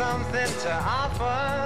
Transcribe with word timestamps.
something 0.00 0.50
to 0.62 0.72
offer. 0.72 1.59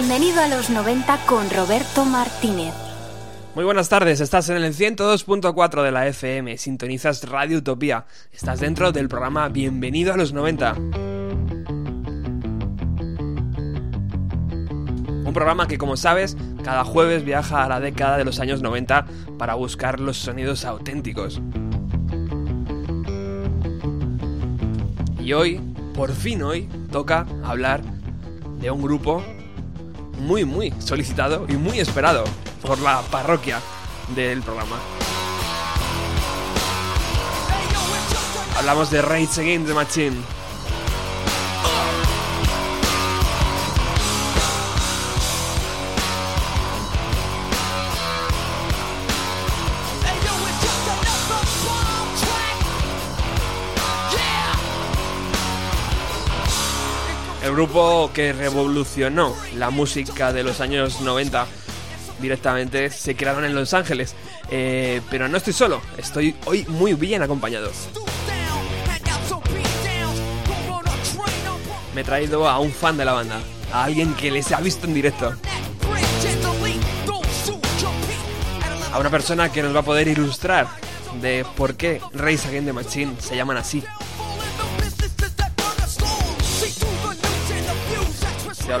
Bienvenido 0.00 0.40
a 0.40 0.46
los 0.46 0.70
90 0.70 1.26
con 1.26 1.50
Roberto 1.50 2.04
Martínez. 2.04 2.72
Muy 3.56 3.64
buenas 3.64 3.88
tardes, 3.88 4.20
estás 4.20 4.48
en 4.48 4.58
el 4.58 4.72
102.4 4.72 5.82
de 5.82 5.90
la 5.90 6.06
FM, 6.06 6.56
sintonizas 6.56 7.28
Radio 7.28 7.58
Utopía, 7.58 8.06
estás 8.30 8.60
dentro 8.60 8.92
del 8.92 9.08
programa 9.08 9.48
Bienvenido 9.48 10.14
a 10.14 10.16
los 10.16 10.32
90. 10.32 10.74
Un 15.24 15.32
programa 15.34 15.66
que, 15.66 15.78
como 15.78 15.96
sabes, 15.96 16.36
cada 16.62 16.84
jueves 16.84 17.24
viaja 17.24 17.64
a 17.64 17.68
la 17.68 17.80
década 17.80 18.18
de 18.18 18.24
los 18.24 18.38
años 18.38 18.62
90 18.62 19.04
para 19.36 19.54
buscar 19.54 19.98
los 19.98 20.16
sonidos 20.16 20.64
auténticos. 20.64 21.42
Y 25.18 25.32
hoy, 25.32 25.60
por 25.92 26.12
fin 26.12 26.44
hoy, 26.44 26.68
toca 26.92 27.26
hablar 27.42 27.82
de 28.60 28.70
un 28.70 28.80
grupo 28.80 29.24
muy, 30.28 30.44
muy 30.44 30.74
solicitado 30.78 31.46
y 31.48 31.54
muy 31.54 31.80
esperado 31.80 32.22
por 32.60 32.78
la 32.80 33.00
parroquia 33.00 33.60
del 34.14 34.42
programa. 34.42 34.76
Hablamos 38.58 38.90
de 38.90 39.00
Rage 39.00 39.40
Against 39.40 39.68
the 39.68 39.74
Machine. 39.74 40.37
Grupo 57.58 58.08
que 58.14 58.32
revolucionó 58.32 59.34
la 59.56 59.70
música 59.70 60.32
de 60.32 60.44
los 60.44 60.60
años 60.60 61.00
90 61.00 61.44
directamente 62.20 62.88
se 62.88 63.16
crearon 63.16 63.44
en 63.44 63.52
Los 63.52 63.74
Ángeles. 63.74 64.14
Eh, 64.48 65.00
pero 65.10 65.26
no 65.26 65.38
estoy 65.38 65.52
solo, 65.52 65.82
estoy 65.96 66.36
hoy 66.44 66.64
muy 66.68 66.94
bien 66.94 67.20
acompañado. 67.20 67.72
Me 71.96 72.02
he 72.02 72.04
traído 72.04 72.48
a 72.48 72.60
un 72.60 72.70
fan 72.70 72.96
de 72.96 73.04
la 73.04 73.14
banda, 73.14 73.40
a 73.72 73.82
alguien 73.82 74.14
que 74.14 74.30
les 74.30 74.52
ha 74.52 74.60
visto 74.60 74.86
en 74.86 74.94
directo, 74.94 75.30
that 75.30 75.88
bridge. 75.90 76.06
Gently, 76.22 76.78
don't 77.06 77.26
shoot 77.44 77.60
your 77.80 77.90
peak. 78.06 78.62
At 78.62 78.70
11 78.70 78.94
a 78.94 78.98
una 79.00 79.10
persona 79.10 79.50
que 79.50 79.64
nos 79.64 79.74
va 79.74 79.80
a 79.80 79.84
poder 79.84 80.06
ilustrar 80.06 80.68
de 81.20 81.44
por 81.56 81.74
qué 81.74 82.00
Rage 82.12 82.46
Against 82.46 82.66
the 82.66 82.72
Machine 82.72 83.16
se 83.18 83.34
llaman 83.34 83.56
así. 83.56 83.82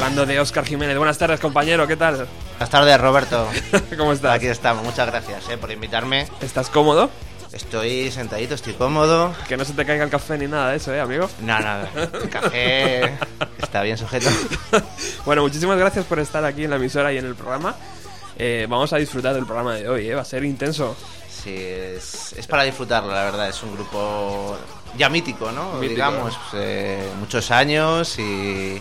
Hablando 0.08 0.24
de 0.24 0.40
Oscar 0.40 0.64
Jiménez. 0.64 0.96
Buenas 0.96 1.18
tardes, 1.18 1.38
compañero, 1.38 1.86
¿qué 1.86 1.94
tal? 1.94 2.26
Buenas 2.52 2.70
tardes, 2.70 2.98
Roberto. 2.98 3.46
¿Cómo 3.98 4.14
estás? 4.14 4.36
Aquí 4.36 4.46
estamos, 4.46 4.82
muchas 4.82 5.06
gracias 5.06 5.50
eh, 5.50 5.58
por 5.58 5.70
invitarme. 5.70 6.26
¿Estás 6.40 6.70
cómodo? 6.70 7.10
Estoy 7.52 8.10
sentadito, 8.10 8.54
estoy 8.54 8.72
cómodo. 8.72 9.34
Que 9.46 9.58
no 9.58 9.66
se 9.66 9.74
te 9.74 9.84
caiga 9.84 10.04
el 10.04 10.08
café 10.08 10.38
ni 10.38 10.46
nada 10.46 10.70
de 10.70 10.78
eso, 10.78 10.94
¿eh, 10.94 11.00
amigo? 11.00 11.28
No, 11.40 11.60
nada, 11.60 11.90
el 11.94 12.30
café 12.30 13.18
está 13.62 13.82
bien 13.82 13.98
sujeto. 13.98 14.30
bueno, 15.26 15.42
muchísimas 15.42 15.76
gracias 15.76 16.06
por 16.06 16.20
estar 16.20 16.42
aquí 16.42 16.64
en 16.64 16.70
la 16.70 16.76
emisora 16.76 17.12
y 17.12 17.18
en 17.18 17.26
el 17.26 17.34
programa. 17.34 17.74
Eh, 18.38 18.66
vamos 18.66 18.90
a 18.94 18.96
disfrutar 18.96 19.34
del 19.34 19.44
programa 19.44 19.74
de 19.74 19.90
hoy, 19.90 20.08
¿eh? 20.08 20.14
va 20.14 20.22
a 20.22 20.24
ser 20.24 20.42
intenso. 20.42 20.96
Sí, 21.28 21.54
es, 21.54 22.32
es 22.32 22.46
para 22.46 22.62
disfrutarlo, 22.62 23.12
la 23.12 23.24
verdad. 23.24 23.50
Es 23.50 23.62
un 23.62 23.74
grupo 23.74 24.56
ya 24.96 25.10
mítico, 25.10 25.52
¿no? 25.52 25.74
Mítico. 25.74 25.90
Digamos, 25.90 26.34
eh, 26.54 27.10
muchos 27.20 27.50
años 27.50 28.18
y, 28.18 28.80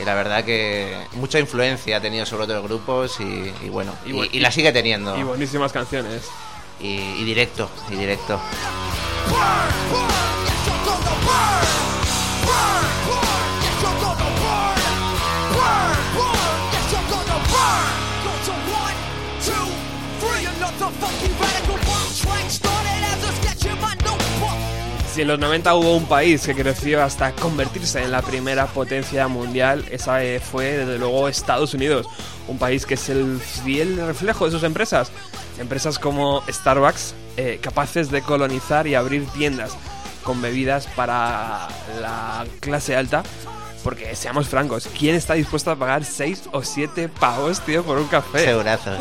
y 0.00 0.04
la 0.04 0.14
verdad 0.14 0.44
que 0.44 0.96
mucha 1.12 1.38
influencia 1.38 1.96
ha 1.96 2.00
tenido 2.00 2.26
sobre 2.26 2.44
otros 2.44 2.62
grupos 2.64 3.20
y, 3.20 3.52
y 3.64 3.68
bueno, 3.68 3.92
Y 4.04 4.10
y, 4.10 4.12
bu- 4.12 4.28
y 4.32 4.40
la 4.40 4.50
sigue 4.50 4.72
teniendo. 4.72 5.16
Y 5.18 5.22
buenísimas 5.22 5.72
canciones. 5.72 6.22
Y, 6.80 6.86
y 6.88 7.24
directo, 7.24 7.70
y 7.90 7.94
directo. 7.96 8.40
Si 25.14 25.22
en 25.22 25.28
los 25.28 25.38
90 25.38 25.72
hubo 25.76 25.94
un 25.94 26.06
país 26.06 26.44
que 26.44 26.56
creció 26.56 27.00
hasta 27.00 27.30
convertirse 27.30 28.02
en 28.02 28.10
la 28.10 28.20
primera 28.20 28.66
potencia 28.66 29.28
mundial, 29.28 29.84
esa 29.92 30.24
eh, 30.24 30.40
fue 30.40 30.78
desde 30.78 30.98
luego 30.98 31.28
Estados 31.28 31.72
Unidos, 31.72 32.08
un 32.48 32.58
país 32.58 32.84
que 32.84 32.94
es 32.94 33.08
el 33.10 33.38
fiel 33.38 34.04
reflejo 34.04 34.46
de 34.46 34.50
sus 34.50 34.64
empresas. 34.64 35.12
Empresas 35.56 36.00
como 36.00 36.42
Starbucks, 36.50 37.14
eh, 37.36 37.60
capaces 37.62 38.10
de 38.10 38.22
colonizar 38.22 38.88
y 38.88 38.96
abrir 38.96 39.24
tiendas 39.26 39.76
con 40.24 40.42
bebidas 40.42 40.88
para 40.96 41.68
la 42.00 42.44
clase 42.58 42.96
alta. 42.96 43.22
Porque 43.84 44.16
seamos 44.16 44.48
francos, 44.48 44.88
¿quién 44.98 45.14
está 45.14 45.34
dispuesto 45.34 45.70
a 45.70 45.76
pagar 45.76 46.04
6 46.04 46.48
o 46.50 46.64
7 46.64 47.08
pavos, 47.08 47.60
tío, 47.60 47.84
por 47.84 47.98
un 47.98 48.08
café? 48.08 48.46
Segurazos. 48.46 48.98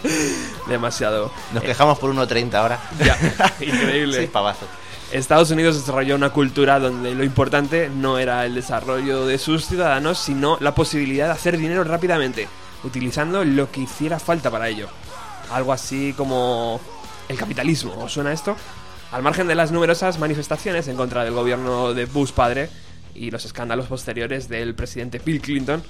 Demasiado. 0.66 1.30
Nos 1.52 1.62
quejamos 1.62 2.00
por 2.00 2.12
1.30 2.12 2.52
ahora. 2.54 2.80
Ya, 2.98 3.16
increíble. 3.60 4.22
Sí, 4.22 4.26
pavazo. 4.26 4.66
Estados 5.12 5.52
Unidos 5.52 5.76
desarrolló 5.76 6.16
una 6.16 6.30
cultura 6.30 6.80
donde 6.80 7.14
lo 7.14 7.22
importante 7.22 7.88
no 7.88 8.18
era 8.18 8.44
el 8.44 8.54
desarrollo 8.56 9.24
de 9.24 9.38
sus 9.38 9.66
ciudadanos, 9.66 10.18
sino 10.18 10.58
la 10.60 10.74
posibilidad 10.74 11.26
de 11.26 11.32
hacer 11.32 11.56
dinero 11.56 11.84
rápidamente, 11.84 12.48
utilizando 12.82 13.44
lo 13.44 13.70
que 13.70 13.82
hiciera 13.82 14.18
falta 14.18 14.50
para 14.50 14.68
ello. 14.68 14.88
Algo 15.52 15.72
así 15.72 16.12
como 16.16 16.80
el 17.28 17.38
capitalismo, 17.38 17.94
¿os 17.98 18.12
suena 18.12 18.32
esto? 18.32 18.56
Al 19.12 19.22
margen 19.22 19.46
de 19.46 19.54
las 19.54 19.70
numerosas 19.70 20.18
manifestaciones 20.18 20.88
en 20.88 20.96
contra 20.96 21.22
del 21.22 21.34
gobierno 21.34 21.94
de 21.94 22.06
Bush 22.06 22.32
padre 22.32 22.68
y 23.14 23.30
los 23.30 23.44
escándalos 23.44 23.86
posteriores 23.86 24.48
del 24.48 24.74
presidente 24.74 25.20
Bill 25.24 25.40
Clinton, 25.40 25.84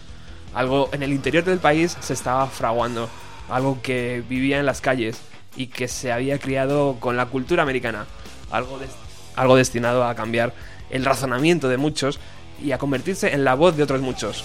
algo 0.54 0.90
en 0.92 1.02
el 1.02 1.12
interior 1.12 1.42
del 1.42 1.58
país 1.58 1.96
se 2.00 2.12
estaba 2.12 2.46
fraguando, 2.48 3.08
algo 3.48 3.80
que 3.82 4.22
vivía 4.28 4.58
en 4.58 4.66
las 4.66 4.82
calles 4.82 5.18
y 5.56 5.68
que 5.68 5.88
se 5.88 6.12
había 6.12 6.38
criado 6.38 6.98
con 7.00 7.16
la 7.16 7.26
cultura 7.26 7.62
americana, 7.62 8.06
algo, 8.50 8.78
algo 9.36 9.56
destinado 9.56 10.04
a 10.04 10.14
cambiar 10.14 10.52
el 10.90 11.04
razonamiento 11.04 11.68
de 11.68 11.76
muchos 11.76 12.18
y 12.62 12.72
a 12.72 12.78
convertirse 12.78 13.32
en 13.32 13.44
la 13.44 13.54
voz 13.54 13.76
de 13.76 13.82
otros 13.82 14.00
muchos. 14.00 14.44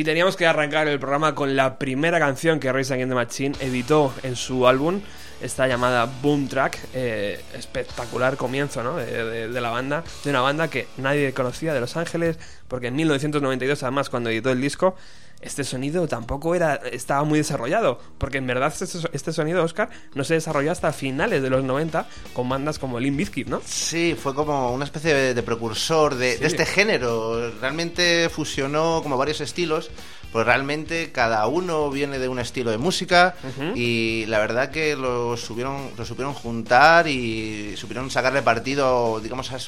Y 0.00 0.04
teníamos 0.04 0.34
que 0.34 0.46
arrancar 0.46 0.88
el 0.88 0.98
programa 0.98 1.34
con 1.34 1.56
la 1.56 1.78
primera 1.78 2.18
canción 2.18 2.58
que 2.58 2.72
Rise 2.72 2.94
Against 2.94 3.10
the 3.10 3.14
Machine 3.14 3.54
editó 3.60 4.14
en 4.22 4.34
su 4.34 4.66
álbum, 4.66 5.02
esta 5.42 5.66
llamada 5.68 6.08
Boom 6.22 6.48
Track, 6.48 6.78
eh, 6.94 7.38
espectacular 7.52 8.38
comienzo 8.38 8.82
¿no? 8.82 8.96
de- 8.96 9.48
de 9.48 9.60
la 9.60 9.68
banda, 9.68 10.02
de 10.24 10.30
una 10.30 10.40
banda 10.40 10.68
que 10.68 10.88
nadie 10.96 11.34
conocía 11.34 11.74
de 11.74 11.80
Los 11.80 11.98
Ángeles, 11.98 12.38
porque 12.66 12.86
en 12.86 12.96
1992 12.96 13.82
además 13.82 14.08
cuando 14.08 14.30
editó 14.30 14.50
el 14.50 14.62
disco, 14.62 14.96
este 15.40 15.64
sonido 15.64 16.06
tampoco 16.06 16.54
era 16.54 16.74
estaba 16.92 17.24
muy 17.24 17.38
desarrollado, 17.38 17.98
porque 18.18 18.38
en 18.38 18.46
verdad 18.46 18.72
este, 18.78 18.98
este 19.12 19.32
sonido, 19.32 19.64
Oscar, 19.64 19.88
no 20.14 20.22
se 20.24 20.34
desarrolló 20.34 20.70
hasta 20.72 20.92
finales 20.92 21.42
de 21.42 21.48
los 21.50 21.64
90 21.64 22.06
con 22.34 22.48
bandas 22.48 22.78
como 22.78 23.00
Limp 23.00 23.16
Bizkit, 23.16 23.48
¿no? 23.48 23.62
Sí, 23.64 24.16
fue 24.20 24.34
como 24.34 24.72
una 24.72 24.84
especie 24.84 25.14
de, 25.14 25.34
de 25.34 25.42
precursor 25.42 26.14
de, 26.14 26.34
Sí. 26.34 26.40
de 26.40 26.46
este 26.46 26.66
género. 26.66 27.50
Realmente 27.60 28.28
fusionó 28.28 29.00
como 29.02 29.16
varios 29.16 29.40
estilos, 29.40 29.90
pues 30.32 30.44
realmente 30.46 31.10
cada 31.10 31.46
uno 31.48 31.90
viene 31.90 32.18
de 32.18 32.28
un 32.28 32.38
estilo 32.38 32.70
de 32.70 32.78
música 32.78 33.34
Ujú. 33.42 33.72
y 33.76 34.26
la 34.26 34.38
verdad 34.38 34.70
que 34.70 34.94
lo 34.94 35.36
supieron, 35.36 35.90
lo 35.96 36.04
supieron 36.04 36.34
juntar 36.34 37.08
y 37.08 37.74
supieron 37.76 38.10
sacarle 38.10 38.42
partido, 38.42 39.20
digamos, 39.20 39.50
a 39.52 39.58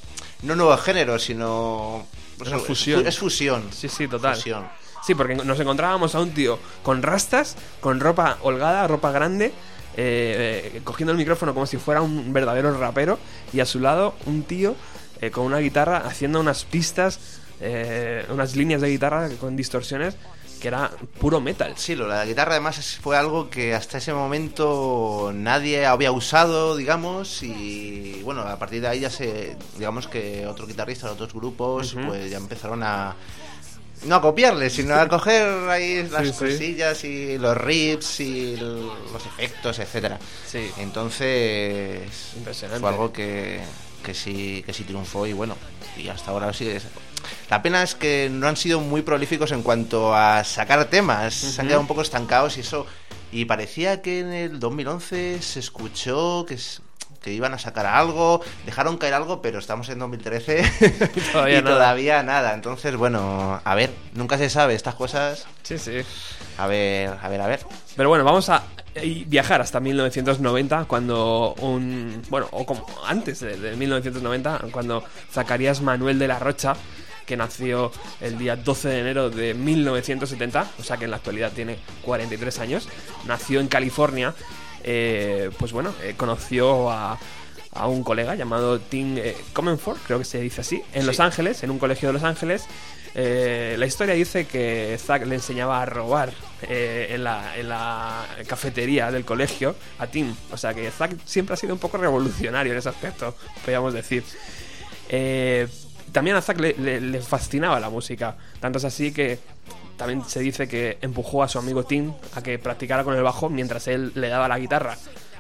no 0.43 0.55
nuevo 0.55 0.77
género, 0.77 1.19
sino... 1.19 2.07
pues, 2.39 2.53
es- 2.53 2.63
fusión. 2.63 3.07
Es 3.07 3.19
fusión. 3.19 3.65
Sí, 3.73 3.89
sí, 3.89 4.07
total. 4.07 4.35
Fusión. 4.37 4.81
Sí, 5.02 5.14
porque 5.14 5.34
nos 5.34 5.58
encontrábamos 5.58 6.14
a 6.14 6.20
un 6.20 6.31
tío 6.31 6.58
con 6.82 7.02
rastas, 7.02 7.56
con 7.81 7.99
ropa 8.00 8.38
holgada, 8.43 8.87
ropa 8.87 9.10
grande, 9.10 9.46
eh, 9.96 10.72
eh, 10.75 10.81
cogiendo 10.84 11.12
el 11.12 11.19
micrófono 11.19 11.54
como 11.54 11.66
si 11.66 11.76
fuera 11.76 12.00
un 12.00 12.32
verdadero 12.32 12.76
rapero, 12.78 13.19
y 13.52 13.60
a 13.60 13.66
su 13.66 13.81
lado 13.81 14.14
un 14.26 14.44
tío 14.44 14.76
eh, 15.20 15.31
con 15.31 15.44
una 15.44 15.58
guitarra 15.58 15.99
haciendo 15.99 16.40
unas 16.40 16.64
pistas, 16.64 17.19
eh, 17.60 18.26
unas 18.31 18.56
líneas 18.56 18.81
de 18.81 18.90
guitarra 18.90 19.28
con 19.40 19.54
distorsiones, 19.54 20.16
que 20.60 20.69
era 20.69 20.90
puro 21.20 21.40
metal. 21.40 21.75
Sí, 21.76 21.94
lo 21.94 22.04
de 22.04 22.10
la 22.10 22.25
guitarra 22.25 22.52
además 22.52 22.99
fue 23.00 23.16
algo 23.16 23.50
que 23.50 23.75
hasta 23.75 23.99
ese 23.99 24.12
momento 24.12 25.32
nadie 25.34 25.87
había 25.87 26.12
usado, 26.12 26.76
digamos, 26.76 27.43
y 27.43 28.20
bueno, 28.22 28.43
a 28.43 28.58
partir 28.58 28.81
de 28.81 28.88
ahí 28.88 29.00
ya 29.00 29.10
se, 29.10 29.56
digamos 29.76 30.08
que 30.08 30.46
otros 30.46 30.69
guitarristas, 30.69 31.10
otros 31.10 31.32
grupos, 31.32 31.96
pues 32.06 32.31
ya 32.31 32.37
empezaron 32.37 32.82
a, 32.82 33.14
no 34.04 34.16
a 34.16 34.20
copiarle, 34.20 34.69
sino 34.70 34.94
a 34.94 35.08
coger 35.08 35.69
ahí 35.69 36.06
las 36.10 36.26
Sí, 36.28 36.32
sí. 36.32 36.38
cosillas 36.38 37.04
y 37.04 37.38
los 37.38 37.56
riffs 37.56 38.20
y 38.20 38.56
los 38.56 39.26
efectos, 39.26 39.78
etcétera. 39.78 40.19
Sí. 40.46 40.70
Entonces, 40.78 42.10
Impresionante. 42.37 42.81
fue 42.81 42.88
algo 42.90 43.12
que, 43.12 43.60
que 44.02 44.14
sí, 44.14 44.62
que 44.66 44.72
sí 44.72 44.84
triunfó 44.84 45.26
y 45.26 45.32
bueno, 45.32 45.56
y 45.96 46.08
hasta 46.08 46.31
ahora 46.31 46.52
sigue. 46.52 46.81
La 47.50 47.62
pena 47.62 47.82
es 47.82 47.94
que 47.94 48.28
no 48.31 48.49
han 48.49 48.56
sido 48.56 48.81
muy 48.81 49.02
prolíficos 49.02 49.52
en 49.52 49.62
cuanto 49.62 50.14
a 50.14 50.43
sacar 50.44 50.84
temas, 50.87 51.34
se 51.34 51.60
han 51.60 51.66
quedado 51.69 51.81
un 51.82 51.87
poco 51.87 52.02
estancados 52.02 52.56
y 52.56 52.60
eso. 52.60 52.87
Y 53.31 53.46
parecía 53.46 54.02
que 54.02 54.20
en 54.20 54.32
el 54.32 54.60
2011 54.60 55.40
se 55.40 55.60
escuchó 55.60 56.44
que, 56.46 56.58
que 57.23 57.33
iban 57.33 57.55
a 57.55 57.59
sacar 57.59 57.87
algo, 57.87 58.41
dejaron 58.67 58.99
caer 58.99 59.15
algo, 59.15 59.41
pero 59.41 59.59
estamos 59.59 59.89
en 59.89 59.99
2013 59.99 60.63
Todavía 61.33 61.59
y 61.59 61.63
nada. 61.63 61.77
todavía 61.77 62.23
nada. 62.23 62.55
Entonces, 62.55 62.97
bueno, 62.97 63.61
a 63.65 63.75
ver, 63.75 63.91
nunca 64.15 64.39
se 64.39 64.51
sabe 64.51 64.75
estas 64.75 64.95
cosas. 64.95 65.47
Sí, 65.63 65.79
sí. 65.79 65.99
A 66.59 66.67
ver, 66.67 67.17
a 67.23 67.29
ver, 67.29 67.41
a 67.41 67.47
ver. 67.47 67.61
Pero 67.97 68.09
bueno, 68.09 68.25
vamos 68.25 68.49
a 68.49 68.65
eh, 68.95 69.25
viajar 69.27 69.61
hasta 69.61 69.81
1990, 69.81 70.85
cuando 70.85 71.55
un. 71.61 72.23
Bueno, 72.29 72.49
o 72.51 72.67
como 72.67 72.87
antes 73.07 73.41
de, 73.41 73.57
de 73.57 73.77
1990, 73.77 74.61
cuando 74.71 75.03
Zacarías 75.31 75.81
Manuel 75.81 76.19
de 76.19 76.29
la 76.29 76.39
Rocha, 76.39 76.75
que 77.27 77.37
nació 77.37 77.93
el 78.21 78.37
día 78.37 78.57
12 78.57 78.89
de 78.89 78.99
enero 79.01 79.31
de 79.31 79.55
1970, 79.55 80.67
o 80.79 80.83
sea 80.83 80.97
que 80.97 81.05
en 81.05 81.11
la 81.13 81.17
actualidad 81.19 81.53
tiene 81.53 81.79
43 82.05 82.59
años, 82.59 82.89
nació 83.27 83.61
en 83.61 83.69
California, 83.69 84.35
eh, 84.84 85.50
pues 85.58 85.73
bueno, 85.73 85.93
eh, 86.02 86.14
conoció 86.17 86.90
a. 86.90 87.19
A 87.75 87.87
un 87.87 88.05
colega 88.05 88.34
llamado 88.34 88.81
Tim 88.81 89.17
eh, 89.17 89.34
Comenford, 89.55 89.96
creo 90.06 90.19
que 90.19 90.26
se 90.26 90.38
dice 90.43 90.61
así, 90.61 90.82
en 90.93 91.00
Sí. 91.00 91.06
Los 91.06 91.20
Ángeles, 91.20 91.62
en 91.62 91.70
un 91.70 91.79
colegio 91.79 92.11
de 92.11 92.12
Los 92.12 92.23
Ángeles. 92.23 92.67
Eh, 93.14 93.76
la 93.79 93.87
historia 93.87 94.12
dice 94.12 94.44
que 94.46 94.99
Zack 95.02 95.25
le 95.25 95.37
enseñaba 95.37 95.81
a 95.81 95.87
robar 95.87 96.34
eh, 96.69 97.06
en, 97.12 97.25
la, 97.25 97.56
en 97.56 97.70
la 97.70 98.26
cafetería 98.46 99.11
del 99.11 99.25
colegio 99.25 99.75
a 99.99 100.06
Tim. 100.06 100.34
O 100.52 100.58
sea 100.58 100.75
que 100.75 100.90
Zack 100.90 101.17
siempre 101.25 101.55
ha 101.55 101.56
sido 101.56 101.73
un 101.73 101.81
poco 101.81 101.96
revolucionario 101.96 102.73
en 102.75 102.78
ese 102.78 102.90
aspecto, 102.90 103.35
podríamos 103.62 103.94
decir. 103.94 104.23
Eh, 105.08 105.67
también 106.12 106.37
a 106.37 106.43
Zack 106.43 106.61
le, 106.61 106.75
le- 106.75 107.00
le 107.00 107.20
fascinaba 107.23 107.81
la 107.81 107.88
música. 107.88 108.37
Tanto 108.61 108.76
es 108.81 108.85
así 108.85 109.12
que 109.14 109.38
también 109.97 110.25
se 110.25 110.41
dice 110.41 110.69
que 110.69 110.99
empujó 111.00 111.43
a 111.43 111.49
su 111.49 111.59
amigo 111.59 111.85
Tim 111.85 112.12
a 112.35 112.43
que 112.43 112.59
practicara 112.59 113.05
con 113.05 113.15
el 113.15 113.23
bajo 113.23 113.49
mientras 113.49 113.89
él 113.89 114.12
le 114.15 114.29
daba 114.29 114.49
la 114.49 114.59
guitarra. 114.59 114.97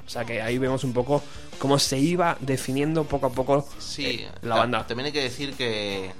O 0.06 0.10
sea 0.10 0.24
que 0.24 0.42
ahí 0.42 0.58
vemos 0.58 0.84
un 0.84 0.92
poco 0.92 1.22
cómo 1.58 1.78
se 1.78 1.98
iba 1.98 2.36
definiendo 2.40 3.04
poco 3.04 3.26
a 3.26 3.30
poco 3.30 3.66
Sí, 3.78 4.04
eh, 4.04 4.28
la 4.42 4.56
banda. 4.56 4.86
También 4.86 5.06
hay 5.06 5.12
que 5.12 5.22
decir 5.22 5.54
que, 5.54 6.12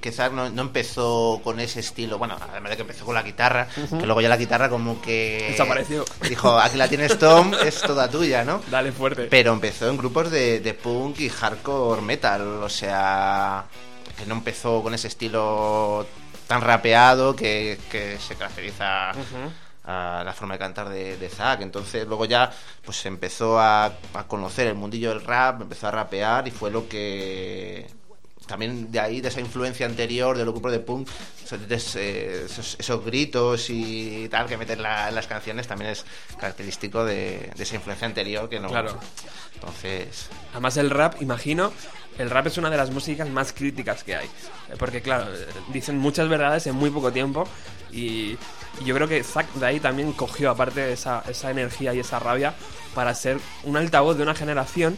que 0.00 0.12
Zack 0.12 0.32
no, 0.32 0.50
no 0.50 0.62
empezó 0.62 1.40
con 1.42 1.60
ese 1.60 1.80
estilo. 1.80 2.18
Bueno, 2.18 2.36
además 2.50 2.70
de 2.70 2.76
que 2.76 2.82
empezó 2.82 3.04
con 3.04 3.14
la 3.14 3.22
guitarra, 3.22 3.68
que 3.74 4.04
luego 4.04 4.20
ya 4.20 4.28
la 4.28 4.36
guitarra 4.36 4.68
como 4.68 5.00
que. 5.00 5.46
Desapareció. 5.50 6.04
Dijo, 6.28 6.58
aquí 6.58 6.76
la 6.76 6.88
tienes 6.88 7.18
Tom, 7.18 7.52
es 7.64 7.80
toda 7.80 8.10
tuya, 8.10 8.44
¿no? 8.44 8.60
Dale 8.70 8.90
fuerte. 8.92 9.28
Pero 9.30 9.52
empezó 9.52 9.88
en 9.88 9.96
grupos 9.96 10.30
de, 10.30 10.60
de 10.60 10.74
punk 10.74 11.20
y 11.20 11.28
hardcore 11.28 12.02
metal. 12.02 12.42
O 12.62 12.68
sea, 12.68 13.64
que 14.18 14.26
no 14.26 14.34
empezó 14.34 14.82
con 14.82 14.94
ese 14.94 15.08
estilo 15.08 16.06
tan 16.46 16.60
rapeado 16.60 17.34
que, 17.36 17.78
que 17.90 18.18
se 18.18 18.34
caracteriza 18.36 19.12
Ujú. 19.12 19.52
a 19.84 20.22
la 20.24 20.32
forma 20.32 20.54
de 20.54 20.58
cantar 20.58 20.88
de, 20.88 21.16
de 21.16 21.28
Zack. 21.28 21.62
Entonces 21.62 22.06
luego 22.06 22.24
ya 22.24 22.50
pues 22.84 23.04
empezó 23.06 23.58
a, 23.58 23.86
a 23.86 24.24
conocer 24.26 24.66
el 24.66 24.74
mundillo 24.74 25.10
del 25.10 25.24
rap, 25.24 25.62
empezó 25.62 25.88
a 25.88 25.90
rapear 25.92 26.46
y 26.48 26.50
fue 26.50 26.70
lo 26.70 26.88
que 26.88 27.86
también 28.46 28.90
de 28.90 28.98
ahí, 29.00 29.20
de 29.20 29.28
esa 29.28 29.40
influencia 29.40 29.86
anterior 29.86 30.36
de 30.36 30.44
los 30.44 30.52
grupos 30.52 30.72
de 30.72 30.80
punk, 30.80 31.08
esos, 31.44 31.68
des- 31.68 31.94
esos, 31.96 32.76
esos 32.78 33.04
gritos 33.04 33.70
y 33.70 34.28
tal 34.30 34.46
que 34.46 34.56
meten 34.56 34.82
la- 34.82 35.08
en 35.08 35.14
las 35.14 35.28
canciones 35.28 35.68
también 35.68 35.92
es 35.92 36.04
característico 36.38 37.04
de, 37.04 37.50
de 37.54 37.62
esa 37.62 37.76
influencia 37.76 38.06
anterior 38.06 38.48
que 38.48 38.58
no... 38.60 38.68
Claro. 38.68 38.98
Entonces, 39.54 40.28
Además 40.50 40.76
el 40.76 40.90
rap, 40.90 41.22
imagino, 41.22 41.72
el 42.18 42.30
rap 42.30 42.46
es 42.46 42.58
una 42.58 42.70
de 42.70 42.76
las 42.76 42.90
músicas 42.90 43.28
más 43.28 43.52
críticas 43.52 44.04
que 44.04 44.16
hay. 44.16 44.26
Eh, 44.26 44.76
Porque 44.78 45.02
claro, 45.02 45.32
eh, 45.32 45.46
dicen 45.72 45.98
muchas 45.98 46.28
verdades 46.28 46.66
en 46.66 46.74
muy 46.74 46.90
poco 46.90 47.12
tiempo 47.12 47.46
y, 47.90 48.36
yo 48.86 48.94
creo 48.94 49.06
que 49.06 49.22
Zack 49.22 49.52
de 49.52 49.66
ahí 49.66 49.80
también 49.80 50.12
cogió 50.12 50.50
aparte 50.50 50.92
esa, 50.92 51.22
esa 51.28 51.50
energía 51.50 51.92
y 51.92 51.98
esa 51.98 52.18
rabia 52.18 52.54
para 52.94 53.14
ser 53.14 53.38
un 53.64 53.76
altavoz 53.76 54.16
de 54.16 54.22
una 54.22 54.34
generación 54.34 54.96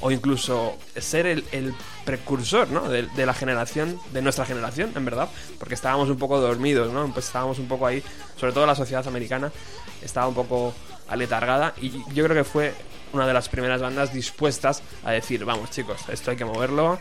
o 0.00 0.10
incluso 0.10 0.76
ser 0.96 1.26
el, 1.26 1.44
el 1.52 1.72
precursor 2.04 2.68
¿no? 2.68 2.88
de, 2.88 3.02
de 3.02 3.26
la 3.26 3.32
generación, 3.32 3.98
de 4.12 4.22
nuestra 4.22 4.44
generación, 4.44 4.92
en 4.96 5.04
verdad, 5.04 5.28
porque 5.58 5.74
estábamos 5.74 6.08
un 6.10 6.18
poco 6.18 6.40
dormidos, 6.40 6.92
¿no? 6.92 7.06
Pues 7.12 7.26
estábamos 7.26 7.60
un 7.60 7.68
poco 7.68 7.86
ahí, 7.86 8.02
sobre 8.36 8.52
todo 8.52 8.66
la 8.66 8.74
sociedad 8.74 9.06
americana, 9.06 9.52
estaba 10.02 10.26
un 10.26 10.34
poco 10.34 10.74
aletargada 11.08 11.74
y 11.80 11.90
yo 12.12 12.24
creo 12.24 12.34
que 12.34 12.44
fue 12.44 12.74
una 13.16 13.26
de 13.26 13.34
las 13.34 13.48
primeras 13.48 13.80
bandas 13.80 14.12
dispuestas 14.12 14.82
a 15.04 15.10
decir, 15.12 15.44
vamos 15.44 15.70
chicos, 15.70 16.00
esto 16.08 16.30
hay 16.30 16.36
que 16.36 16.44
moverlo. 16.44 17.00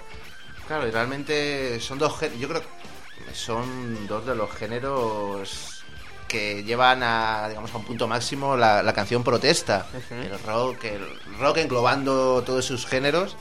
claro, 0.68 0.88
y 0.88 0.92
realmente 0.92 1.80
son 1.80 2.00
dos 2.00 2.20
yo 2.40 2.48
creo 2.48 2.62
que 2.62 3.34
son 3.36 4.08
dos 4.08 4.26
de 4.26 4.36
los 4.36 4.52
géneros 4.52 5.84
que 6.28 6.64
llevan 6.64 7.04
a 7.04 7.48
digamos 7.50 7.72
a 7.74 7.78
un 7.78 7.86
punto 7.86 8.08
máximo 8.08 8.58
la, 8.58 8.82
la 8.82 8.94
canción 8.94 9.24
protesta. 9.24 9.86
El 10.10 10.40
rock 10.40 10.86
el 10.86 11.38
rock 11.40 11.58
englobando 11.58 12.42
todos 12.44 12.66
sus 12.66 12.86
géneros 12.86 13.36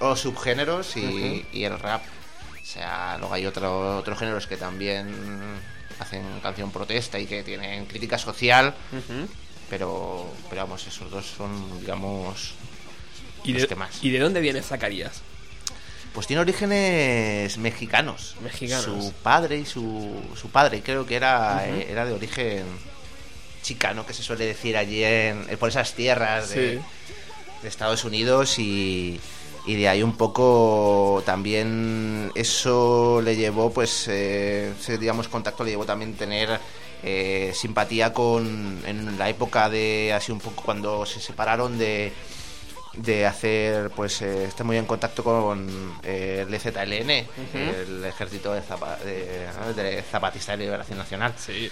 o 0.00 0.14
subgéneros 0.14 0.96
y, 0.96 1.46
y 1.52 1.64
el 1.64 1.78
rap. 1.78 2.02
O 2.62 2.64
sea 2.64 3.16
luego 3.18 3.34
hay 3.34 3.46
otro, 3.46 3.98
otros 3.98 4.18
géneros 4.18 4.46
que 4.46 4.56
también 4.56 5.08
hacen 5.98 6.22
canción 6.40 6.70
protesta 6.70 7.18
y 7.18 7.26
que 7.26 7.42
tienen 7.42 7.86
crítica 7.86 8.18
social 8.18 8.74
pero 9.70 10.26
pero 10.48 10.62
vamos 10.62 10.86
esos 10.86 11.10
dos 11.10 11.26
son 11.26 11.80
digamos 11.80 12.54
¿Y 13.44 13.52
los 13.52 13.62
de, 13.62 13.68
que 13.68 13.74
más 13.76 14.02
¿Y 14.02 14.10
de 14.10 14.18
dónde 14.18 14.40
viene 14.40 14.62
Zacarías? 14.62 15.22
Pues 16.14 16.26
tiene 16.26 16.40
orígenes 16.40 17.58
mexicanos. 17.58 18.34
Mexicanos. 18.42 18.84
Su 18.84 19.12
padre 19.22 19.58
y 19.58 19.64
su, 19.66 20.10
su 20.40 20.48
padre 20.48 20.82
creo 20.82 21.06
que 21.06 21.14
era, 21.16 21.68
eh, 21.68 21.86
era 21.90 22.04
de 22.06 22.12
origen 22.14 22.64
chicano, 23.62 24.04
que 24.06 24.14
se 24.14 24.22
suele 24.22 24.46
decir 24.46 24.76
allí 24.76 25.04
en, 25.04 25.46
eh, 25.48 25.56
por 25.56 25.68
esas 25.68 25.92
tierras 25.94 26.50
de, 26.50 26.78
Sí. 26.78 26.84
de 27.62 27.68
Estados 27.68 28.04
Unidos 28.04 28.58
y, 28.58 29.20
y 29.66 29.74
de 29.76 29.88
ahí 29.88 30.02
un 30.02 30.16
poco 30.16 31.22
también 31.26 32.32
eso 32.34 33.20
le 33.22 33.36
llevó, 33.36 33.70
pues, 33.72 34.06
eh, 34.08 34.72
ese, 34.80 34.98
digamos, 34.98 35.28
contacto 35.28 35.62
le 35.62 35.70
llevó 35.70 35.84
también 35.84 36.14
tener 36.14 36.58
eh, 37.02 37.52
simpatía 37.54 38.12
con, 38.12 38.80
en 38.86 39.18
la 39.18 39.28
época 39.28 39.68
de, 39.68 40.12
así 40.14 40.32
un 40.32 40.40
poco, 40.40 40.62
cuando 40.64 41.04
se 41.06 41.20
separaron 41.20 41.78
de 41.78 42.12
de 42.94 43.26
hacer, 43.26 43.90
pues, 43.90 44.22
eh, 44.22 44.44
está 44.46 44.64
muy 44.64 44.76
en 44.76 44.84
contacto 44.84 45.22
con 45.22 45.68
eh, 46.02 46.44
el 46.48 46.52
EZLN, 46.52 47.10
el 47.54 48.04
Ejército 48.06 48.52
de, 48.52 48.60
Zapa- 48.60 48.98
de- 49.04 50.02
Zapatista 50.10 50.52
de 50.52 50.58
Liberación 50.64 50.98
Nacional. 50.98 51.32
Sí. 51.36 51.70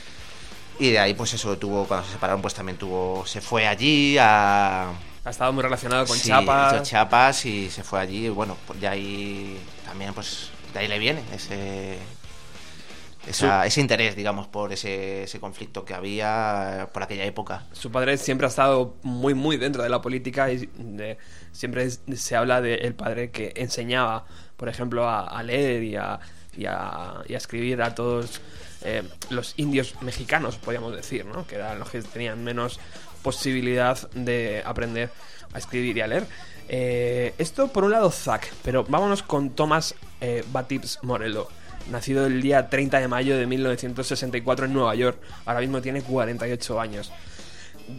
Y 0.78 0.90
de 0.90 0.98
ahí, 1.00 1.14
pues 1.14 1.34
eso, 1.34 1.58
tuvo, 1.58 1.84
cuando 1.86 2.06
se 2.06 2.12
separaron, 2.12 2.40
pues 2.42 2.54
también 2.54 2.78
tuvo, 2.78 3.24
se 3.26 3.40
fue 3.40 3.66
allí 3.66 4.16
a... 4.18 4.90
Ha 5.24 5.30
estado 5.30 5.52
muy 5.52 5.64
relacionado 5.64 6.06
con 6.06 6.16
sí, 6.16 6.26
Chiapas. 6.26 6.74
hizo 6.74 6.84
Chiapas 6.84 7.46
y 7.46 7.70
se 7.70 7.82
fue 7.82 7.98
allí. 7.98 8.26
Y 8.26 8.28
bueno, 8.28 8.56
pues 8.64 8.80
de 8.80 8.86
ahí 8.86 9.58
también, 9.84 10.14
pues 10.14 10.50
de 10.74 10.78
ahí 10.78 10.86
le 10.86 10.98
viene 11.00 11.22
ese 11.34 11.98
esa- 13.26 13.66
ese 13.66 13.80
interés, 13.80 14.16
digamos, 14.16 14.46
por 14.46 14.72
ese, 14.72 15.24
ese 15.24 15.40
conflicto 15.40 15.84
que 15.84 15.94
había 15.94 16.82
eh, 16.82 16.86
por 16.92 17.02
aquella 17.02 17.24
época. 17.24 17.64
Su 17.72 17.90
padre 17.90 18.16
siempre 18.18 18.46
ha 18.46 18.48
estado 18.50 18.94
muy, 19.02 19.34
muy 19.34 19.56
dentro 19.56 19.82
de 19.82 19.88
la 19.88 20.00
política 20.00 20.50
y 20.50 20.68
de- 20.76 21.18
siempre 21.52 21.88
se 21.90 22.36
habla 22.36 22.60
del 22.60 22.94
padre 22.94 23.30
que 23.30 23.52
enseñaba, 23.56 24.24
por 24.56 24.68
ejemplo, 24.68 25.08
a, 25.08 25.26
a 25.26 25.42
leer 25.42 25.82
y 25.82 25.96
a, 25.96 26.18
y, 26.56 26.66
a, 26.66 27.14
y 27.28 27.34
a 27.34 27.36
escribir 27.36 27.82
a 27.82 27.94
todos 27.94 28.40
eh, 28.82 29.02
los 29.30 29.54
indios 29.56 29.94
mexicanos, 30.02 30.56
podríamos 30.56 30.94
decir, 30.94 31.24
¿no? 31.26 31.46
Que 31.46 31.56
eran 31.56 31.78
los 31.78 31.90
que 31.90 32.00
tenían 32.02 32.44
menos 32.44 32.78
posibilidad 33.22 33.98
de 34.12 34.62
aprender 34.64 35.10
a 35.52 35.58
escribir 35.58 35.96
y 35.96 36.00
a 36.00 36.06
leer. 36.06 36.26
Eh, 36.68 37.34
esto 37.38 37.68
por 37.68 37.84
un 37.84 37.92
lado 37.92 38.10
Zack, 38.10 38.52
pero 38.62 38.84
vámonos 38.84 39.22
con 39.22 39.50
Thomas 39.50 39.94
eh, 40.20 40.44
Batips 40.52 40.98
Morello. 41.02 41.48
Nacido 41.90 42.26
el 42.26 42.42
día 42.42 42.68
30 42.68 43.00
de 43.00 43.08
mayo 43.08 43.36
de 43.36 43.46
1964 43.46 44.66
en 44.66 44.72
Nueva 44.72 44.94
York. 44.94 45.18
Ahora 45.44 45.60
mismo 45.60 45.80
tiene 45.80 46.02
48 46.02 46.80
años. 46.80 47.12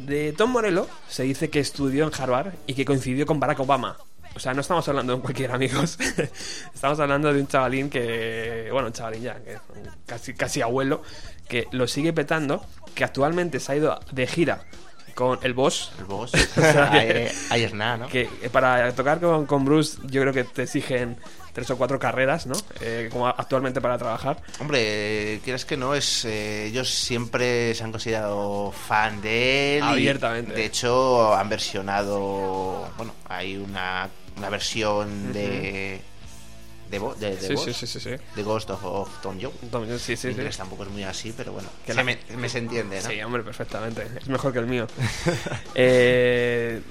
De 0.06 0.34
Tom 0.34 0.52
Morello 0.52 0.88
se 1.08 1.24
dice 1.24 1.50
que 1.50 1.60
estudió 1.60 2.06
en 2.06 2.12
Harvard 2.18 2.54
y 2.66 2.74
que 2.74 2.84
coincidió 2.84 3.26
con 3.26 3.40
Barack 3.40 3.60
Obama. 3.62 3.98
O 4.36 4.40
sea, 4.40 4.54
no 4.54 4.62
estamos 4.62 4.88
hablando 4.88 5.16
de 5.16 5.22
cualquier 5.22 5.52
amigos. 5.52 5.98
estamos 6.74 7.00
hablando 7.00 7.34
de 7.34 7.40
un 7.40 7.48
chavalín 7.48 7.90
que, 7.90 8.70
bueno, 8.72 8.88
un 8.88 8.94
chavalín 8.94 9.24
ya, 9.24 9.36
que 9.36 9.58
casi, 10.06 10.34
casi 10.34 10.62
abuelo, 10.62 11.02
que 11.48 11.68
lo 11.72 11.88
sigue 11.88 12.14
petando, 12.14 12.64
que 12.94 13.04
actualmente 13.04 13.60
se 13.60 13.72
ha 13.72 13.76
ido 13.78 14.00
de 14.12 14.28
gira 14.28 14.66
con 15.18 15.40
el 15.42 15.56
boss. 15.56 15.92
El 15.98 16.06
boss, 16.06 16.30
sea 16.54 16.92
que- 16.92 17.32
nada, 17.74 17.98
¿no? 17.98 18.08
Que 18.08 18.26
para 18.52 18.94
tocar 18.94 19.20
con, 19.20 19.48
con 19.48 19.66
Bruce 19.66 19.98
yo 20.04 20.22
creo 20.22 20.32
que 20.32 20.44
te 20.44 20.62
exigen 20.64 21.18
tres 21.54 21.72
o 21.72 21.76
cuatro 21.78 21.98
carreras, 21.98 22.46
¿no? 22.46 22.54
Eh, 22.82 23.10
como 23.12 23.26
actualmente 23.28 23.82
para 23.82 23.98
trabajar. 23.98 24.38
Hombre, 24.60 25.42
quieras 25.44 25.66
que 25.66 25.76
no, 25.76 25.96
es 25.96 26.24
eh, 26.26 26.68
ellos 26.68 26.88
siempre 26.88 27.74
se 27.74 27.84
han 27.84 27.92
considerado 27.92 28.72
fan 28.72 29.20
de 29.22 29.78
él. 29.80 29.84
y, 29.86 29.88
Abiertamente. 29.88 30.54
de 30.54 30.66
hecho, 30.66 31.34
han 31.36 31.50
versionado. 31.50 32.88
Bueno, 32.98 33.12
hay 33.28 33.58
una, 33.58 34.08
una 34.38 34.50
versión 34.52 35.34
de. 35.34 36.00
De, 36.90 37.00
de, 37.00 37.36
de 37.36 37.48
Sí, 37.48 37.54
Boss, 37.54 37.66
sí, 37.66 37.88
sí, 37.88 38.00
sí, 38.00 38.10
de 38.36 38.44
Ghost 38.44 38.70
of, 38.70 38.84
of 38.84 39.22
Tom 39.22 39.38
Jones. 39.42 40.02
Sí, 40.02 40.16
sí, 40.16 40.34
sí. 40.34 40.58
tampoco 40.58 40.84
es 40.84 40.90
muy 40.90 41.04
así, 41.04 41.34
pero 41.36 41.52
bueno, 41.54 41.68
Que 41.86 41.94
se 41.94 42.04
me, 42.04 42.18
me 42.38 42.48
se 42.50 42.60
entiende, 42.60 43.02
¿no? 43.02 43.10
Sí, 43.10 43.22
hombre, 43.22 43.44
perfectamente. 43.44 44.08
Es 44.20 44.28
mejor 44.28 44.54
que 44.54 44.60
el 44.60 44.68
mío. 44.68 44.88
Eh, 45.76 46.82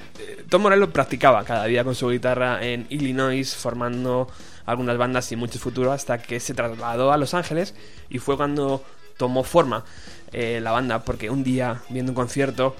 Tom 0.49 0.63
Morello 0.63 0.93
practicaba 0.93 1.45
cada 1.45 1.65
día 1.65 1.83
con 1.83 1.95
su 1.95 2.09
guitarra 2.09 2.65
en 2.65 2.87
Illinois, 2.89 3.55
formando 3.55 4.29
algunas 4.65 4.97
bandas 4.97 5.25
sin 5.25 5.39
mucho 5.39 5.59
futuro, 5.59 5.93
hasta 5.93 6.19
que 6.19 6.39
se 6.41 6.55
trasladó 6.55 7.13
a 7.13 7.17
Los 7.17 7.35
Ángeles 7.35 7.75
y 8.09 8.19
fue 8.19 8.37
cuando 8.37 8.85
tomó 9.17 9.43
forma 9.45 9.85
eh, 10.33 10.61
la 10.63 10.73
banda, 10.73 11.03
porque 11.03 11.31
un 11.31 11.43
día, 11.43 11.83
viendo 11.89 12.13
un 12.13 12.17
concierto, 12.17 12.77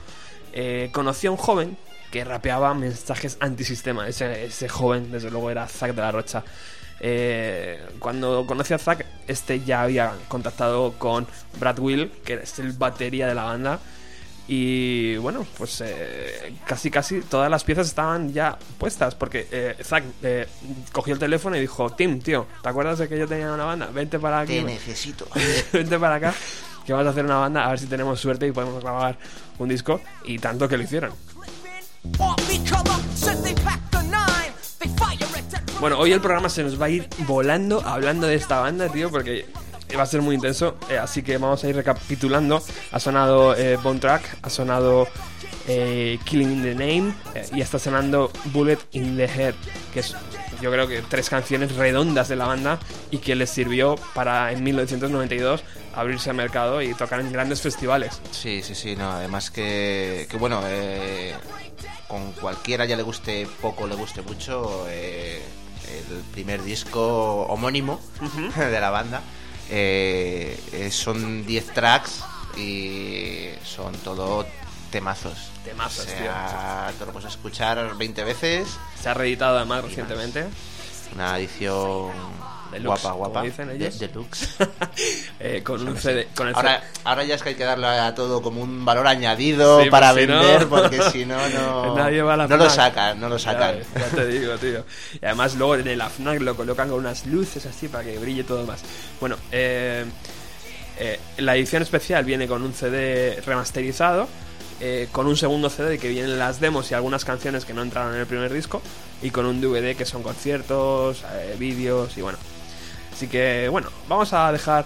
eh, 0.53 0.91
conoció 0.93 1.31
a 1.31 1.33
un 1.33 1.39
joven 1.39 1.77
que 2.11 2.25
rapeaba 2.25 2.73
mensajes 2.75 3.37
antisistema. 3.41 4.09
Ese, 4.09 4.45
ese 4.45 4.69
joven, 4.69 5.11
desde 5.11 5.31
luego, 5.31 5.51
era 5.51 5.67
Zack 5.67 5.95
de 5.95 6.03
la 6.03 6.13
Rocha. 6.13 6.45
Eh, 7.01 7.81
cuando 7.99 8.47
conoció 8.47 8.77
a 8.77 8.79
Zack, 8.79 9.05
este 9.27 9.61
ya 9.61 9.83
había 9.83 10.15
contactado 10.29 10.93
con 10.99 11.27
Brad 11.59 11.79
Will, 11.79 12.11
que 12.25 12.35
es 12.35 12.59
el 12.59 12.73
batería 12.73 13.27
de 13.27 13.35
la 13.35 13.45
banda. 13.45 13.81
Y 14.49 15.17
bueno, 15.17 15.45
pues 15.59 15.83
eh, 15.85 16.55
casi 16.65 16.89
casi 16.89 17.21
todas 17.21 17.51
las 17.51 17.65
piezas 17.65 17.89
estaban 17.89 18.33
ya 18.33 18.57
puestas. 18.79 19.15
Porque 19.17 19.49
eh, 19.51 19.77
Zack 19.83 20.05
eh, 20.23 20.47
cogió 20.93 21.15
el 21.15 21.19
teléfono 21.19 21.57
y 21.57 21.61
dijo: 21.61 21.91
Tim, 21.91 22.21
tío, 22.21 22.47
¿te 22.63 22.69
acuerdas 22.69 22.99
de 22.99 23.09
que 23.09 23.19
yo 23.19 23.27
tenía 23.27 23.53
una 23.53 23.65
banda? 23.65 23.87
Vente 23.87 24.19
para 24.19 24.41
aquí. 24.41 24.59
Te 24.59 24.63
necesito. 24.63 25.27
Vente 25.73 25.99
para 25.99 26.17
acá, 26.17 26.35
que 26.85 26.93
vamos 26.93 27.09
a 27.09 27.11
hacer 27.11 27.25
una 27.25 27.39
banda, 27.39 27.67
a 27.67 27.71
ver 27.71 27.79
si 27.81 27.87
tenemos 27.87 28.21
suerte 28.21 28.47
y 28.47 28.53
podemos 28.53 28.83
grabar 28.83 29.19
un 29.59 29.69
disco. 29.69 30.01
Y 30.25 30.39
tanto 30.39 30.69
que 30.69 30.77
lo 30.77 30.85
hicieron. 30.85 31.13
Bueno, 35.81 35.99
hoy 35.99 36.13
el 36.13 36.21
programa 36.21 36.49
se 36.49 36.63
nos 36.63 36.81
va 36.81 36.87
a 36.87 36.91
ir 36.91 37.09
volando 37.27 37.83
hablando 37.85 38.27
de 38.27 38.35
esta 38.35 38.61
banda, 38.61 38.89
tío, 38.89 39.11
porque 39.11 39.47
va 39.97 40.03
a 40.03 40.07
ser 40.07 40.23
muy 40.23 40.35
intenso. 40.35 40.77
eh, 40.89 40.99
así 40.99 41.23
que 41.23 41.37
vamos 41.39 41.63
a 41.65 41.69
ir 41.69 41.77
recapitulando. 41.77 42.63
Ha 42.93 43.01
sonado 43.01 43.55
eh, 43.55 43.77
Bone 43.83 44.01
Track, 44.01 44.39
ha 44.43 44.51
sonado 44.51 45.07
eh, 45.69 46.19
Killing 46.25 46.51
in 46.53 46.63
the 46.63 46.75
Name 46.75 47.13
eh, 47.35 47.47
y 47.55 47.61
está 47.61 47.79
sonando 47.79 48.31
Bullet 48.47 48.79
in 48.93 49.17
the 49.17 49.25
Head, 49.27 49.55
que 49.93 50.01
es 50.01 50.15
yo 50.63 50.73
creo 50.73 50.89
que 50.89 51.03
tres 51.03 51.29
canciones 51.29 51.77
redondas 51.77 52.29
de 52.29 52.37
la 52.37 52.47
banda 52.47 52.79
y 53.11 53.19
que 53.19 53.35
les 53.35 53.51
sirvió 53.51 53.97
para 54.15 54.53
en 54.53 54.65
1992 54.65 55.63
abrirse 55.95 56.31
al 56.31 56.37
mercado 56.37 56.81
y 56.81 56.95
tocar 56.95 57.21
en 57.21 57.31
grandes 57.31 57.61
festivales. 57.61 58.23
Sí, 58.31 58.63
sí, 58.63 58.75
sí, 58.75 58.97
no, 58.97 59.11
además 59.13 59.51
que, 59.51 60.27
que 60.31 60.37
bueno, 60.39 60.63
eh, 60.65 61.35
con 62.09 62.33
cualquiera 62.33 62.87
ya 62.87 62.97
le 62.97 63.03
guste 63.03 63.47
poco, 63.61 63.87
le 63.87 63.97
guste 63.97 64.23
mucho, 64.23 64.87
el 65.89 66.23
primer 66.33 66.63
disco 66.63 67.43
homónimo 67.49 68.01
de 68.57 68.81
la 68.81 68.91
banda. 68.91 69.23
Eh, 69.71 70.59
eh, 70.73 70.91
son 70.91 71.45
10 71.45 71.67
tracks 71.75 72.23
y 72.57 73.49
son 73.65 73.95
todo 73.97 74.47
temazos. 74.91 75.51
Temazos, 75.65 76.07
o 76.07 76.09
sea, 76.09 76.93
te 76.99 77.05
lo 77.05 77.13
puedes 77.13 77.29
escuchar 77.31 77.97
20 77.97 78.25
veces, 78.25 78.69
Se 79.01 79.09
ha 79.09 79.15
reeditado 79.15 79.57
además 79.57 79.83
recientemente. 79.85 80.47
una 81.15 81.37
edición 81.39 82.13
Deluxe, 82.73 83.03
guapa, 83.03 83.17
guapa, 83.17 83.33
como 83.41 83.45
dicen 83.45 83.79
de- 83.79 83.91
deluxe. 83.91 84.49
eh, 85.41 85.63
con 85.65 85.87
un 85.87 85.97
CD. 85.97 86.29
Con 86.35 86.49
el 86.49 86.55
Ahora, 86.55 86.83
ahora 87.05 87.25
ya 87.25 87.35
es 87.37 87.43
que 87.43 87.51
hay 87.51 87.55
que 87.55 87.65
darle 87.65 87.87
a 87.87 88.15
todo 88.15 88.43
como 88.43 88.61
un 88.63 88.85
valor 88.85 89.07
añadido 89.07 89.83
Sí, 89.83 89.91
para 89.91 90.13
pues 90.13 90.29
no- 90.29 90.41
vender, 90.41 90.67
porque 90.69 91.03
si 91.11 91.25
no, 91.25 91.37
no, 91.49 91.97
Nadie 91.97 92.23
va 92.23 92.35
a 92.35 92.37
la 92.37 92.47
no 92.49 92.57
lo 92.57 92.69
sacan, 92.71 93.21
no 93.21 93.29
lo 93.29 93.39
sacan. 93.39 93.77
Ya, 93.95 94.01
ya 94.01 94.07
te 94.17 94.27
digo, 94.27 94.55
tío. 94.59 94.85
Y 95.21 95.25
además 95.25 95.55
luego 95.55 95.77
en 95.77 95.99
la 95.99 96.09
FNAC 96.11 96.41
lo 96.41 96.57
colocan 96.57 96.89
con 96.89 96.99
unas 96.99 97.27
luces 97.27 97.65
así 97.67 97.89
para 97.89 98.05
que 98.05 98.19
brille 98.19 98.45
todo 98.45 98.65
más. 98.67 98.83
Bueno, 99.21 99.37
eh, 99.53 100.05
eh, 100.99 101.21
la 101.39 101.55
edición 101.57 101.83
especial 101.83 102.25
viene 102.25 102.49
con 102.49 102.63
un 102.63 102.73
CD 102.73 103.41
remasterizado, 103.45 104.29
eh, 104.81 105.09
con 105.13 105.27
un 105.27 105.37
segundo 105.37 105.71
CD 105.71 105.99
que 105.99 106.09
vienen 106.09 106.39
las 106.39 106.61
demos 106.61 106.91
y 106.91 106.95
algunas 106.95 107.25
canciones 107.25 107.65
que 107.65 107.73
no 107.75 107.83
entraron 107.83 108.15
en 108.15 108.21
el 108.21 108.27
primer 108.27 108.53
disco, 108.53 108.81
y 109.23 109.31
con 109.31 109.47
un 109.47 109.61
DVD 109.61 109.95
que 109.97 110.05
son 110.05 110.23
conciertos, 110.23 111.23
eh, 111.35 111.57
vídeos 111.59 112.17
y 112.17 112.23
bueno. 112.23 112.39
Así 113.17 113.29
que 113.29 113.67
bueno, 113.71 113.89
vamos 114.11 114.31
a 114.35 114.53
dejar 114.53 114.85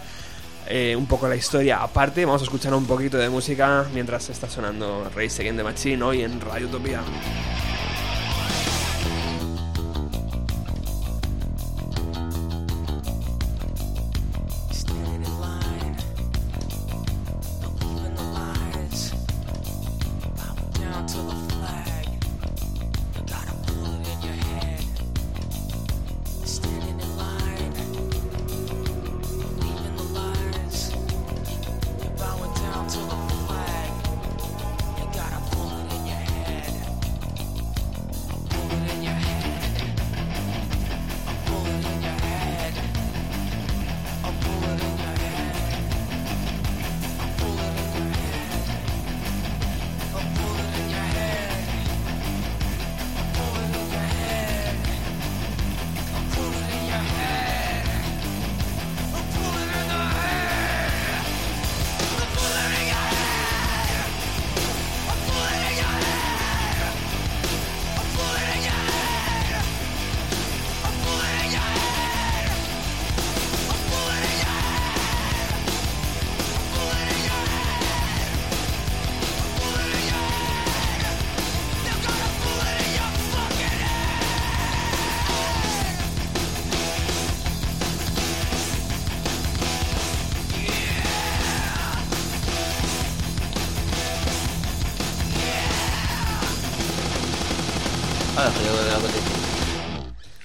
eh, 0.69 0.95
un 0.97 1.07
poco 1.07 1.27
la 1.27 1.35
historia 1.35 1.83
aparte, 1.83 2.25
vamos 2.25 2.43
a 2.43 2.45
escuchar 2.45 2.73
un 2.75 2.87
poquito 2.87 3.19
de 3.19 3.29
música 3.29 3.87
mientras 3.93 4.29
está 4.29 4.49
sonando 4.49 5.11
Race 5.17 5.43
Against 5.43 5.57
the 5.57 5.65
Machine 5.65 6.01
hoy 6.05 6.23
en 6.23 6.41
Radio 6.41 6.69
Utopía. 6.69 7.03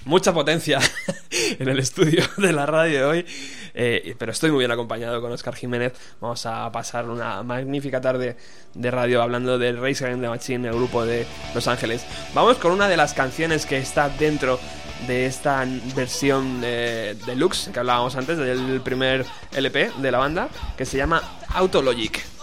Mucha 0.05 0.33
potencia 0.33 0.79
en 1.59 1.67
el 1.67 1.79
estudio 1.79 2.23
de 2.37 2.53
la 2.53 2.65
radio 2.65 2.99
de 2.99 3.05
hoy. 3.05 3.25
eh, 3.73 4.15
pero 4.17 4.31
estoy 4.31 4.51
muy 4.51 4.59
bien 4.59 4.71
acompañado 4.71 5.21
con 5.21 5.31
Oscar 5.31 5.55
Jiménez. 5.55 5.93
Vamos 6.21 6.45
a 6.45 6.71
pasar 6.71 7.09
una 7.09 7.43
magnífica 7.43 7.99
tarde 7.99 8.37
de 8.73 8.91
radio 8.91 9.21
hablando 9.21 9.57
del 9.57 9.77
Race 9.77 10.03
Against 10.05 10.23
the 10.23 10.29
Machine, 10.29 10.67
el 10.67 10.75
grupo 10.75 11.05
de 11.05 11.25
Los 11.53 11.67
Ángeles. 11.67 12.05
Vamos 12.33 12.57
con 12.57 12.71
una 12.71 12.87
de 12.87 12.97
las 12.97 13.13
canciones 13.13 13.65
que 13.65 13.77
está 13.77 14.09
dentro 14.09 14.59
de 15.07 15.25
esta 15.25 15.65
versión 15.95 16.61
eh, 16.63 17.15
deluxe 17.25 17.69
que 17.71 17.79
hablábamos 17.79 18.15
antes 18.15 18.37
del 18.37 18.81
primer 18.81 19.25
LP 19.53 19.91
de 19.97 20.11
la 20.11 20.19
banda, 20.19 20.49
que 20.77 20.85
se 20.85 20.97
llama 20.97 21.21
Autologic. 21.49 22.34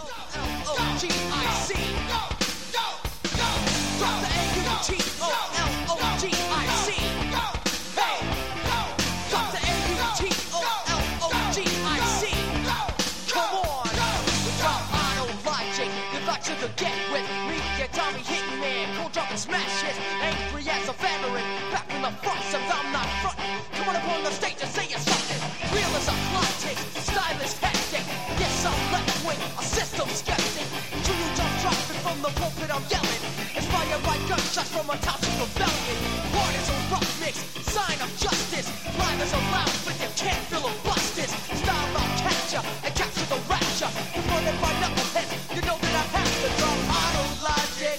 Inspired 33.93 34.05
by 34.09 34.27
gunshots 34.27 34.69
from 34.73 34.89
a 34.89 34.97
toxic 35.05 35.33
rebellion. 35.37 35.97
Hard 36.33 36.55
as 36.57 36.69
a 36.69 36.77
rough 36.89 37.13
mix. 37.21 37.37
Sign 37.69 37.99
of 38.01 38.09
justice. 38.17 38.65
Live 38.97 39.21
as 39.21 39.33
a 39.33 39.41
loud, 39.53 39.69
but 39.85 39.93
you 40.01 40.09
can't 40.17 40.43
feel 40.49 40.65
a 40.65 40.73
bust 40.81 41.15
this. 41.15 41.29
Style 41.29 41.93
I'll 41.93 42.09
catch 42.17 42.53
ya 42.53 42.61
and 42.81 42.93
capture 42.95 43.27
the 43.29 43.37
rapture. 43.45 43.91
Confronted 44.17 44.57
by 44.61 44.73
knuckleheads, 44.81 45.31
you 45.53 45.61
know 45.61 45.77
that 45.77 45.93
I 45.93 46.05
have 46.09 46.33
to 46.41 46.49
drop 46.57 46.79
auto 46.89 47.25
logic. 47.45 47.97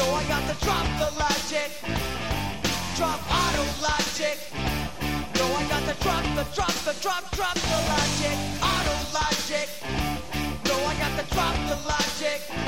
No, 0.00 0.04
I 0.16 0.22
got 0.32 0.44
to 0.48 0.56
drop 0.64 0.86
the 0.96 1.10
logic. 1.20 1.68
Drop 2.96 3.20
auto 3.28 3.64
logic. 3.84 4.36
No, 5.36 5.44
I 5.44 5.62
got 5.68 5.84
to 5.92 5.94
drop 6.00 6.24
the 6.40 6.44
drop 6.56 6.76
the 6.88 6.94
drop 7.04 7.24
drop 7.36 7.56
the 7.60 7.80
logic. 7.92 8.36
Auto 8.64 8.96
logic. 9.12 9.68
No, 10.64 10.76
I 10.88 10.94
got 10.96 11.12
to 11.20 11.24
drop 11.34 11.56
the 11.68 11.76
logic. 11.84 12.65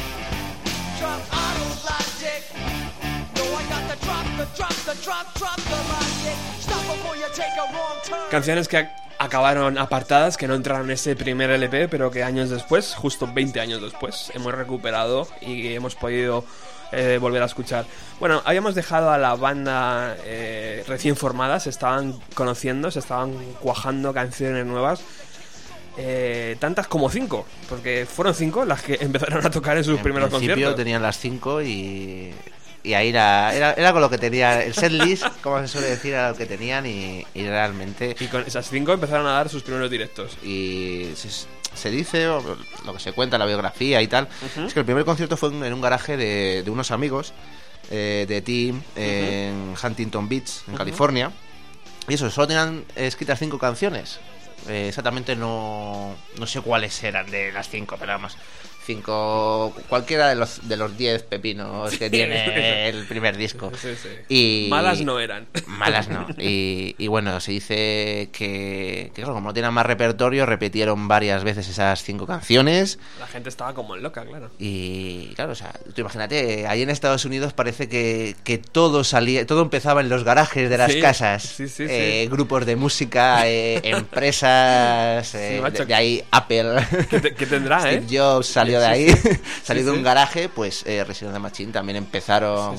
Canciones 8.31 8.69
que 8.69 8.79
ac- 8.79 8.91
acabaron 9.19 9.79
apartadas, 9.79 10.37
que 10.37 10.47
no 10.49 10.55
entraron 10.55 10.87
en 10.87 10.93
ese 10.93 11.17
primer 11.17 11.51
LP, 11.51 11.89
pero 11.89 12.11
que 12.11 12.23
años 12.23 12.51
después, 12.51 12.95
justo 12.95 13.29
20 13.33 13.61
años 13.61 13.83
después, 13.83 14.31
hemos 14.35 14.53
recuperado 14.55 15.27
y 15.41 15.73
hemos 15.75 15.95
podido 15.95 16.45
eh, 16.93 17.19
volver 17.21 17.43
a 17.43 17.47
escuchar. 17.47 17.85
Bueno, 18.19 18.41
habíamos 18.45 18.75
dejado 18.75 19.11
a 19.11 19.19
la 19.19 19.35
banda 19.35 20.17
eh, 20.25 20.85
recién 20.89 21.17
formada, 21.17 21.61
se 21.61 21.71
estaban 21.71 22.19
conociendo, 22.35 22.91
se 22.91 22.99
estaban 23.01 23.35
cuajando 23.61 24.13
canciones 24.15 24.65
nuevas. 24.67 25.01
Eh, 26.01 26.57
tantas 26.61 26.87
como 26.87 27.11
cinco, 27.11 27.45
porque 27.69 28.07
fueron 28.07 28.33
cinco 28.33 28.65
las 28.65 28.83
que 28.83 28.95
empezaron 29.01 29.45
a 29.45 29.51
tocar 29.51 29.77
en 29.77 29.85
sus 29.85 29.97
en 29.97 30.03
primeros 30.03 30.29
principio 30.29 30.55
conciertos. 30.55 30.77
tenían 30.77 31.03
las 31.03 31.19
5 31.19 31.63
y, 31.63 32.33
y 32.85 32.95
ahí 32.95 33.09
era, 33.09 33.53
era, 33.53 33.73
era 33.73 33.93
con 33.93 34.01
lo 34.01 34.09
que 34.09 34.17
tenía 34.19 34.63
el 34.63 34.75
setlist, 34.75 35.27
como 35.43 35.59
se 35.61 35.67
suele 35.67 35.89
decir, 35.89 36.15
era 36.15 36.31
lo 36.31 36.37
que 36.37 36.47
tenían 36.47 36.87
y, 36.87 37.27
y 37.35 37.47
realmente 37.49 38.15
Y 38.21 38.27
con 38.27 38.43
esas 38.47 38.71
cinco 38.71 38.93
empezaron 38.93 39.27
a 39.27 39.33
dar 39.33 39.49
sus 39.49 39.65
primeros 39.65 39.91
directos. 39.91 40.39
y 40.45 41.11
se, 41.17 41.29
se 41.75 41.91
dice, 41.91 42.29
o 42.29 42.43
lo 42.87 42.95
que 42.95 43.01
se 43.01 43.13
cuenta 43.13 43.37
en 43.37 43.41
la 43.41 43.47
biografía 43.47 44.01
y 44.01 44.07
tal, 44.07 44.29
es 44.65 44.73
que 44.73 44.81
el 44.81 44.87
primer 44.87 45.05
concierto 45.05 45.37
fue 45.37 45.51
en 45.51 45.65
en 45.65 45.73
un 45.73 45.81
garaje 45.81 46.17
de, 46.17 46.63
de 46.63 46.71
unos 46.71 46.93
amigos 46.93 47.33
eh, 47.91 48.25
de 48.29 48.41
Team 48.43 48.83
en 48.95 49.75
Huntington 49.83 50.29
Beach, 50.29 50.63
en 50.69 50.77
California. 50.77 51.33
Y 52.07 52.15
eso, 52.15 52.31
solo 52.31 52.47
tenían 52.47 52.85
escritas 52.95 53.39
cinco 53.39 53.59
canciones. 53.59 54.21
Eh, 54.67 54.89
exactamente 54.89 55.37
no, 55.37 56.15
no 56.39 56.47
sé 56.47 56.61
cuáles 56.61 57.03
eran 57.05 57.31
de 57.31 57.53
las 57.53 57.69
cinco, 57.69 57.97
pero 57.99 58.13
vamos. 58.13 58.37
Cinco, 58.93 59.75
cualquiera 59.87 60.29
de 60.31 60.35
los 60.35 60.67
de 60.67 60.79
los 60.79 60.97
diez 60.97 61.23
pepinos 61.23 61.95
que 61.99 62.09
tiene 62.09 62.89
el 62.89 63.05
primer 63.07 63.37
disco. 63.37 63.71
Sí, 63.79 63.91
sí. 64.03 64.09
Y, 64.31 64.71
Malas 64.71 65.03
no 65.03 65.21
eran. 65.21 65.47
Malas 65.67 66.09
no. 66.09 66.27
Y, 66.39 66.95
y 66.97 67.07
bueno, 67.07 67.39
se 67.39 67.53
dice 67.53 68.31
que, 68.33 69.11
que, 69.13 69.13
claro, 69.15 69.35
como 69.35 69.49
no 69.49 69.53
tenían 69.55 69.75
más 69.75 69.85
repertorio, 69.85 70.47
repitieron 70.47 71.07
varias 71.07 71.45
veces 71.45 71.69
esas 71.69 72.03
cinco 72.03 72.27
canciones. 72.27 72.99
La 73.21 73.27
gente 73.27 73.51
estaba 73.51 73.75
como 73.75 73.95
loca, 73.95 74.25
claro. 74.25 74.51
Y 74.59 75.35
claro, 75.35 75.53
o 75.53 75.55
sea, 75.55 75.75
tú 75.95 76.01
imagínate, 76.01 76.67
ahí 76.67 76.81
en 76.81 76.89
Estados 76.89 77.27
Unidos 77.27 77.53
parece 77.53 77.91
que, 77.91 78.37
que 78.43 78.57
todo 78.57 79.05
salía, 79.05 79.45
todo 79.47 79.61
empezaba 79.61 80.01
en 80.01 80.09
los 80.09 80.25
garajes 80.25 80.71
de 80.71 80.79
las 80.79 80.97
casas. 80.97 81.43
sí, 81.43 81.69
sí, 81.69 81.85
Eh, 81.87 82.23
sí. 82.25 82.31
Grupos 82.31 82.65
de 82.65 82.75
música, 82.77 83.47
eh, 83.47 83.81
empresas, 83.85 85.35
eh, 85.35 85.61
de, 85.73 85.85
de 85.85 85.95
ahí 85.95 86.25
Apple. 86.31 86.77
¿Qué, 87.11 87.21
te- 87.21 87.33
tendrá, 87.33 87.81
Steve 87.83 88.07
eh? 88.11 88.19
Jobs 88.19 88.47
salió 88.47 88.78
De 88.79 88.87
ahí, 88.87 89.09
salió 89.63 89.85
de 89.85 89.91
un 89.93 90.03
garaje, 90.03 90.49
pues 90.49 90.85
eh, 90.87 91.05
Resident 91.05 91.31
Evil 91.35 91.43
Machine 91.43 91.73
también 91.73 91.97
empezaron 91.97 92.77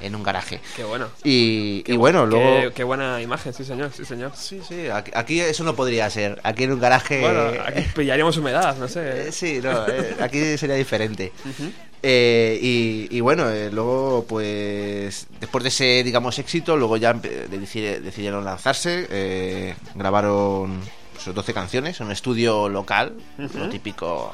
en 0.00 0.14
un 0.14 0.22
garaje. 0.22 0.60
Qué 0.74 0.84
bueno. 0.84 1.08
Y, 1.24 1.82
Qué 1.82 1.94
y 1.94 1.96
bueno, 1.96 2.26
luego... 2.26 2.72
Qué, 2.74 2.84
buena 2.84 3.20
imagen, 3.22 3.52
sí, 3.54 3.64
señor, 3.64 3.92
sí, 3.94 4.04
señor. 4.04 4.32
Sí, 4.34 4.60
sí, 4.66 4.88
aquí, 4.88 5.10
aquí 5.14 5.40
eso 5.40 5.64
no 5.64 5.74
podría 5.74 6.08
ser. 6.10 6.38
Aquí 6.42 6.64
en 6.64 6.72
un 6.72 6.80
garaje... 6.80 7.20
Bueno, 7.20 7.50
aquí 7.64 7.82
pillaríamos 7.94 8.36
humedad, 8.36 8.76
no 8.76 8.88
sé. 8.88 9.28
Eh, 9.28 9.32
sí, 9.32 9.60
no, 9.62 9.86
eh, 9.88 10.16
aquí 10.20 10.58
sería 10.58 10.76
diferente. 10.76 11.32
Eh, 12.08 12.58
y, 12.62 13.08
y 13.10 13.20
bueno, 13.20 13.50
eh, 13.50 13.70
luego 13.72 14.26
pues 14.28 15.26
después 15.40 15.64
de 15.64 15.68
ese, 15.70 16.04
digamos, 16.04 16.38
éxito, 16.38 16.76
luego 16.76 16.96
ya 16.96 17.14
decidieron 17.14 18.44
lanzarse, 18.44 19.08
eh, 19.10 19.74
grabaron 19.94 20.80
pues, 21.14 21.34
12 21.34 21.52
canciones 21.52 22.00
en 22.00 22.06
un 22.06 22.12
estudio 22.12 22.68
local, 22.68 23.14
lo 23.38 23.68
típico, 23.68 24.32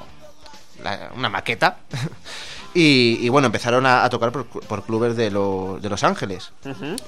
la- 0.83 1.11
una 1.17 1.29
maqueta. 1.29 1.79
Y, 2.75 3.19
y 3.21 3.29
bueno, 3.29 3.45
empezaron 3.49 3.85
a, 3.85 4.03
a 4.03 4.09
tocar 4.09 4.33
por, 4.33 4.47
por 4.47 4.83
clubes 4.85 5.15
de, 5.15 5.31
lo- 5.31 5.79
de 5.79 5.91
Los 5.91 6.05
Ángeles. 6.05 6.53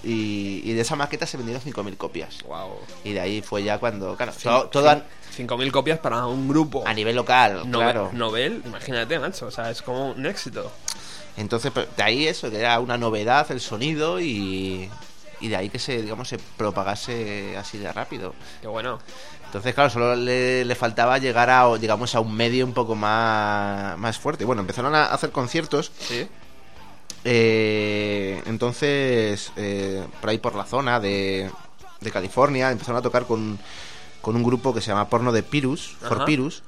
Y, 0.02 0.60
y 0.62 0.72
de 0.74 0.80
esa 0.82 0.94
maqueta 0.94 1.26
se 1.26 1.38
vendieron 1.38 1.62
5.000 1.62 1.96
copias. 1.96 2.42
Wow. 2.46 2.80
Y 3.02 3.12
de 3.14 3.20
ahí 3.20 3.40
fue 3.40 3.62
ya 3.62 3.78
cuando, 3.78 4.14
claro, 4.14 4.32
todo, 4.42 4.64
todo 4.68 4.90
a, 4.90 4.96
5.000 5.34 5.70
copias 5.70 5.98
para 6.00 6.26
un 6.26 6.48
grupo. 6.50 6.84
a 6.86 6.92
nivel 6.92 7.16
local, 7.16 7.62
Nove- 7.64 7.70
claro. 7.72 8.10
Novel, 8.12 8.60
imagínate, 8.66 9.18
macho. 9.18 9.46
O 9.46 9.50
sea, 9.50 9.70
es 9.70 9.80
como 9.80 10.10
un 10.10 10.26
éxito. 10.26 10.70
Entonces, 11.38 11.72
pues, 11.72 11.88
de 11.96 12.02
ahí 12.02 12.26
eso, 12.28 12.50
que 12.50 12.58
era 12.58 12.78
una 12.78 12.98
novedad 12.98 13.50
el 13.50 13.60
sonido 13.62 14.20
y, 14.20 14.90
y 15.40 15.48
de 15.48 15.56
ahí 15.56 15.70
que 15.70 15.78
se, 15.78 16.02
digamos, 16.02 16.28
se 16.28 16.36
propagase 16.58 17.56
así 17.56 17.78
de 17.78 17.90
rápido. 17.90 18.34
Qué 18.60 18.66
bueno. 18.68 18.98
Entonces, 19.54 19.72
claro, 19.72 19.88
solo 19.88 20.16
le, 20.16 20.64
le 20.64 20.74
faltaba 20.74 21.16
llegar 21.18 21.48
a, 21.48 21.78
digamos, 21.78 22.16
a 22.16 22.20
un 22.20 22.34
medio 22.34 22.66
un 22.66 22.72
poco 22.72 22.96
más, 22.96 23.96
más 23.98 24.18
fuerte. 24.18 24.44
Bueno, 24.44 24.62
empezaron 24.62 24.96
a 24.96 25.04
hacer 25.04 25.30
conciertos. 25.30 25.92
Sí. 25.96 26.26
eh, 27.22 28.42
entonces, 28.46 29.52
eh, 29.54 30.04
por 30.20 30.30
ahí 30.30 30.38
por 30.38 30.56
la 30.56 30.64
zona 30.64 30.98
de, 30.98 31.48
de 32.00 32.10
California, 32.10 32.72
empezaron 32.72 32.98
a 32.98 33.02
tocar 33.02 33.26
con, 33.26 33.60
con 34.20 34.34
un 34.34 34.42
grupo 34.42 34.74
que 34.74 34.80
se 34.80 34.88
llama 34.88 35.08
Porno 35.08 35.30
de 35.30 35.44
Pirus, 35.44 35.98
Ajá. 36.00 36.08
For 36.08 36.24
Pirus. 36.24 36.64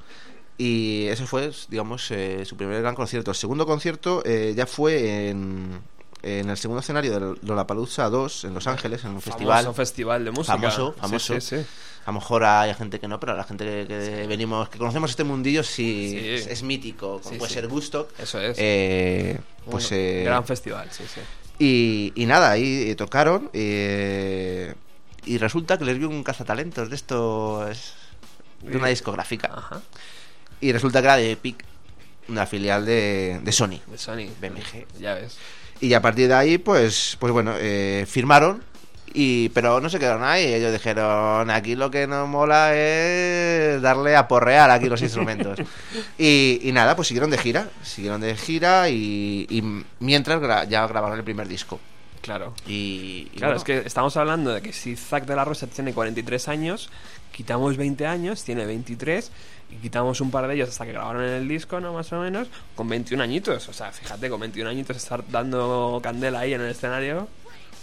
Y 0.56 1.08
ese 1.08 1.26
fue, 1.26 1.50
digamos, 1.68 2.08
eh, 2.12 2.44
su 2.44 2.56
primer 2.56 2.80
gran 2.82 2.94
concierto. 2.94 3.32
El 3.32 3.36
segundo 3.36 3.66
concierto 3.66 4.22
eh, 4.24 4.54
ya 4.56 4.64
fue 4.66 5.28
en, 5.30 5.80
en 6.26 6.50
el 6.50 6.56
segundo 6.56 6.80
escenario 6.80 7.12
del 7.12 7.38
Lollapalooza 7.42 8.08
2 8.10 8.44
en 8.44 8.54
Los 8.54 8.66
Ángeles, 8.66 9.04
en 9.04 9.12
un 9.12 9.22
festival. 9.22 9.58
Famoso 9.64 9.74
festival 9.74 10.24
de 10.24 10.30
música. 10.32 10.56
Famoso, 10.58 10.94
famoso. 10.98 11.40
Sí, 11.40 11.56
sí. 11.58 11.66
A 12.04 12.10
lo 12.10 12.14
mejor 12.20 12.44
hay 12.44 12.72
gente 12.74 13.00
que 13.00 13.08
no, 13.08 13.18
pero 13.18 13.36
la 13.36 13.44
gente 13.44 13.64
que, 13.64 13.86
que 13.88 14.26
venimos, 14.28 14.68
que 14.68 14.78
conocemos 14.78 15.10
este 15.10 15.24
mundillo, 15.24 15.62
sí. 15.62 16.16
Es, 16.16 16.46
es 16.46 16.62
mítico, 16.62 17.20
puede 17.20 17.52
ser 17.52 17.66
Gusto. 17.68 18.08
Eso 18.18 18.40
es. 18.40 18.56
Eh, 18.60 19.38
pues 19.68 19.90
Un 19.90 19.96
eh, 19.98 20.22
gran 20.24 20.44
festival, 20.44 20.88
sí, 20.92 21.04
sí. 21.12 21.20
y, 21.58 22.12
y 22.14 22.26
nada, 22.26 22.52
ahí 22.52 22.90
eh, 22.90 22.94
tocaron 22.94 23.50
eh, 23.52 24.74
y 25.24 25.38
resulta 25.38 25.78
que 25.78 25.84
les 25.84 25.98
dio 25.98 26.08
un 26.08 26.22
cazatalentos 26.22 26.88
de 26.88 26.94
estos 26.94 27.94
de 28.62 28.76
una 28.76 28.88
discográfica 28.88 29.52
Ajá. 29.54 29.82
y 30.60 30.70
resulta 30.72 31.00
que 31.00 31.06
era 31.06 31.16
de 31.16 31.32
Epic, 31.32 31.64
una 32.28 32.46
filial 32.46 32.86
de, 32.86 33.40
de 33.42 33.52
Sony. 33.52 33.80
De 33.86 33.98
Sony. 33.98 34.28
BMG. 34.40 34.86
Ya 35.00 35.14
ves. 35.14 35.36
Y 35.80 35.92
a 35.94 36.00
partir 36.02 36.28
de 36.28 36.34
ahí, 36.34 36.58
pues, 36.58 37.16
pues 37.20 37.32
bueno, 37.32 37.54
eh, 37.58 38.04
firmaron. 38.08 38.62
Y, 39.18 39.48
pero 39.50 39.80
no 39.80 39.88
se 39.88 39.98
quedaron 39.98 40.24
ahí, 40.24 40.44
ellos 40.44 40.72
dijeron, 40.72 41.48
aquí 41.50 41.74
lo 41.74 41.90
que 41.90 42.06
nos 42.06 42.28
mola 42.28 42.74
es 42.76 43.80
darle 43.80 44.14
a 44.14 44.28
porrear 44.28 44.70
aquí 44.70 44.90
los 44.90 45.00
instrumentos. 45.00 45.58
y, 46.18 46.60
y 46.62 46.72
nada, 46.72 46.94
pues 46.96 47.08
siguieron 47.08 47.30
de 47.30 47.38
gira, 47.38 47.70
siguieron 47.82 48.20
de 48.20 48.36
gira 48.36 48.90
y, 48.90 49.46
y 49.48 49.62
mientras 50.00 50.38
gra- 50.42 50.68
ya 50.68 50.86
grabaron 50.86 51.16
el 51.18 51.24
primer 51.24 51.48
disco. 51.48 51.80
Claro. 52.20 52.52
Y, 52.66 53.28
y 53.32 53.38
Claro, 53.38 53.54
bueno, 53.54 53.56
es 53.56 53.64
que 53.64 53.86
estamos 53.86 54.14
hablando 54.18 54.52
de 54.52 54.60
que 54.60 54.74
si 54.74 54.96
Zack 54.96 55.24
de 55.24 55.36
la 55.36 55.44
Rosa 55.46 55.66
tiene 55.66 55.94
43 55.94 56.48
años, 56.48 56.90
quitamos 57.32 57.78
20 57.78 58.06
años, 58.06 58.44
tiene 58.44 58.66
23, 58.66 59.30
y 59.70 59.76
quitamos 59.76 60.20
un 60.20 60.30
par 60.30 60.46
de 60.46 60.54
ellos 60.54 60.68
hasta 60.68 60.86
que 60.86 60.92
grabaron 60.92 61.22
en 61.22 61.32
el 61.34 61.48
disco, 61.48 61.80
¿no? 61.80 61.92
Más 61.92 62.12
o 62.12 62.20
menos, 62.20 62.48
con 62.74 62.88
21 62.88 63.22
añitos. 63.22 63.68
O 63.68 63.72
sea, 63.72 63.92
fíjate, 63.92 64.30
con 64.30 64.40
21 64.40 64.70
añitos 64.70 64.96
estar 64.96 65.22
dando 65.28 66.00
candela 66.02 66.40
ahí 66.40 66.54
en 66.54 66.60
el 66.60 66.70
escenario. 66.70 67.28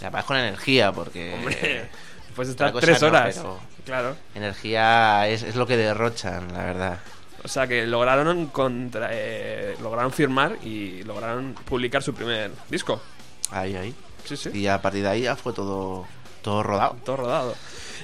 y 0.00 0.04
además 0.04 0.24
con 0.24 0.36
energía, 0.36 0.92
porque 0.92 1.34
Hombre, 1.34 1.90
otra 2.32 2.44
estar 2.44 2.72
tres 2.80 3.02
horas. 3.02 3.42
Claro. 3.84 4.16
energía 4.34 5.28
es, 5.28 5.42
es 5.42 5.56
lo 5.56 5.66
que 5.66 5.76
derrochan, 5.76 6.52
la 6.52 6.64
verdad. 6.64 6.98
O 7.44 7.48
sea 7.48 7.66
que 7.66 7.86
lograron 7.86 8.46
contra, 8.46 9.10
eh, 9.12 9.76
lograron 9.82 10.10
firmar 10.10 10.56
y 10.64 11.02
lograron 11.02 11.54
publicar 11.66 12.02
su 12.02 12.14
primer 12.14 12.50
disco. 12.70 13.02
Ahí, 13.50 13.76
ahí. 13.76 13.94
Sí, 14.24 14.36
sí. 14.38 14.50
Y 14.54 14.66
a 14.66 14.80
partir 14.80 15.02
de 15.02 15.10
ahí 15.10 15.22
ya 15.22 15.36
fue 15.36 15.52
todo, 15.52 16.06
todo 16.44 16.62
rodado. 16.62 16.96
todo 17.04 17.16
rodado. 17.16 17.54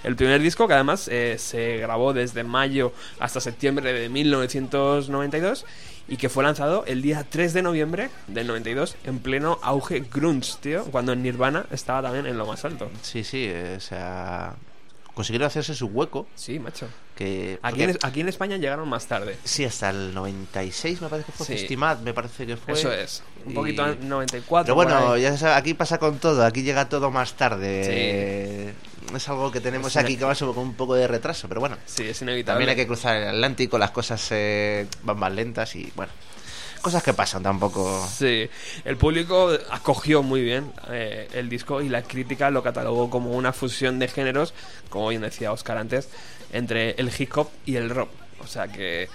El 0.03 0.17
primer 0.17 0.41
disco 0.41 0.67
que 0.67 0.75
además 0.75 1.09
eh, 1.09 1.37
se 1.39 1.77
grabó 1.77 2.15
desde 2.15 2.43
mayo 2.43 2.93
hasta 3.19 3.39
septiembre 3.41 3.93
de 3.93 4.09
1992 4.09 5.67
y 6.09 6.17
que 6.17 6.31
fue 6.31 6.43
lanzado 6.43 6.85
el 6.87 7.03
día 7.03 7.25
3 7.29 7.53
de 7.53 7.63
noviembre 7.63 8.11
del 8.27 8.47
92 8.47 8.97
en 9.05 9.19
pleno 9.19 9.59
auge 9.63 10.01
grunge, 10.01 10.55
tío, 10.61 10.85
cuando 10.87 11.15
Nirvana 11.15 11.67
estaba 11.71 12.03
también 12.03 12.27
en 12.27 12.39
lo 12.39 12.47
más 12.47 12.65
alto. 12.65 12.91
Sí, 13.03 13.23
sí, 13.23 13.45
eh, 13.47 13.75
o 13.77 13.81
sea, 13.81 14.55
consiguieron 15.15 15.47
hacerse 15.47 15.75
su 15.75 15.87
hueco. 15.89 16.27
Sí, 16.35 16.59
macho. 16.59 16.89
Que, 17.21 17.59
Aquí 17.61 17.83
en, 17.83 17.91
porque- 17.93 18.07
aquí 18.07 18.21
en 18.23 18.29
España 18.31 18.57
llegaron 18.57 18.89
más 18.89 19.05
tarde. 19.07 19.37
Sí, 19.45 19.63
hasta 19.67 19.91
el 19.91 20.15
96 20.15 21.03
me 21.03 21.09
parece 21.11 21.27
que 21.27 21.33
fue 21.37 21.47
Sí. 21.47 21.53
Festimat, 21.53 22.01
me 22.01 22.15
parece 22.15 22.47
que 22.47 22.57
fue. 22.57 22.73
Eso 22.73 22.91
es. 22.91 23.23
Un 23.45 23.53
Y- 23.53 23.55
poquito 23.55 23.87
en 23.87 24.09
94. 24.09 24.65
Pero 24.65 24.75
bueno, 24.75 25.19
ya 25.19 25.37
sa- 25.37 25.55
aquí 25.59 25.75
pasa 25.75 25.99
con 25.99 26.19
todo, 26.19 26.43
aquí 26.43 26.63
llega 26.63 26.89
todo 26.89 27.11
más 27.11 27.35
tarde. 27.35 28.73
Es 29.15 29.29
algo 29.29 29.51
que 29.53 29.61
tenemos 29.61 29.97
aquí 29.99 30.17
que 30.17 30.25
va 30.25 30.35
con 30.35 30.57
un 30.59 30.73
poco 30.75 30.95
de 30.95 31.07
retraso, 31.09 31.47
pero 31.47 31.61
bueno. 31.61 31.77
Sí, 31.85 32.09
es 32.09 32.23
inevitable. 32.23 32.55
También 32.55 32.71
hay 32.71 32.77
que 32.77 32.87
cruzar 32.87 33.17
el 33.17 33.29
Atlántico, 33.29 33.77
las 33.77 33.91
cosas 33.91 34.27
eh, 34.31 34.87
van 35.03 35.19
más 35.19 35.33
lentas 35.33 35.77
y 35.77 35.93
bueno, 35.97 36.13
cosas 36.81 37.03
que 37.03 37.13
pasan 37.13 37.43
tampoco. 37.43 38.07
Sí, 38.13 38.49
el 38.85 38.97
público 38.97 39.51
acogió 39.71 40.23
muy 40.23 40.43
bien 40.43 40.73
eh, 40.91 41.29
el 41.35 41.49
disco 41.49 41.81
y 41.81 41.89
la 41.89 42.03
crítica 42.03 42.51
lo 42.51 42.63
catalogó 42.63 43.11
como 43.11 43.33
una 43.33 43.53
fusión 43.53 43.99
de 43.99 44.09
géneros, 44.09 44.55
como 44.89 45.09
bien 45.09 45.23
decía 45.23 45.53
Oscar 45.53 45.79
antes, 45.79 46.09
entre 46.53 46.93
el 46.93 47.11
hip 47.17 47.37
hop 47.37 47.49
y 47.67 47.77
el 47.77 47.91
rock. 47.91 48.11
O 48.43 48.47
sea 48.47 48.69
que 48.69 49.09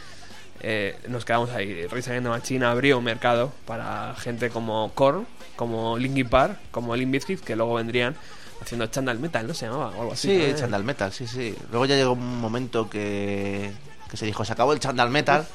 eh, 0.62 0.98
nos 1.08 1.26
quedamos 1.26 1.52
ahí. 1.52 1.88
Risa 1.88 2.12
the 2.12 2.22
Machine 2.22 2.66
abrió 2.66 2.98
un 2.98 3.04
mercado 3.04 3.52
para 3.66 4.16
gente 4.16 4.50
como 4.50 4.92
Korn, 4.94 5.28
como 5.56 5.98
Linkin 5.98 6.30
Park, 6.30 6.58
como 6.72 6.96
Limp 6.96 7.12
Bizkit, 7.12 7.42
que 7.42 7.56
luego 7.56 7.76
vendrían 7.76 8.16
haciendo 8.62 8.88
Chandal 8.88 9.20
Metal, 9.20 9.46
¿no 9.46 9.54
se 9.54 9.66
llamaba? 9.68 9.90
O 9.92 10.02
algo 10.02 10.14
así. 10.14 10.28
Sí. 10.28 10.54
Chandal 10.56 10.84
Metal, 10.84 11.12
sí, 11.12 11.28
sí. 11.28 11.56
Luego 11.72 11.86
ya 11.86 11.96
llegó 11.96 12.14
un 12.14 12.40
momento 12.40 12.90
que, 12.90 13.72
que 14.16 14.20
se 14.20 14.26
dijo, 14.26 14.46
se 14.46 14.54
acabó 14.54 14.74
el 14.74 14.80
Chandal 14.80 15.10
Metal. 15.10 15.46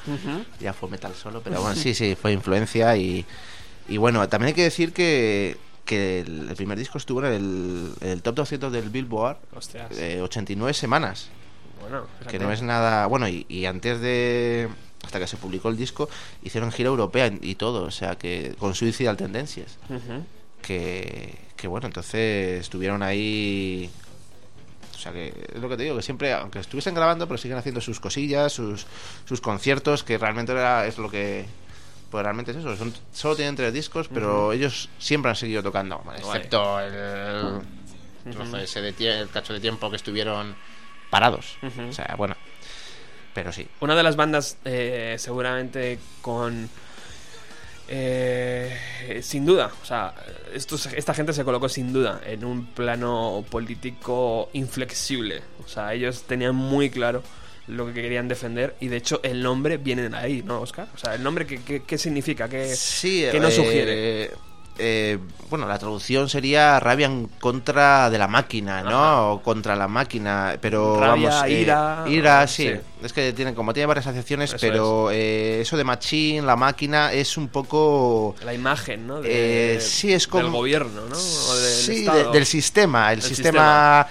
Ya 0.59 0.73
fue 0.73 0.89
metal 0.89 1.13
solo, 1.15 1.41
pero 1.41 1.61
bueno, 1.61 1.75
sí, 1.75 1.93
sí, 1.93 2.15
fue 2.15 2.31
influencia 2.31 2.95
y, 2.95 3.25
y 3.89 3.97
bueno, 3.97 4.27
también 4.29 4.49
hay 4.49 4.53
que 4.53 4.63
decir 4.63 4.93
que, 4.93 5.57
que 5.83 6.21
el, 6.21 6.53
primer 6.55 6.77
disco 6.77 6.97
estuvo 6.99 7.25
en 7.25 7.33
el, 7.33 7.93
en 8.01 8.09
el 8.09 8.21
top 8.21 8.35
200 8.35 8.71
del 8.71 8.89
Billboard 8.89 9.37
eh, 9.97 10.19
89 10.21 10.73
semanas, 10.73 11.29
bueno, 11.81 12.05
que 12.29 12.37
no 12.37 12.51
es 12.51 12.61
nada, 12.61 13.07
bueno, 13.07 13.27
y, 13.27 13.47
y 13.49 13.65
antes 13.65 13.99
de, 13.99 14.69
hasta 15.03 15.19
que 15.19 15.25
se 15.25 15.37
publicó 15.37 15.69
el 15.69 15.77
disco, 15.77 16.07
hicieron 16.43 16.71
gira 16.71 16.89
europea 16.89 17.31
y 17.41 17.55
todo, 17.55 17.83
o 17.83 17.91
sea, 17.91 18.15
que 18.15 18.55
con 18.59 18.75
Suicidal 18.75 19.17
Tendencias, 19.17 19.79
que, 20.61 21.35
que 21.55 21.67
bueno, 21.67 21.87
entonces 21.87 22.61
estuvieron 22.61 23.01
ahí... 23.01 23.89
O 25.01 25.03
sea 25.03 25.11
que 25.13 25.33
es 25.51 25.59
lo 25.59 25.67
que 25.67 25.77
te 25.77 25.83
digo, 25.83 25.95
que 25.95 26.03
siempre, 26.03 26.31
aunque 26.31 26.59
estuviesen 26.59 26.93
grabando, 26.93 27.27
pero 27.27 27.39
siguen 27.39 27.57
haciendo 27.57 27.81
sus 27.81 27.99
cosillas, 27.99 28.53
sus, 28.53 28.85
sus 29.25 29.41
conciertos, 29.41 30.03
que 30.03 30.19
realmente 30.19 30.51
era, 30.51 30.85
es 30.85 30.99
lo 30.99 31.09
que... 31.09 31.47
Pues 32.11 32.23
realmente 32.23 32.51
es 32.51 32.57
eso, 32.57 32.75
son, 32.75 32.93
solo 33.11 33.35
tienen 33.35 33.55
tres 33.55 33.73
discos, 33.73 34.09
pero 34.09 34.51
ellos 34.51 34.89
siempre 34.99 35.29
han 35.29 35.35
seguido 35.35 35.63
tocando, 35.63 36.01
bueno, 36.03 36.19
excepto 36.19 36.79
el, 36.81 37.61
trozo 38.29 38.57
ese 38.57 38.81
de 38.81 39.21
el 39.21 39.29
cacho 39.29 39.53
de 39.53 39.61
tiempo 39.61 39.89
que 39.89 39.95
estuvieron 39.95 40.53
parados. 41.09 41.57
O 41.89 41.93
sea, 41.93 42.13
bueno, 42.17 42.35
pero 43.33 43.51
sí. 43.53 43.67
Una 43.79 43.95
de 43.95 44.03
las 44.03 44.17
bandas, 44.17 44.57
eh, 44.65 45.15
seguramente 45.17 45.99
con. 46.21 46.69
Eh, 47.93 49.19
sin 49.21 49.45
duda, 49.45 49.69
o 49.81 49.85
sea, 49.85 50.13
estos- 50.53 50.85
esta 50.87 51.13
gente 51.13 51.33
se 51.33 51.43
colocó 51.43 51.67
sin 51.67 51.91
duda 51.91 52.21
en 52.25 52.45
un 52.45 52.65
plano 52.67 53.43
político 53.49 54.49
inflexible. 54.53 55.41
O 55.63 55.67
sea, 55.67 55.93
ellos 55.93 56.23
tenían 56.23 56.55
muy 56.55 56.89
claro 56.89 57.21
lo 57.67 57.85
que 57.87 57.93
querían 57.93 58.27
defender 58.27 58.75
y 58.79 58.87
de 58.87 58.97
hecho 58.97 59.19
el 59.23 59.43
nombre 59.43 59.77
viene 59.77 60.09
de 60.09 60.15
ahí, 60.17 60.41
¿no, 60.43 60.61
Oscar? 60.61 60.87
O 60.95 60.97
sea, 60.97 61.15
el 61.15 61.23
nombre, 61.23 61.45
¿qué, 61.45 61.59
qué, 61.63 61.83
qué 61.83 61.97
significa? 61.97 62.47
¿Qué, 62.49 62.73
Sí, 62.75 63.25
qué 63.29 63.39
nos 63.39 63.53
eh, 63.53 63.55
sugiere? 63.57 64.31
Eh, 64.83 65.19
bueno, 65.49 65.67
la 65.67 65.77
traducción 65.77 66.27
sería 66.29 66.79
rabia 66.79 67.05
en 67.05 67.27
contra 67.39 68.09
de 68.09 68.17
la 68.17 68.27
máquina, 68.27 68.81
¿no? 68.81 68.89
Ajá. 69.03 69.21
O 69.23 69.41
contra 69.41 69.75
la 69.75 69.87
máquina, 69.87 70.57
pero 70.59 70.99
Rabia, 70.99 71.29
vamos, 71.29 71.43
eh, 71.49 71.51
ira, 71.61 72.03
ira, 72.07 72.47
sí. 72.47 72.69
sí. 72.73 72.79
Es 73.03 73.13
que 73.13 73.31
tiene 73.33 73.53
como 73.53 73.73
tiene 73.73 73.85
varias 73.87 74.07
asociaciones, 74.07 74.51
Eso 74.53 74.57
pero 74.59 75.09
eh, 75.11 75.61
eso 75.61 75.77
de 75.77 75.83
machine, 75.83 76.41
la 76.41 76.55
máquina 76.55 77.11
es 77.13 77.37
un 77.37 77.47
poco 77.49 78.35
La 78.43 78.53
imagen, 78.53 79.07
¿no? 79.07 79.21
De- 79.21 79.75
eh, 79.75 79.81
sí, 79.81 80.11
es 80.13 80.27
como 80.27 80.43
Del 80.43 80.51
gobierno, 80.51 81.01
¿no? 81.09 81.15
O 81.17 81.55
del 81.55 81.73
sí, 81.73 82.05
de- 82.05 82.31
del 82.31 82.45
sistema, 82.45 83.11
el 83.13 83.21
sistema, 83.21 84.07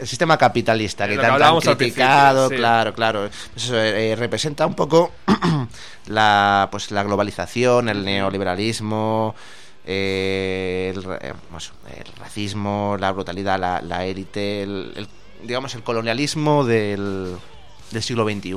el 0.00 0.08
sistema 0.08 0.36
capitalista 0.36 1.06
que 1.06 1.16
tanto 1.16 1.44
han 1.44 1.60
criticado, 1.60 2.48
sí. 2.48 2.56
claro, 2.56 2.92
claro. 2.92 3.28
Pues 3.52 3.64
eso, 3.66 3.76
eh, 3.78 4.16
representa 4.16 4.66
un 4.66 4.74
poco 4.74 5.12
la 6.06 6.68
pues 6.70 6.90
la 6.90 7.02
globalización, 7.04 7.88
el 7.88 8.04
neoliberalismo, 8.04 9.34
eh, 9.84 10.92
el, 10.94 11.04
eh, 11.20 11.32
el 11.96 12.12
racismo, 12.18 12.96
la 12.98 13.12
brutalidad, 13.12 13.58
la, 13.58 13.80
la 13.82 14.04
élite, 14.06 14.62
el, 14.62 14.92
el- 14.96 15.08
digamos 15.46 15.74
el 15.74 15.82
colonialismo 15.82 16.64
del, 16.64 17.36
del 17.90 18.02
siglo 18.02 18.24
XXI. 18.24 18.54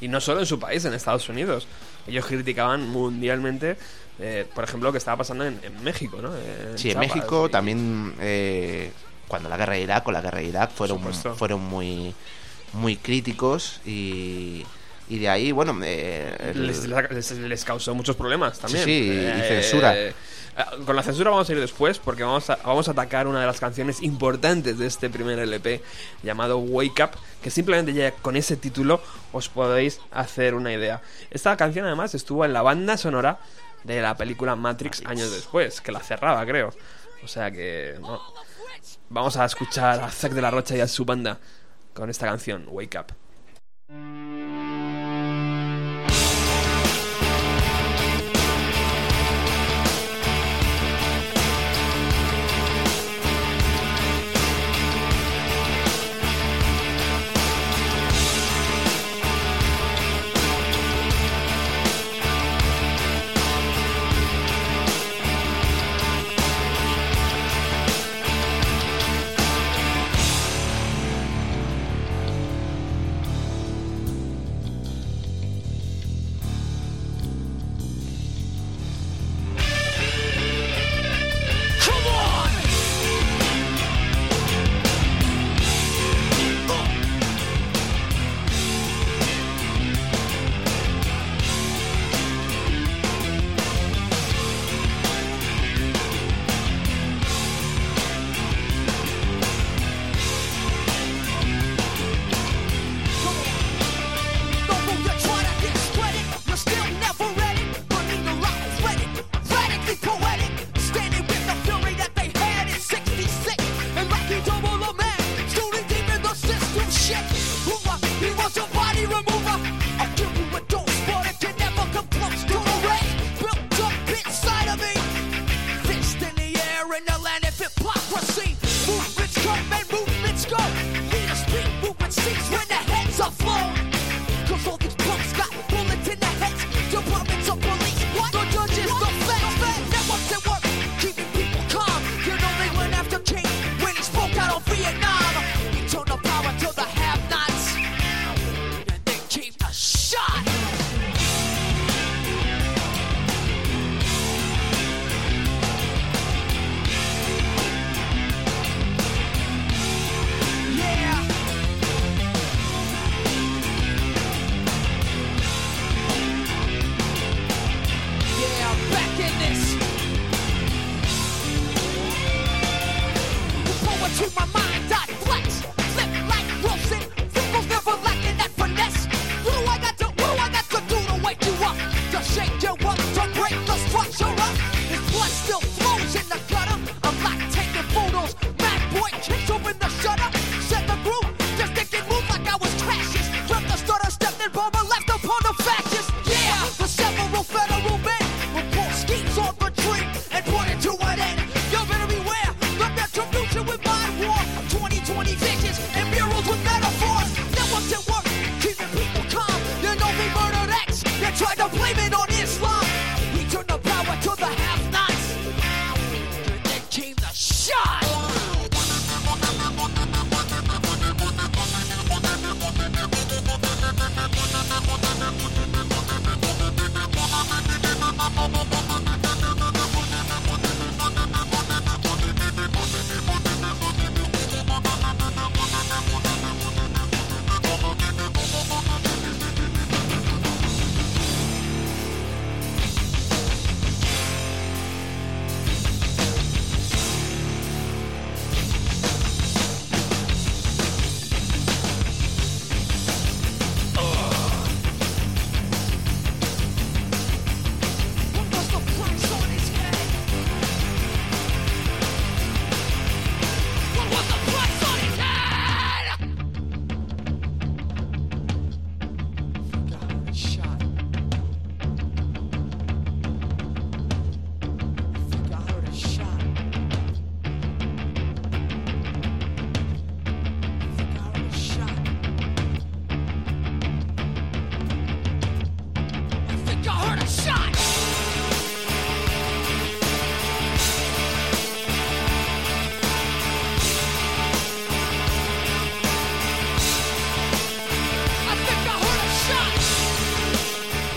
Y 0.00 0.08
no 0.08 0.20
solo 0.20 0.40
en 0.40 0.46
su 0.46 0.58
país, 0.60 0.84
en 0.84 0.94
Estados 0.94 1.28
Unidos. 1.28 1.66
Ellos 2.06 2.24
criticaban 2.24 2.88
mundialmente, 2.88 3.76
eh, 4.20 4.46
por 4.54 4.64
ejemplo, 4.64 4.88
lo 4.88 4.92
que 4.92 4.98
estaba 4.98 5.18
pasando 5.18 5.44
en, 5.44 5.58
en 5.62 5.82
México, 5.82 6.20
¿no? 6.22 6.30
Sí, 6.32 6.38
en 6.70 6.76
Chiapas 6.76 7.00
México 7.16 7.46
y- 7.48 7.50
también 7.50 8.14
eh, 8.20 8.92
cuando 9.26 9.48
la 9.48 9.56
guerra 9.56 9.74
de 9.74 9.82
Irak 9.82 10.06
o 10.08 10.12
la 10.12 10.20
guerra 10.20 10.38
de 10.38 10.44
Irak 10.44 10.70
fueron, 10.70 11.00
fueron 11.36 11.60
muy 11.62 12.14
muy 12.74 12.96
críticos 12.96 13.80
y, 13.86 14.62
y 15.08 15.18
de 15.18 15.28
ahí, 15.28 15.52
bueno, 15.52 15.78
eh, 15.82 16.34
el- 16.54 16.66
Les, 16.66 16.86
les- 16.86 17.64
causó 17.64 17.94
muchos 17.94 18.14
problemas 18.16 18.58
también. 18.58 18.84
Sí, 18.84 18.90
sí, 19.34 19.38
y 19.40 19.42
censura. 19.42 19.94
eh, 19.96 20.14
con 20.84 20.96
la 20.96 21.02
censura 21.02 21.30
vamos 21.30 21.48
a 21.48 21.52
ir 21.52 21.60
después 21.60 21.98
porque 21.98 22.24
vamos 22.24 22.50
a, 22.50 22.56
vamos 22.56 22.88
a 22.88 22.92
atacar 22.92 23.26
una 23.26 23.40
de 23.40 23.46
las 23.46 23.60
canciones 23.60 24.02
importantes 24.02 24.78
de 24.78 24.86
este 24.86 25.08
primer 25.08 25.38
LP 25.38 25.82
llamado 26.22 26.58
Wake 26.58 27.02
Up, 27.02 27.10
que 27.42 27.50
simplemente 27.50 27.92
ya 27.92 28.12
con 28.12 28.36
ese 28.36 28.56
título 28.56 29.00
os 29.32 29.48
podéis 29.48 30.00
hacer 30.10 30.54
una 30.54 30.72
idea. 30.72 31.00
Esta 31.30 31.56
canción 31.56 31.86
además 31.86 32.14
estuvo 32.14 32.44
en 32.44 32.52
la 32.52 32.62
banda 32.62 32.96
sonora 32.96 33.38
de 33.84 34.02
la 34.02 34.16
película 34.16 34.56
Matrix 34.56 35.04
años 35.06 35.30
después, 35.30 35.80
que 35.80 35.92
la 35.92 36.00
cerraba 36.00 36.44
creo. 36.44 36.70
O 37.22 37.28
sea 37.28 37.50
que 37.50 37.96
no. 38.00 38.20
vamos 39.08 39.36
a 39.36 39.44
escuchar 39.44 40.00
a 40.00 40.10
Zack 40.10 40.32
de 40.32 40.42
la 40.42 40.50
Rocha 40.50 40.76
y 40.76 40.80
a 40.80 40.88
su 40.88 41.04
banda 41.04 41.38
con 41.94 42.10
esta 42.10 42.26
canción, 42.26 42.66
Wake 42.68 42.98
Up. 42.98 43.14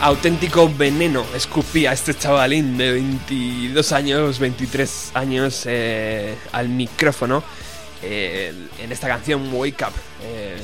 Auténtico 0.01 0.67
veneno 0.67 1.23
escupía 1.35 1.93
este 1.93 2.15
chavalín 2.15 2.75
de 2.75 2.93
22 2.93 3.91
años, 3.91 4.39
23 4.39 5.11
años 5.13 5.63
eh, 5.67 6.35
al 6.51 6.69
micrófono 6.69 7.43
eh, 8.01 8.51
en 8.79 8.91
esta 8.91 9.07
canción 9.07 9.53
Wake 9.53 9.83
Up. 9.83 9.93
Eh, 10.23 10.59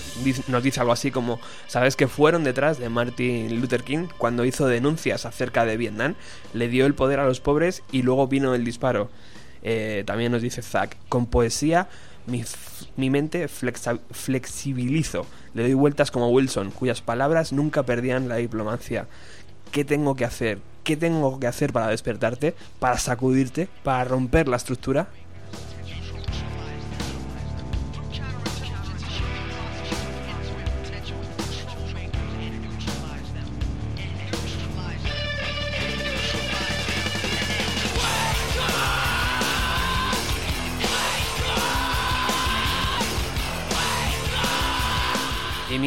nos 0.48 0.64
dice 0.64 0.80
algo 0.80 0.92
así 0.92 1.12
como, 1.12 1.40
¿sabes 1.68 1.96
que 1.96 2.08
fueron 2.08 2.44
detrás 2.44 2.80
de 2.80 2.90
Martin 2.90 3.62
Luther 3.62 3.84
King 3.84 4.08
cuando 4.18 4.44
hizo 4.44 4.66
denuncias 4.66 5.28
acerca 5.28 5.66
de 5.66 5.78
Vietnam? 5.78 6.16
Le 6.54 6.68
dio 6.68 6.88
el 6.88 6.96
poder 6.96 7.20
a 7.20 7.26
los 7.28 7.40
pobres 7.40 7.84
y 7.92 8.02
luego 8.02 8.28
vino 8.28 8.56
el 8.56 8.66
disparo. 8.66 9.12
Eh, 9.62 10.04
también 10.08 10.32
nos 10.32 10.42
dice 10.42 10.64
Zack, 10.64 10.98
con 11.10 11.28
poesía 11.28 11.90
mi, 12.28 12.44
mi 12.98 13.10
mente 13.10 13.48
flexibilizo, 13.48 15.26
le 15.54 15.64
doy 15.64 15.74
vueltas 15.74 16.12
como 16.12 16.30
Wilson, 16.30 16.72
cuyas 16.72 17.02
palabras 17.02 17.54
nunca 17.54 17.84
perdían 17.84 18.30
la 18.30 18.36
diplomacia. 18.36 19.08
¿Qué 19.72 19.84
tengo 19.84 20.16
que 20.16 20.26
hacer? 20.26 20.60
¿Qué 20.84 20.96
tengo 20.96 21.40
que 21.40 21.48
hacer 21.48 21.74
para 21.74 21.88
despertarte? 21.88 22.56
¿Para 22.80 22.98
sacudirte? 22.98 23.68
¿Para 23.84 24.04
romper 24.06 24.48
la 24.48 24.58
estructura? 24.58 25.08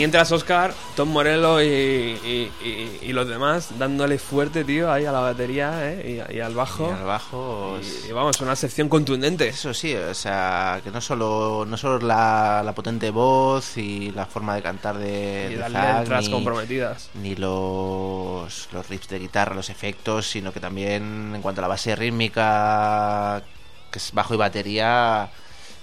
Mientras 0.00 0.32
Oscar, 0.32 0.72
Tom 0.96 1.10
Morello 1.10 1.60
y, 1.60 1.66
y- 1.66 2.50
y- 2.64 2.98
y 3.02 3.12
los 3.12 3.28
demás 3.28 3.78
dándole 3.78 4.18
fuerte, 4.18 4.64
tío, 4.64 4.90
ahí 4.90 5.04
a 5.04 5.12
la 5.12 5.20
batería 5.20 5.72
¿eh? 5.92 6.24
y, 6.32 6.40
al 6.40 6.54
bajo. 6.54 6.88
Y 6.88 6.98
al 6.98 7.04
bajo. 7.04 7.78
Y, 8.08 8.12
vamos, 8.12 8.40
una 8.40 8.56
sección 8.56 8.88
contundente. 8.88 9.48
Eso 9.48 9.74
sí, 9.74 9.94
o 9.94 10.14
sea, 10.14 10.80
que 10.82 10.90
no 10.90 11.02
solo, 11.02 11.66
no 11.68 11.76
solo 11.76 11.98
la, 11.98 12.62
la 12.64 12.74
potente 12.74 13.10
voz 13.10 13.76
y 13.76 14.10
la 14.12 14.24
forma 14.24 14.54
de 14.54 14.62
cantar 14.62 14.96
de, 14.96 15.48
Y 15.50 15.54
de 15.56 15.60
las 15.60 15.72
Zack, 15.72 15.98
letras 16.00 16.24
ni- 16.26 16.32
comprometidas. 16.32 17.10
ni 17.14 17.36
los, 17.36 18.68
los 18.72 18.88
riffs 18.88 19.08
de 19.08 19.18
guitarra, 19.18 19.54
los 19.54 19.68
efectos, 19.68 20.26
sino 20.30 20.50
que 20.50 20.60
también 20.60 21.32
en 21.34 21.42
cuanto 21.42 21.60
a 21.60 21.62
la 21.62 21.68
base 21.68 21.94
rítmica, 21.94 23.42
que 23.90 23.98
es 23.98 24.12
bajo 24.12 24.32
y 24.32 24.38
batería, 24.38 25.28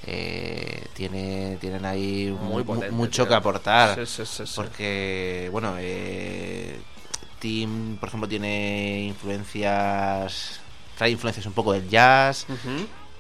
eh, 0.06 0.86
tiene, 0.94 1.58
tienen 1.60 1.86
ahí 1.86 2.36
Muy 2.42 2.64
mu- 2.64 2.66
potente, 2.66 2.92
mucho 2.92 3.24
tío. 3.24 3.30
que 3.30 3.34
aportar. 3.36 3.96
Sí, 4.00 4.06
sí, 4.06 4.26
sí, 4.26 4.46
sí. 4.46 4.54
Porque, 4.56 5.50
bueno, 5.52 5.76
eh, 5.80 6.80
Tim, 7.40 7.98
por 7.98 8.10
ejemplo, 8.10 8.28
tiene 8.30 9.04
influencias, 9.04 10.60
trae 10.98 11.10
influencias 11.12 11.46
un 11.46 11.54
poco 11.54 11.74
del 11.74 11.88
jazz. 11.90 12.46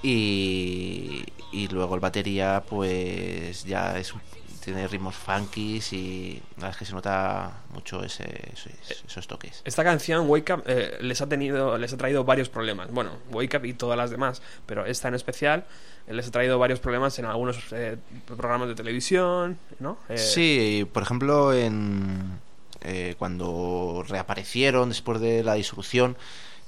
Y, 0.03 1.23
y 1.51 1.67
luego 1.69 1.95
el 1.95 1.99
batería, 2.01 2.63
pues 2.67 3.63
ya 3.65 3.97
es 3.97 4.13
un- 4.13 4.21
tiene 4.63 4.85
ritmos 4.87 5.15
funkies 5.15 5.93
y 5.93 6.41
la 6.57 6.63
verdad 6.63 6.71
es 6.71 6.77
que 6.77 6.85
se 6.85 6.93
nota 6.93 7.61
mucho 7.73 8.03
ese, 8.03 8.25
ese- 8.53 8.75
esos 9.07 9.25
toques. 9.27 9.61
Esta 9.63 9.83
canción, 9.83 10.29
Wake 10.29 10.53
Up, 10.53 10.63
eh, 10.67 10.97
les 11.01 11.21
ha 11.21 11.27
tenido, 11.29 11.77
les 11.77 11.93
ha 11.93 11.97
traído 11.97 12.23
varios 12.25 12.49
problemas. 12.49 12.91
Bueno, 12.91 13.11
Wake 13.31 13.57
Up 13.57 13.65
y 13.65 13.73
todas 13.73 13.97
las 13.97 14.09
demás, 14.11 14.41
pero 14.65 14.85
esta 14.85 15.07
en 15.07 15.15
especial 15.15 15.59
eh, 15.61 15.65
les 16.07 16.27
ha 16.27 16.31
traído 16.31 16.57
varios 16.59 16.79
problemas 16.79 17.17
en 17.19 17.25
algunos 17.25 17.57
eh, 17.71 17.97
programas 18.25 18.67
de 18.69 18.75
televisión, 18.75 19.57
¿no? 19.79 19.97
Eh, 20.09 20.17
Sí, 20.17 20.87
por 20.91 21.03
ejemplo, 21.03 21.53
en 21.53 22.39
eh, 22.81 23.15
cuando 23.19 24.03
reaparecieron 24.07 24.89
después 24.89 25.19
de 25.19 25.43
la 25.43 25.55
disolución, 25.55 26.15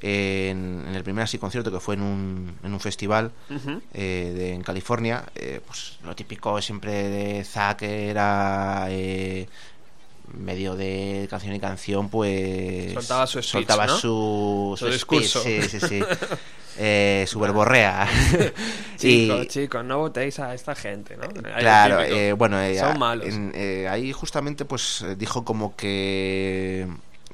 en, 0.02 0.86
en 0.88 0.96
el 0.96 1.04
primer 1.04 1.24
así 1.26 1.38
concierto 1.38 1.72
que 1.72 1.80
fue 1.82 1.96
en 1.96 2.02
un, 2.02 2.56
en 2.64 2.74
un 2.74 2.80
festival 2.80 3.32
eh, 3.94 4.34
de- 4.36 4.54
en 4.54 4.64
California, 4.64 5.26
eh, 5.36 5.60
pues 5.66 6.00
lo 6.06 6.16
típico 6.16 6.62
siempre 6.62 7.10
de 7.10 7.44
Zack 7.44 7.82
era 7.84 8.88
eh, 8.90 9.48
medio 10.38 10.76
de 10.76 11.28
canción 11.30 11.54
y 11.56 11.60
canción, 11.60 12.08
pues 12.10 12.94
Soltaba 12.94 13.28
su 13.28 13.42
speech, 13.42 13.52
soltaba 13.52 13.88
¿no? 13.88 13.98
su, 13.98 14.76
Su 14.78 14.86
speech, 14.86 14.94
discurso. 15.24 15.42
sí, 15.44 15.62
sí, 15.70 15.80
sí. 15.80 16.04
Eh, 16.78 17.26
su 17.28 17.40
verborrea. 17.40 18.08
Chicos, 18.98 19.48
chicos, 19.48 19.84
no 19.86 19.98
votéis 19.98 20.40
a 20.40 20.54
esta 20.54 20.76
gente, 20.76 21.16
¿no? 21.18 21.28
Claro, 21.58 22.02
eh, 22.02 22.34
bueno, 22.34 22.60
eh, 22.62 22.78
Son 22.78 23.00
malos. 23.00 23.28
en- 23.28 23.52
eh, 23.56 23.88
ahí 23.90 24.12
justamente 24.12 24.66
pues 24.66 25.02
eh, 25.02 25.16
dijo 25.16 25.44
como 25.46 25.76
que 25.76 26.86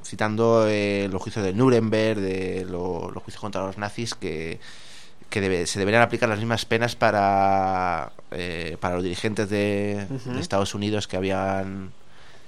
citando 0.03 0.67
eh, 0.69 1.07
los 1.11 1.21
juicios 1.21 1.43
de 1.43 1.53
Nuremberg, 1.53 2.19
de 2.19 2.65
lo- 2.69 3.09
los 3.11 3.23
juicios 3.23 3.41
contra 3.41 3.65
los 3.65 3.77
nazis, 3.79 4.13
que, 4.13 4.59
que 5.29 5.41
debe- 5.41 5.65
se 5.65 5.79
deberían 5.79 6.03
aplicar 6.03 6.29
las 6.29 6.37
mismas 6.39 6.65
penas 6.65 6.95
para, 6.95 8.11
para 8.79 8.95
los 8.95 9.03
dirigentes 9.03 9.49
de, 9.49 10.05
de 10.25 10.39
Estados 10.39 10.75
Unidos 10.75 11.07
que 11.07 11.17
habían 11.17 11.91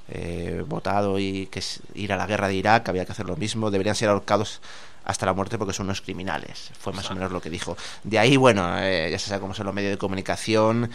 eh, 0.10 0.64
votado 0.68 1.18
y 1.20 1.48
que 1.48 1.60
es 1.60 1.82
ir 1.96 2.14
a 2.14 2.18
la 2.18 2.28
guerra 2.28 2.48
de 2.48 2.54
Irak, 2.56 2.88
había 2.90 3.06
que 3.06 3.12
hacer 3.14 3.26
lo 3.26 3.36
mismo, 3.36 3.72
deberían 3.72 3.96
ser 3.96 4.10
ahorcados 4.10 4.62
hasta 5.08 5.26
la 5.26 5.34
muerte 5.34 5.58
porque 5.58 5.74
son 5.74 5.88
unos 5.88 6.02
criminales. 6.02 6.70
Fue 6.80 6.94
más 6.94 7.10
o 7.10 7.14
menos 7.16 7.32
lo 7.32 7.42
que 7.42 7.50
dijo. 7.50 7.76
De 8.04 8.20
ahí, 8.20 8.38
bueno, 8.38 8.78
eh, 8.80 9.08
ya 9.10 9.18
se 9.18 9.30
sabe 9.30 9.42
cómo 9.42 9.54
son 9.54 9.66
los 9.66 9.74
medios 9.74 9.92
de 9.92 9.98
comunicación. 9.98 10.90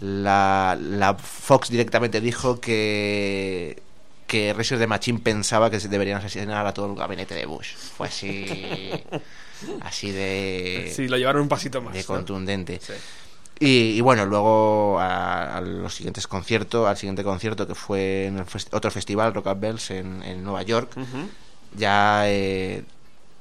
La, 0.00 0.76
la 0.80 1.14
Fox 1.14 1.68
directamente 1.70 2.20
dijo 2.20 2.60
que 2.60 3.82
que 4.26 4.52
Razor 4.52 4.76
de 4.78 4.86
Machín 4.86 5.20
pensaba 5.20 5.70
que 5.70 5.80
se 5.80 5.88
deberían 5.88 6.18
asesinar 6.18 6.66
a 6.66 6.74
todo 6.74 6.90
el 6.92 6.98
gabinete 6.98 7.34
de 7.34 7.46
Bush. 7.46 7.74
Fue 7.76 8.08
así 8.08 8.44
así 9.80 10.12
de 10.12 10.92
Sí, 10.94 11.08
lo 11.08 11.16
llevaron 11.16 11.42
un 11.42 11.48
pasito 11.48 11.80
más. 11.82 11.94
de 11.94 12.04
contundente. 12.04 12.78
Sí. 12.82 12.92
Y, 13.60 13.96
y 13.96 14.00
bueno, 14.02 14.24
luego 14.26 15.00
a, 15.00 15.56
a 15.56 15.60
los 15.60 15.94
siguientes 15.94 16.26
conciertos, 16.28 16.86
al 16.86 16.96
siguiente 16.96 17.24
concierto 17.24 17.66
que 17.66 17.74
fue 17.74 18.26
en 18.26 18.38
el 18.38 18.44
fes- 18.44 18.68
otro 18.72 18.90
festival, 18.90 19.34
Rock 19.34 19.48
and 19.48 19.60
Bells, 19.60 19.90
en, 19.90 20.22
en 20.22 20.44
Nueva 20.44 20.62
York, 20.62 20.92
ya 21.76 22.22
eh, 22.26 22.84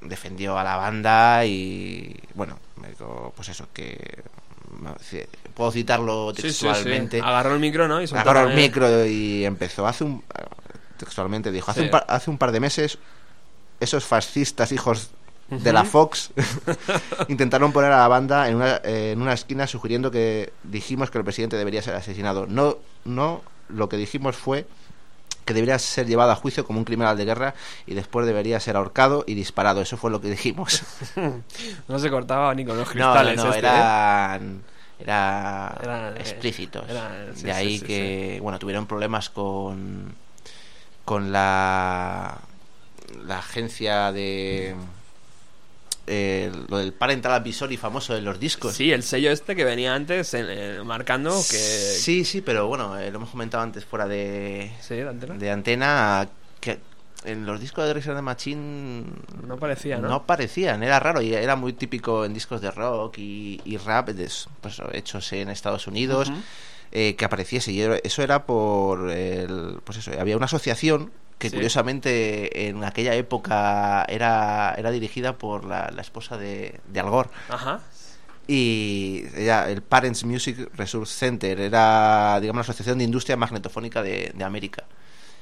defendió 0.01 0.57
a 0.57 0.63
la 0.63 0.75
banda 0.75 1.45
y 1.45 2.15
bueno, 2.35 2.57
me 2.81 2.89
dijo, 2.89 3.33
pues 3.35 3.49
eso, 3.49 3.67
que 3.73 4.23
puedo 5.53 5.71
citarlo 5.71 6.31
Sí, 6.35 6.43
sí, 6.43 6.51
sí. 6.51 6.65
textualmente. 6.65 7.21
Agarró 7.21 7.53
el 7.55 7.59
micro, 7.59 7.87
¿no? 7.87 8.01
Y 8.01 8.05
Agarró 8.05 8.41
el 8.41 8.47
también- 8.47 8.67
micro 8.69 9.05
y 9.05 9.45
empezó 9.45 9.87
hace 9.87 10.03
un 10.03 10.23
textualmente 10.97 11.51
dijo, 11.51 11.69
hace, 11.71 11.81
un 11.83 11.89
par, 11.91 12.05
hace 12.09 12.29
un 12.29 12.37
par 12.39 12.51
de 12.51 12.59
meses 12.59 12.97
esos 13.79 14.03
fascistas 14.03 14.71
hijos 14.71 15.11
de 15.49 15.71
la 15.71 15.83
Fox 15.85 16.31
intentaron 17.27 17.71
poner 17.71 17.91
a 17.91 17.99
la 17.99 18.07
banda 18.07 18.49
en 18.49 18.55
una, 18.55 18.77
eh, 18.83 19.11
en 19.13 19.21
una 19.21 19.33
esquina 19.33 19.67
sugiriendo 19.67 20.09
que 20.11 20.51
dijimos 20.63 21.11
que 21.11 21.19
el 21.19 21.23
presidente 21.23 21.55
debería 21.55 21.81
ser 21.81 21.95
asesinado. 21.95 22.47
No, 22.47 22.77
no, 23.05 23.41
lo 23.69 23.87
que 23.89 23.97
dijimos 23.97 24.35
fue 24.35 24.65
que 25.47 25.53
debería 25.55 25.79
ser 25.79 26.05
llevado 26.05 26.31
a 26.31 26.35
juicio 26.35 26.63
como 26.65 26.77
un 26.77 26.85
criminal 26.85 27.17
de 27.17 27.25
guerra 27.25 27.55
y 27.87 27.95
después 27.95 28.27
debería 28.27 28.59
ser 28.59 28.75
ahorcado 28.75 29.23
y 29.25 29.33
disparado. 29.33 29.81
Eso 29.81 29.97
fue 29.97 30.11
lo 30.11 30.21
que 30.21 30.29
dijimos. 30.29 30.83
No 31.87 31.97
se 31.97 32.09
cortaba 32.11 32.53
ni 32.53 32.65
con 32.65 32.77
los 32.77 32.89
cristales. 32.89 33.37
no, 33.37 33.45
no, 33.45 33.49
este, 33.49 33.65
¿eh? 33.65 33.69
eran, 33.69 34.61
era 34.99 35.77
Eran, 35.81 36.17
eh, 36.17 36.19
explícitos. 36.19 36.87
eran- 36.89 37.35
sí, 37.35 37.43
de 37.43 37.51
ahí 37.53 37.73
sí, 37.73 37.79
sí, 37.79 37.85
que, 37.85 38.39
bueno, 38.41 38.59
tuvieron 38.59 38.85
problemas 38.85 39.29
con, 39.29 40.13
con 41.05 41.31
la, 41.31 42.37
la 43.25 43.39
agencia 43.39 44.11
de... 44.11 44.75
eh, 46.07 46.51
lo 46.69 46.77
del 46.77 46.93
parental 46.93 47.33
advisory 47.33 47.77
famoso 47.77 48.13
de 48.13 48.21
los 48.21 48.39
discos. 48.39 48.73
Sí, 48.75 48.91
el 48.91 49.03
sello 49.03 49.29
este 49.31 49.55
que 49.55 49.63
venía 49.65 49.93
antes 49.93 50.33
eh, 50.33 50.79
marcando 50.85 51.31
que... 51.31 51.57
Sí, 51.57 52.23
sí, 52.25 52.41
pero 52.41 52.67
bueno, 52.67 52.97
eh, 52.97 53.11
lo 53.11 53.17
hemos 53.17 53.29
comentado 53.29 53.63
antes 53.63 53.83
fuera 53.85 54.07
de, 54.07 54.71
Sí, 54.81 54.95
de 54.95 55.07
antena. 55.09 55.35
de 55.35 55.51
antena, 55.51 56.29
que 56.59 56.79
en 57.25 57.45
los 57.45 57.59
discos 57.59 57.85
de 57.85 57.93
Razor 57.93 58.15
de 58.15 58.21
Machine 58.21 59.03
No 59.45 59.57
parecía, 59.57 59.97
¿no? 59.97 60.07
no 60.07 60.23
parecían, 60.25 60.81
era 60.83 60.99
raro 60.99 61.21
y 61.21 61.33
era 61.33 61.55
muy 61.55 61.73
típico 61.73 62.23
en 62.23 62.33
discos 62.33 62.61
de 62.61 62.71
rock 62.71 63.17
y, 63.17 63.59
y 63.65 63.75
rap 63.77 64.09
des- 64.09 64.47
pues, 64.61 64.81
hechos 64.93 65.33
en 65.33 65.49
Estados 65.49 65.87
Unidos 65.87 66.31
eh, 66.91 67.15
que 67.17 67.25
apareciese 67.25 67.71
y 67.73 67.81
eso 67.81 68.21
era 68.23 68.45
por 68.45 69.09
el, 69.11 69.79
pues 69.83 69.97
eso, 69.97 70.11
había 70.17 70.37
una 70.37 70.45
asociación 70.45 71.11
que 71.37 71.49
Sí. 71.49 71.55
curiosamente 71.55 72.67
en 72.67 72.83
aquella 72.83 73.13
época 73.15 74.03
era, 74.09 74.73
era 74.77 74.91
dirigida 74.91 75.37
por 75.37 75.65
la, 75.65 75.91
la 75.93 76.01
esposa 76.01 76.37
de, 76.37 76.79
de 76.91 76.99
Al 76.99 77.09
Gore 77.09 77.29
Ajá. 77.49 77.81
y 78.47 79.25
ella, 79.35 79.69
el 79.69 79.81
Parents 79.81 80.23
Music 80.23 80.69
Resource 80.75 81.13
Center 81.13 81.59
era 81.59 82.39
digamos 82.39 82.57
la 82.59 82.61
asociación 82.71 82.97
de 82.97 83.03
industria 83.03 83.37
magnetofónica 83.37 84.01
de, 84.01 84.31
de 84.33 84.43
América 84.43 84.85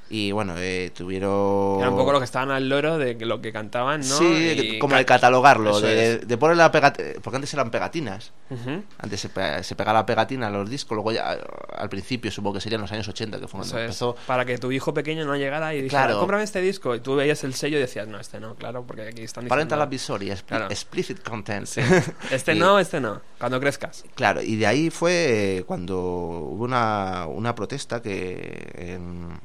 y 0.10 0.32
bueno 0.32 0.54
eh, 0.58 0.91
tuvieron 0.96 1.80
Era 1.80 1.89
un 1.89 1.98
poco 1.98 2.12
lo 2.12 2.20
que 2.20 2.26
estaban 2.26 2.52
al 2.52 2.70
loro 2.70 2.98
de 2.98 3.15
lo 3.26 3.41
que 3.41 3.52
cantaban, 3.52 4.02
¿no? 4.02 4.18
Sí, 4.18 4.26
Y 4.26 4.80
como 4.80 4.96
de 4.96 5.06
catalogarlo, 5.06 5.80
de, 5.82 6.38
poner 6.38 6.58
la 6.58 6.72
pegati- 6.72 7.20
porque 7.22 7.38
antes 7.38 7.54
eran 7.54 7.72
pegatinas. 7.72 8.32
Antes 9.00 9.20
se, 9.22 9.30
pe- 9.30 9.63
se 9.63 9.76
pegaba 9.76 10.00
la 10.00 10.06
pegatina 10.06 10.48
a 10.48 10.50
los 10.52 10.70
discos, 10.70 10.96
luego 10.96 11.12
ya 11.12 11.38
al 11.76 11.89
principio 11.89 12.30
supongo 12.32 12.56
que 12.56 12.62
serían 12.62 12.82
los 12.82 12.91
años 12.91 13.08
80 13.08 13.39
que 13.39 13.48
fue 13.48 13.62
Eso 13.62 13.70
cuando 13.72 13.78
es. 13.80 13.84
empezó. 13.86 14.15
Para 14.28 14.46
que 14.46 14.58
tu 14.60 14.72
hijo 14.72 14.93
pequeño 14.93 15.26
no 15.26 15.36
llegara 15.36 15.74
y 15.74 15.82
dijera, 15.82 16.03
Claro. 16.06 16.20
cómprame 16.20 16.43
este 16.43 16.62
disco. 16.62 16.93
Y 16.95 16.99
tú 16.99 17.16
veías 17.16 17.43
el 17.43 17.56
sello 17.56 17.78
y 17.78 17.82
decías, 17.82 18.08
no, 18.08 18.20
este 18.20 18.39
no, 18.39 18.53
claro, 18.56 18.84
porque 18.86 19.01
aquí 19.08 19.24
están 19.24 19.45
diciendo... 19.45 19.49
Parental 19.49 19.82
advisory, 19.82 20.28
expli- 20.30 20.45
Claro. 20.45 20.66
explicit 20.70 21.24
content. 21.24 21.66
Sí. 21.66 21.82
Este 22.32 22.53
Y- 22.53 22.60
no, 22.60 22.78
este 22.78 22.99
no. 23.01 23.22
Cuando 23.39 23.60
crezcas. 23.60 24.03
Claro, 24.14 24.41
y 24.43 24.56
de 24.56 24.68
ahí 24.68 24.89
fue 24.91 25.58
eh, 25.58 25.64
cuando 25.64 25.97
hubo 25.99 26.64
una, 26.64 27.26
una 27.28 27.56
protesta 27.56 28.01
que 28.01 28.72
en, 28.76 29.39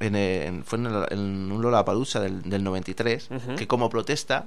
en, 0.00 0.16
en- 0.16 0.64
fue 0.64 0.78
en, 0.78 0.86
el- 0.86 1.06
en 1.10 1.52
un 1.52 1.62
Lollapalooza 1.62 2.20
del, 2.20 2.42
del 2.42 2.62
93, 2.64 3.28
Ujú. 3.30 3.54
que 3.56 3.66
como 3.66 3.88
protesta 3.90 4.46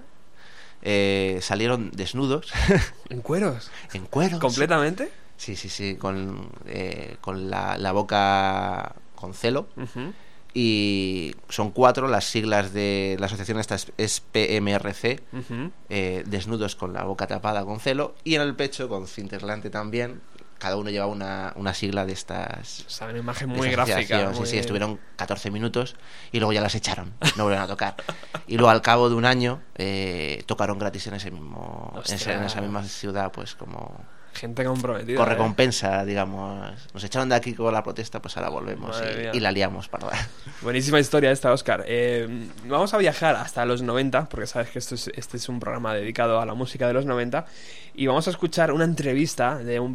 eh, 0.82 1.40
salieron 1.42 1.92
desnudos, 1.92 2.52
¿En 3.10 3.22
cueros? 3.22 3.72
en 3.94 4.06
cuero. 4.06 4.40
¿Completamente? 4.40 5.12
Sí, 5.38 5.56
sí, 5.56 5.68
sí, 5.70 5.96
con, 5.96 6.50
eh, 6.68 7.18
con 7.22 7.50
la, 7.50 7.78
la 7.78 7.92
boca 7.92 8.96
con 9.16 9.34
celo. 9.34 9.68
Y 10.58 11.36
son 11.50 11.72
cuatro 11.72 12.08
las 12.08 12.24
siglas 12.24 12.72
de 12.72 13.18
la 13.20 13.26
asociación 13.26 13.60
esta 13.60 13.76
es, 13.76 13.92
es 13.98 14.22
PMRC, 14.22 15.22
eh, 15.90 16.24
desnudos 16.26 16.78
con 16.78 16.94
la 16.94 17.04
boca 17.04 17.28
tapada 17.28 17.66
con 17.66 17.82
celo 17.82 18.16
y 18.24 18.36
en 18.36 18.42
el 18.42 18.56
pecho 18.56 18.88
con 18.88 19.06
cinterlante 19.08 19.70
también. 19.70 20.22
Cada 20.58 20.78
uno 20.78 20.90
lleva 20.90 21.06
una, 21.08 21.54
una 21.58 21.74
sigla 21.74 22.06
de 22.06 22.14
estas. 22.14 22.86
O 22.88 22.90
sea, 22.90 23.08
una 23.08 23.20
imagen 23.20 23.50
muy 23.50 23.68
gráfica. 23.72 24.16
muy- 24.38 24.46
Sí, 24.46 24.52
sí, 24.52 24.58
estuvieron 24.58 25.00
14 25.18 25.52
minutos 25.52 25.96
y 26.32 26.40
luego 26.40 26.54
ya 26.54 26.62
las 26.62 26.76
echaron, 26.76 27.14
no 27.36 27.44
volvieron 27.44 27.64
a 27.64 27.68
tocar. 27.68 27.96
Y 28.48 28.58
luego 28.58 28.70
al 28.70 28.82
cabo 28.84 29.10
de 29.10 29.16
un 29.16 29.26
año 29.26 29.62
eh, 29.76 30.44
tocaron 30.46 30.78
gratis 30.78 31.08
en 31.08 31.16
ese 31.16 31.32
mismo 31.32 31.92
en 31.96 32.16
esa- 32.16 32.62
misma 32.62 32.84
ciudad, 32.84 33.32
pues 33.32 33.56
como 33.56 34.00
Gente 34.36 34.64
comprometida. 34.66 35.18
con 35.18 35.26
¿eh? 35.28 35.30
recompensa, 35.32 36.04
digamos. 36.06 36.74
Nos 36.94 37.04
echaron 37.04 37.30
de 37.30 37.36
aquí 37.36 37.54
con 37.54 37.74
la 37.74 37.82
protesta, 37.84 38.22
pues 38.22 38.36
ahora 38.38 38.50
volvemos 38.50 39.02
y, 39.34 39.40
la 39.40 39.52
liamos, 39.52 39.88
perdón. 39.88 40.12
Buenísima 40.62 41.00
historia 41.00 41.32
esta, 41.32 41.52
Oscar. 41.54 41.84
Eh, 41.88 42.28
vamos 42.68 42.94
a 42.94 42.98
viajar 42.98 43.36
hasta 43.36 43.66
los 43.66 43.82
90, 43.82 44.28
porque 44.30 44.46
sabes 44.48 44.70
que 44.70 44.80
esto 44.80 44.96
es- 44.96 45.10
este 45.16 45.38
es 45.38 45.48
un 45.50 45.60
programa 45.60 45.94
dedicado 45.94 46.40
a 46.40 46.46
la 46.46 46.54
música 46.54 46.88
de 46.88 46.94
los 46.94 47.06
90, 47.06 47.46
y 47.96 48.08
vamos 48.08 48.28
a 48.28 48.32
escuchar 48.32 48.72
una 48.72 48.84
entrevista 48.84 49.58
de 49.58 49.80
un, 49.80 49.88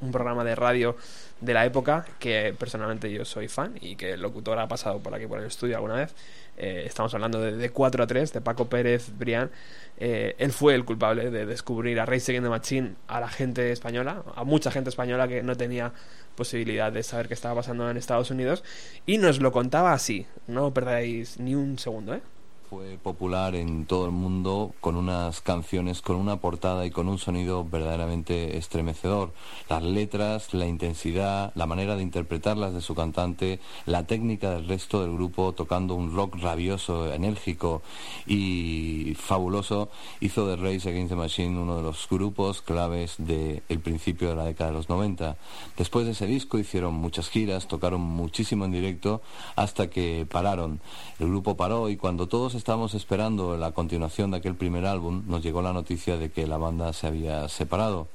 un 0.00 0.12
programa 0.12 0.44
de 0.44 0.54
radio 0.54 0.96
de 1.40 1.52
la 1.54 1.64
época 1.66 2.04
que 2.18 2.54
personalmente 2.58 3.10
yo 3.12 3.24
soy 3.24 3.48
fan 3.48 3.76
y 3.80 3.96
que 3.96 4.12
el 4.12 4.22
locutor 4.22 4.58
ha 4.58 4.68
pasado 4.68 4.98
por 5.00 5.14
aquí 5.14 5.26
por 5.26 5.38
el 5.38 5.46
estudio 5.46 5.76
alguna 5.76 5.94
vez. 5.94 6.14
Eh, 6.56 6.84
estamos 6.86 7.12
hablando 7.14 7.40
de, 7.40 7.56
de 7.56 7.70
4 7.70 8.04
a 8.04 8.06
3, 8.06 8.32
de 8.32 8.40
Paco 8.40 8.68
Pérez 8.68 9.10
Brián. 9.16 9.50
Eh, 9.98 10.34
él 10.38 10.52
fue 10.52 10.74
el 10.74 10.84
culpable 10.84 11.30
de 11.30 11.46
descubrir 11.46 12.00
a 12.00 12.04
Against 12.04 12.26
the 12.26 12.40
Machine 12.40 12.94
a 13.08 13.20
la 13.20 13.28
gente 13.28 13.72
española, 13.72 14.22
a 14.34 14.44
mucha 14.44 14.70
gente 14.70 14.90
española 14.90 15.28
que 15.28 15.42
no 15.42 15.56
tenía 15.56 15.92
posibilidad 16.34 16.92
de 16.92 17.02
saber 17.02 17.28
qué 17.28 17.34
estaba 17.34 17.56
pasando 17.56 17.90
en 17.90 17.96
Estados 17.96 18.30
Unidos 18.30 18.62
y 19.06 19.18
nos 19.18 19.40
lo 19.40 19.52
contaba 19.52 19.92
así. 19.92 20.26
No 20.46 20.72
perdáis 20.72 21.38
ni 21.40 21.54
un 21.54 21.78
segundo, 21.78 22.14
¿eh? 22.14 22.20
Fue 22.68 22.98
popular 23.00 23.54
en 23.54 23.86
todo 23.86 24.06
el 24.06 24.10
mundo 24.10 24.74
con 24.80 24.96
unas 24.96 25.40
canciones, 25.40 26.02
con 26.02 26.16
una 26.16 26.40
portada 26.40 26.84
y 26.84 26.90
con 26.90 27.08
un 27.08 27.18
sonido 27.18 27.64
verdaderamente 27.64 28.56
estremecedor. 28.56 29.32
Las 29.68 29.84
letras, 29.84 30.52
la 30.52 30.66
intensidad, 30.66 31.52
la 31.54 31.66
manera 31.66 31.94
de 31.94 32.02
interpretarlas 32.02 32.74
de 32.74 32.80
su 32.80 32.96
cantante, 32.96 33.60
la 33.84 34.08
técnica 34.08 34.50
del 34.50 34.66
resto 34.66 35.00
del 35.00 35.12
grupo 35.12 35.52
tocando 35.52 35.94
un 35.94 36.12
rock 36.16 36.38
rabioso, 36.40 37.12
enérgico 37.12 37.82
y 38.26 39.14
fabuloso, 39.16 39.88
hizo 40.18 40.48
de 40.48 40.56
Race 40.56 40.88
Against 40.88 41.10
the 41.10 41.16
Machine 41.16 41.60
uno 41.60 41.76
de 41.76 41.82
los 41.82 42.08
grupos 42.10 42.62
claves 42.62 43.14
del 43.18 43.62
principio 43.80 44.30
de 44.30 44.34
la 44.34 44.44
década 44.44 44.70
de 44.70 44.76
los 44.76 44.88
90. 44.88 45.36
Después 45.76 46.04
de 46.04 46.12
ese 46.12 46.26
disco 46.26 46.58
hicieron 46.58 46.94
muchas 46.94 47.28
giras, 47.28 47.68
tocaron 47.68 48.00
muchísimo 48.00 48.64
en 48.64 48.72
directo 48.72 49.22
hasta 49.54 49.88
que 49.88 50.26
pararon. 50.28 50.80
El 51.20 51.28
grupo 51.28 51.56
paró 51.56 51.88
y 51.90 51.96
cuando 51.96 52.26
todos 52.26 52.55
estábamos 52.56 52.94
esperando 52.94 53.56
la 53.56 53.72
continuación 53.72 54.30
de 54.30 54.38
aquel 54.38 54.54
primer 54.54 54.86
álbum, 54.86 55.22
nos 55.26 55.42
llegó 55.42 55.62
la 55.62 55.72
noticia 55.72 56.16
de 56.16 56.30
que 56.30 56.46
la 56.46 56.56
banda 56.56 56.92
se 56.92 57.06
había 57.06 57.48
separado. 57.48 58.08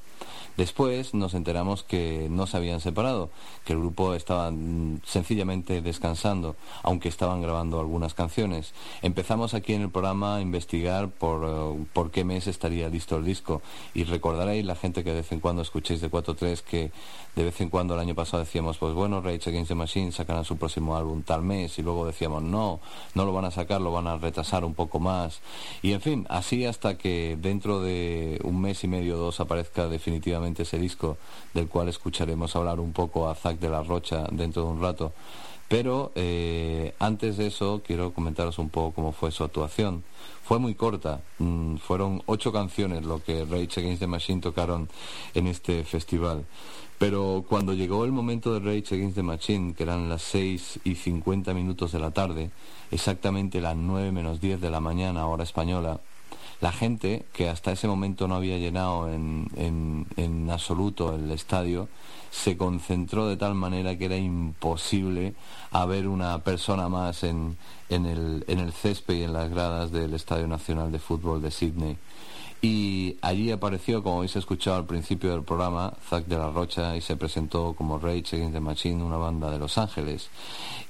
Después 0.58 1.14
nos 1.14 1.34
enteramos 1.34 1.84
que 1.84 2.28
no 2.30 2.48
se 2.48 2.58
habían 2.58 2.82
separado, 2.82 3.30
que 3.66 3.74
el 3.74 3.80
grupo 3.80 4.14
estaba 4.14 4.52
mm, 4.52 5.02
sencillamente 5.06 5.82
descansando, 5.82 6.56
aunque 6.84 7.10
estaban 7.10 7.42
grabando 7.42 7.80
algunas 7.80 8.14
canciones. 8.14 8.74
Empezamos 9.02 9.54
aquí 9.54 9.74
en 9.74 9.84
el 9.84 9.90
programa 9.90 10.36
a 10.36 10.42
investigar 10.42 11.10
por, 11.10 11.46
eh, 11.46 11.86
por 11.94 12.12
qué 12.12 12.24
mes 12.24 12.48
estaría 12.48 12.90
listo 12.90 13.18
el 13.18 13.26
disco 13.26 13.62
y 13.94 14.04
recordaréis 14.04 14.66
la 14.66 14.76
gente 14.76 15.04
que 15.04 15.12
de 15.12 15.18
vez 15.18 15.32
en 15.32 15.40
cuando 15.40 15.62
escuchéis 15.62 16.02
de 16.02 16.12
4-3 16.12 16.62
que 16.62 16.92
de 17.36 17.46
vez 17.46 17.62
en 17.62 17.70
cuando 17.70 17.94
el 17.94 18.02
año 18.02 18.14
pasado 18.14 18.44
decíamos, 18.44 18.78
pues 18.78 18.94
bueno, 18.94 19.22
Rage 19.22 19.50
Against 19.50 19.70
the 19.70 19.76
Machine 19.76 20.12
sacarán 20.12 20.44
su 20.44 20.58
próximo 20.58 20.98
álbum 20.98 21.24
tal 21.24 21.42
mes 21.44 21.80
y 21.80 21.82
luego 21.82 22.06
decíamos, 22.06 22.44
no, 22.44 22.82
no 23.16 23.26
lo 23.26 23.32
van 23.32 23.46
a 23.46 23.52
sacar, 23.52 23.80
lo 23.80 23.92
van 23.92 24.08
a 24.08 24.18
retrasar 24.18 24.66
un 24.66 24.74
poco 24.74 25.00
más. 25.00 25.40
Y 25.82 25.94
en 25.94 26.02
fin, 26.02 26.28
así 26.30 26.66
hasta 26.66 26.98
que 26.98 27.38
dentro 27.40 27.82
de 27.82 28.40
un 28.44 28.60
mes 28.60 28.84
y 28.84 28.88
medio 28.90 29.16
o 29.16 29.20
dos 29.20 29.40
aparezca 29.40 29.88
definitivamente 29.88 30.41
ese 30.46 30.78
disco 30.78 31.18
del 31.54 31.68
cual 31.68 31.90
escucharemos 31.90 32.56
hablar 32.56 32.80
un 32.80 32.94
poco 32.94 33.30
a 33.30 33.36
Zack 33.36 33.60
de 33.60 33.70
la 33.70 33.84
Rocha 33.84 34.26
dentro 34.32 34.64
de 34.64 34.70
un 34.70 34.82
rato. 34.82 35.14
Pero 35.68 36.12
eh, 36.16 36.94
antes 37.00 37.38
de 37.38 37.48
eso 37.48 37.82
quiero 37.86 38.12
comentaros 38.14 38.60
un 38.60 38.70
poco 38.70 38.94
cómo 38.94 39.12
fue 39.14 39.32
su 39.32 39.44
actuación. 39.44 40.04
Fue 40.44 40.60
muy 40.60 40.76
corta, 40.76 41.22
mm, 41.40 41.78
fueron 41.78 42.22
ocho 42.26 42.52
canciones 42.52 43.06
lo 43.06 43.24
que 43.24 43.46
Rage 43.46 43.80
Against 43.80 44.02
the 44.02 44.08
Machine 44.08 44.42
tocaron 44.42 44.90
en 45.34 45.48
este 45.48 45.86
festival. 45.86 46.44
Pero 46.98 47.46
cuando 47.48 47.74
llegó 47.74 48.04
el 48.04 48.12
momento 48.12 48.54
de 48.54 48.60
Rage 48.60 48.96
Against 48.96 49.16
the 49.16 49.24
Machine, 49.24 49.74
que 49.74 49.84
eran 49.84 50.10
las 50.10 50.24
6 50.24 50.82
y 50.84 50.96
50 50.96 51.54
minutos 51.54 51.94
de 51.94 52.00
la 52.00 52.12
tarde, 52.12 52.52
exactamente 52.92 53.62
las 53.62 53.78
9 53.78 54.12
menos 54.12 54.42
10 54.42 54.60
de 54.60 54.70
la 54.70 54.82
mañana, 54.82 55.26
hora 55.26 55.44
española, 55.46 56.02
la 56.62 56.72
gente 56.72 57.26
que 57.34 57.50
hasta 57.50 57.72
ese 57.72 57.88
momento 57.88 58.28
no 58.28 58.36
había 58.36 58.58
llenado 58.58 59.12
en, 59.12 59.48
en, 59.56 60.06
en, 60.16 60.50
absoluto 60.52 61.16
el 61.16 61.32
estadio 61.32 61.90
se 62.30 62.56
concentró 62.56 63.28
de 63.28 63.36
tal 63.36 63.56
manera 63.56 63.98
que 63.98 64.06
era 64.06 64.16
imposible 64.16 65.34
haber 65.72 66.08
una 66.08 66.38
persona 66.44 66.88
más 66.88 67.24
en, 67.24 67.58
en, 67.90 68.06
el, 68.06 68.46
en 68.48 68.60
el 68.60 68.72
césped 68.74 69.16
y 69.16 69.24
en 69.24 69.34
las 69.34 69.50
gradas 69.50 69.92
del 69.92 70.14
Estadio 70.14 70.48
Nacional 70.48 70.92
de 70.92 71.00
Fútbol 71.00 71.42
de 71.42 71.52
Sydney. 71.52 71.98
Y 72.64 73.18
allí 73.24 73.52
apareció, 73.52 74.04
como 74.04 74.18
habéis 74.18 74.36
escuchado 74.36 74.78
al 74.78 74.86
principio 74.86 75.32
del 75.32 75.42
programa, 75.42 75.94
Zack 76.08 76.28
de 76.28 76.38
la 76.38 76.52
Rocha 76.52 76.96
y 76.96 77.02
se 77.02 77.16
presentó 77.16 77.74
como 77.74 77.98
Rage 77.98 78.36
Against 78.36 78.54
the 78.54 78.60
Machine, 78.60 79.04
una 79.04 79.18
banda 79.18 79.50
de 79.50 79.58
Los 79.58 79.80
Ángeles. 79.80 80.30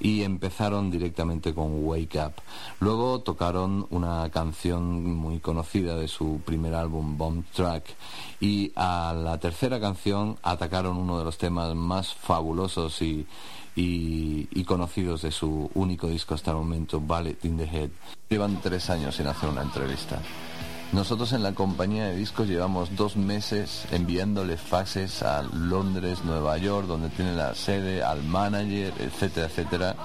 Y 0.01 0.23
empezaron 0.23 0.91
directamente 0.91 1.53
con 1.53 1.85
Wake 1.85 2.19
Up. 2.19 2.33
Luego 2.81 3.21
tocaron 3.21 3.87
una 3.89 4.29
canción 4.31 5.15
muy 5.15 5.39
conocida 5.39 5.95
de 5.95 6.09
su 6.09 6.41
primer 6.43 6.73
álbum, 6.73 7.17
Bomb 7.17 7.45
Track. 7.53 7.85
Y 8.41 8.73
a 8.75 9.13
la 9.13 9.39
tercera 9.39 9.79
canción 9.79 10.37
atacaron 10.43 10.97
uno 10.97 11.19
de 11.19 11.23
los 11.23 11.37
temas 11.37 11.73
más 11.73 12.13
fabulosos 12.13 13.01
y, 13.01 13.25
y, 13.75 14.63
conocidos 14.65 15.21
de 15.21 15.31
su 15.31 15.69
único 15.73 16.07
disco 16.07 16.33
hasta 16.33 16.51
el 16.51 16.57
momento, 16.57 16.99
Ballet 16.99 17.43
in 17.45 17.57
the 17.57 17.63
Head. 17.63 17.89
Llevan 18.29 18.59
tres 18.61 18.89
años 18.89 19.15
sin 19.15 19.27
hacer 19.27 19.49
una 19.49 19.61
entrevista. 19.61 20.21
Nosotros 20.93 21.31
en 21.31 21.41
la 21.41 21.53
compañía 21.53 22.07
de 22.07 22.17
discos 22.17 22.49
llevamos 22.49 22.97
dos 22.97 23.15
meses 23.15 23.85
enviándole 23.91 24.57
faxes 24.57 25.23
a 25.23 25.41
Londres, 25.41 26.25
Nueva 26.25 26.57
York, 26.57 26.85
donde 26.85 27.07
tiene 27.07 27.33
la 27.33 27.55
sede, 27.55 28.03
al 28.03 28.21
manager, 28.23 28.93
etcétera, 28.99 29.47
etcétera, 29.47 29.95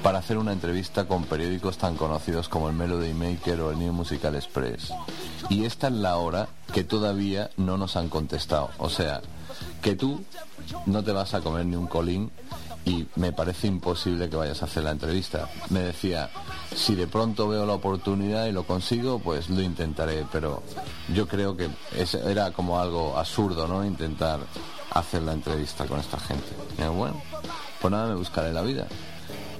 para 0.00 0.20
hacer 0.20 0.38
una 0.38 0.52
entrevista 0.52 1.08
con 1.08 1.24
periódicos 1.24 1.76
tan 1.76 1.96
conocidos 1.96 2.48
como 2.48 2.68
el 2.68 2.76
Melody 2.76 3.14
Maker 3.14 3.60
o 3.62 3.72
el 3.72 3.80
New 3.80 3.92
Musical 3.92 4.36
Express. 4.36 4.92
Y 5.48 5.64
esta 5.64 5.88
es 5.88 5.94
la 5.94 6.16
hora 6.18 6.48
que 6.72 6.84
todavía 6.84 7.50
no 7.56 7.76
nos 7.76 7.96
han 7.96 8.08
contestado. 8.08 8.70
O 8.78 8.90
sea, 8.90 9.20
que 9.82 9.96
tú 9.96 10.22
no 10.86 11.02
te 11.02 11.10
vas 11.10 11.34
a 11.34 11.40
comer 11.40 11.66
ni 11.66 11.74
un 11.74 11.88
colín 11.88 12.30
y 12.88 13.06
me 13.16 13.32
parece 13.32 13.66
imposible 13.66 14.30
que 14.30 14.36
vayas 14.36 14.62
a 14.62 14.64
hacer 14.64 14.82
la 14.82 14.92
entrevista. 14.92 15.50
Me 15.68 15.80
decía, 15.80 16.30
si 16.74 16.94
de 16.94 17.06
pronto 17.06 17.46
veo 17.46 17.66
la 17.66 17.74
oportunidad 17.74 18.46
y 18.46 18.52
lo 18.52 18.64
consigo, 18.64 19.18
pues 19.18 19.50
lo 19.50 19.60
intentaré, 19.60 20.24
pero 20.32 20.62
yo 21.14 21.28
creo 21.28 21.54
que 21.54 21.68
era 22.24 22.50
como 22.52 22.80
algo 22.80 23.18
absurdo, 23.18 23.68
¿no? 23.68 23.84
Intentar 23.84 24.40
hacer 24.92 25.20
la 25.20 25.34
entrevista 25.34 25.84
con 25.84 26.00
esta 26.00 26.18
gente. 26.18 26.46
Bueno, 26.78 27.20
pues 27.78 27.92
nada, 27.92 28.08
me 28.08 28.14
buscaré 28.14 28.54
la 28.54 28.62
vida. 28.62 28.86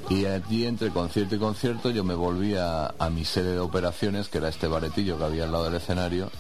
Y 0.09 0.25
allí 0.25 0.65
entre 0.65 0.89
concierto 0.89 1.35
y 1.35 1.39
concierto 1.39 1.91
yo 1.91 2.05
me 2.05 2.15
volví 2.15 2.55
a, 2.55 2.95
a 2.99 3.11
mi 3.11 3.27
sede 3.27 3.53
de 3.53 3.61
operaciones, 3.61 4.29
que 4.29 4.39
era 4.39 4.49
este 4.49 4.69
baretillo 4.69 5.19
que 5.19 5.25
había 5.25 5.45
al 5.45 5.53
lado 5.53 5.65
del 5.65 5.75
escenario, 5.75 6.31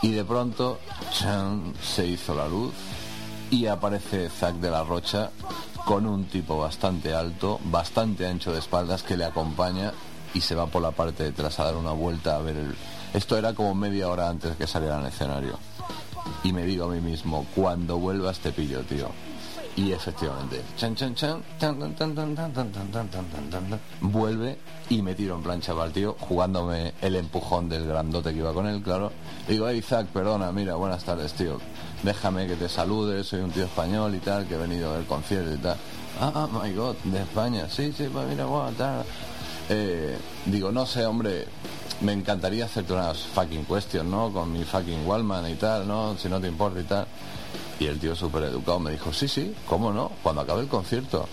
y 0.00 0.12
de 0.12 0.24
pronto 0.24 0.78
¡chan! 1.10 1.74
se 1.82 2.06
hizo 2.06 2.36
la 2.36 2.46
luz 2.46 2.72
y 3.50 3.66
aparece 3.66 4.28
Zack 4.28 4.56
de 4.56 4.70
la 4.70 4.84
Rocha 4.84 5.30
con 5.84 6.06
un 6.06 6.24
tipo 6.24 6.58
bastante 6.58 7.14
alto, 7.14 7.60
bastante 7.64 8.26
ancho 8.26 8.52
de 8.52 8.58
espaldas 8.58 9.02
que 9.02 9.16
le 9.16 9.24
acompaña 9.24 9.92
y 10.32 10.40
se 10.40 10.54
va 10.54 10.66
por 10.66 10.82
la 10.82 10.90
parte 10.90 11.24
de 11.24 11.28
atrás 11.30 11.60
a 11.60 11.64
dar 11.64 11.76
una 11.76 11.92
vuelta 11.92 12.36
a 12.36 12.40
ver 12.40 12.56
el... 12.56 12.74
Esto 13.12 13.36
era 13.36 13.54
como 13.54 13.74
media 13.74 14.08
hora 14.08 14.28
antes 14.28 14.50
de 14.50 14.56
que 14.56 14.66
saliera 14.66 14.98
al 14.98 15.06
escenario. 15.06 15.58
Y 16.42 16.52
me 16.52 16.64
digo 16.64 16.86
a 16.86 16.88
mí 16.88 17.00
mismo, 17.00 17.46
cuando 17.54 17.98
vuelvas 17.98 18.40
te 18.40 18.50
pillo, 18.50 18.80
tío. 18.82 19.08
Y 19.76 19.90
efectivamente, 19.92 20.62
chan, 20.76 20.94
chan, 20.94 21.14
chan, 21.16 21.42
vuelve 24.00 24.58
y 24.88 25.02
me 25.02 25.16
tiro 25.16 25.34
en 25.34 25.42
plancha 25.42 25.74
para 25.74 25.86
el 25.86 25.92
tío, 25.92 26.16
jugándome 26.20 26.94
el 27.02 27.16
empujón 27.16 27.68
del 27.68 27.86
grandote 27.86 28.32
que 28.32 28.38
iba 28.38 28.52
con 28.52 28.68
él, 28.68 28.82
claro. 28.82 29.10
Digo, 29.48 29.68
hey, 29.68 29.78
Isaac, 29.78 30.06
perdona, 30.12 30.52
mira, 30.52 30.76
buenas 30.76 31.02
tardes, 31.02 31.32
tío. 31.32 31.58
Déjame 32.04 32.46
que 32.46 32.56
te 32.56 32.68
salude, 32.68 33.24
soy 33.24 33.40
un 33.40 33.50
tío 33.50 33.64
español 33.64 34.14
y 34.14 34.18
tal, 34.18 34.46
que 34.46 34.56
he 34.56 34.58
venido 34.58 34.92
ver 34.92 35.04
concierto 35.04 35.54
y 35.54 35.56
tal. 35.56 35.78
Ah, 36.20 36.46
my 36.52 36.70
God, 36.74 36.96
de 37.02 37.22
España. 37.22 37.66
Sí, 37.70 37.94
sí, 37.96 38.10
pues 38.12 38.28
mira, 38.28 38.44
bueno, 38.44 38.70
tal. 38.76 39.04
Eh, 39.70 40.14
digo, 40.44 40.70
no 40.70 40.84
sé, 40.84 41.06
hombre, 41.06 41.46
me 42.02 42.12
encantaría 42.12 42.66
hacerte 42.66 42.92
unas 42.92 43.18
fucking 43.18 43.64
questions, 43.64 44.04
¿no? 44.04 44.30
Con 44.30 44.52
mi 44.52 44.64
fucking 44.64 45.06
Wallman 45.06 45.50
y 45.50 45.54
tal, 45.54 45.88
¿no? 45.88 46.14
Si 46.18 46.28
no 46.28 46.38
te 46.38 46.48
importa 46.48 46.78
y 46.78 46.84
tal. 46.84 47.06
Y 47.80 47.86
el 47.86 47.98
tío 47.98 48.14
súper 48.14 48.42
educado 48.44 48.78
me 48.80 48.90
dijo, 48.90 49.10
sí, 49.10 49.26
sí, 49.26 49.54
cómo 49.66 49.90
no, 49.90 50.12
cuando 50.22 50.42
acabe 50.42 50.60
el 50.60 50.68
concierto. 50.68 51.26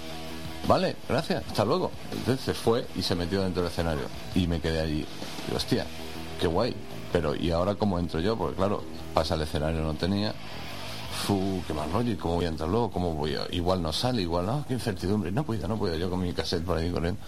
Vale, 0.70 0.96
gracias, 1.10 1.44
hasta 1.48 1.66
luego. 1.66 1.92
Entonces 2.14 2.46
se 2.46 2.54
fue 2.54 2.88
y 2.96 3.02
se 3.02 3.14
metió 3.16 3.42
dentro 3.42 3.62
del 3.62 3.72
escenario. 3.74 4.06
Y 4.36 4.48
me 4.48 4.62
quedé 4.62 4.80
allí. 4.80 5.06
Y 5.52 5.56
hostia, 5.56 5.86
qué 6.40 6.48
guay. 6.48 6.74
Pero, 7.12 7.36
¿y 7.36 7.52
ahora 7.52 7.76
cómo 7.76 8.00
entro 8.00 8.22
yo? 8.22 8.38
Porque 8.38 8.56
claro, 8.56 8.84
pasa 9.14 9.36
el 9.36 9.42
escenario, 9.42 9.82
no 9.82 9.96
tenía. 9.96 10.34
Fu, 11.26 11.62
qué 11.68 11.74
mal 11.74 11.92
rollo, 11.92 12.12
¿y 12.12 12.16
cómo 12.16 12.36
voy 12.36 12.46
a 12.46 12.50
entrar 12.50 12.68
luego? 12.68 12.90
¿Cómo 12.90 13.14
voy 13.14 13.36
a... 13.36 13.46
Igual 13.52 13.82
no 13.82 13.94
sale, 13.94 14.24
igual, 14.24 14.48
no, 14.48 14.66
qué 14.68 14.74
incertidumbre. 14.74 15.32
No 15.32 15.44
puedo, 15.44 15.68
no 15.68 15.78
puedo, 15.78 15.96
yo 15.96 16.10
con 16.10 16.22
mi 16.22 16.34
cassette 16.34 16.64
por 16.64 16.78
ahí 16.78 16.90
corriendo. 16.90 17.22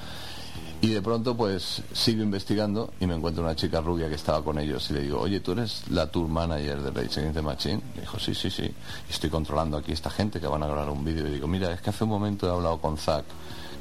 Y 0.82 0.88
de 0.88 1.02
pronto 1.02 1.38
pues 1.38 1.82
sigo 1.94 2.24
investigando 2.24 2.92
y 3.00 3.08
me 3.08 3.16
encuentro 3.16 3.42
una 3.42 3.56
chica 3.56 3.80
rubia 3.80 4.10
que 4.10 4.16
estaba 4.16 4.44
con 4.44 4.60
ellos 4.60 4.90
y 4.90 4.94
le 4.94 5.02
digo, 5.04 5.20
oye, 5.22 5.40
¿tú 5.40 5.54
eres 5.54 5.84
la 5.90 6.12
tour 6.12 6.28
manager 6.28 6.82
de 6.82 6.92
Rage 6.92 7.20
Against 7.22 7.36
the 7.36 7.42
Machine? 7.42 7.82
Me 7.96 8.02
dijo, 8.02 8.20
sí, 8.20 8.36
sí, 8.36 8.50
sí. 8.50 8.64
Y 8.64 9.12
estoy 9.12 9.30
controlando 9.30 9.78
aquí 9.78 9.94
esta 9.94 10.10
gente 10.10 10.42
que 10.42 10.48
van 10.48 10.62
a 10.62 10.68
grabar 10.68 10.90
un 10.90 11.06
vídeo. 11.06 11.26
Y 11.28 11.36
digo, 11.36 11.48
mira, 11.48 11.72
es 11.72 11.80
que 11.80 11.92
hace 11.92 12.04
un 12.04 12.10
momento 12.10 12.48
he 12.48 12.52
hablado 12.52 12.80
con 12.82 12.98
Zack, 12.98 13.24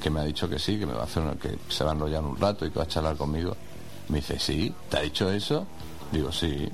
que 0.01 0.11
me 0.11 0.21
ha 0.21 0.25
dicho 0.25 0.49
que 0.49 0.61
sí, 0.61 0.79
que 0.79 0.87
me 0.87 0.93
va 0.93 1.01
a 1.01 1.05
hacer 1.05 1.25
una, 1.25 1.35
que 1.35 1.59
se 1.69 1.83
va 1.83 1.91
a 1.91 1.95
enrollar 1.95 2.23
un 2.23 2.37
rato 2.37 2.65
y 2.67 2.71
que 2.71 2.79
va 2.79 2.85
a 2.85 2.89
charlar 2.89 3.17
conmigo. 3.17 3.57
Me 4.09 4.19
dice, 4.19 4.39
sí, 4.39 4.73
¿te 4.89 4.99
ha 4.99 5.01
dicho 5.01 5.29
eso? 5.29 5.67
Digo, 6.13 6.31
sí. 6.31 6.69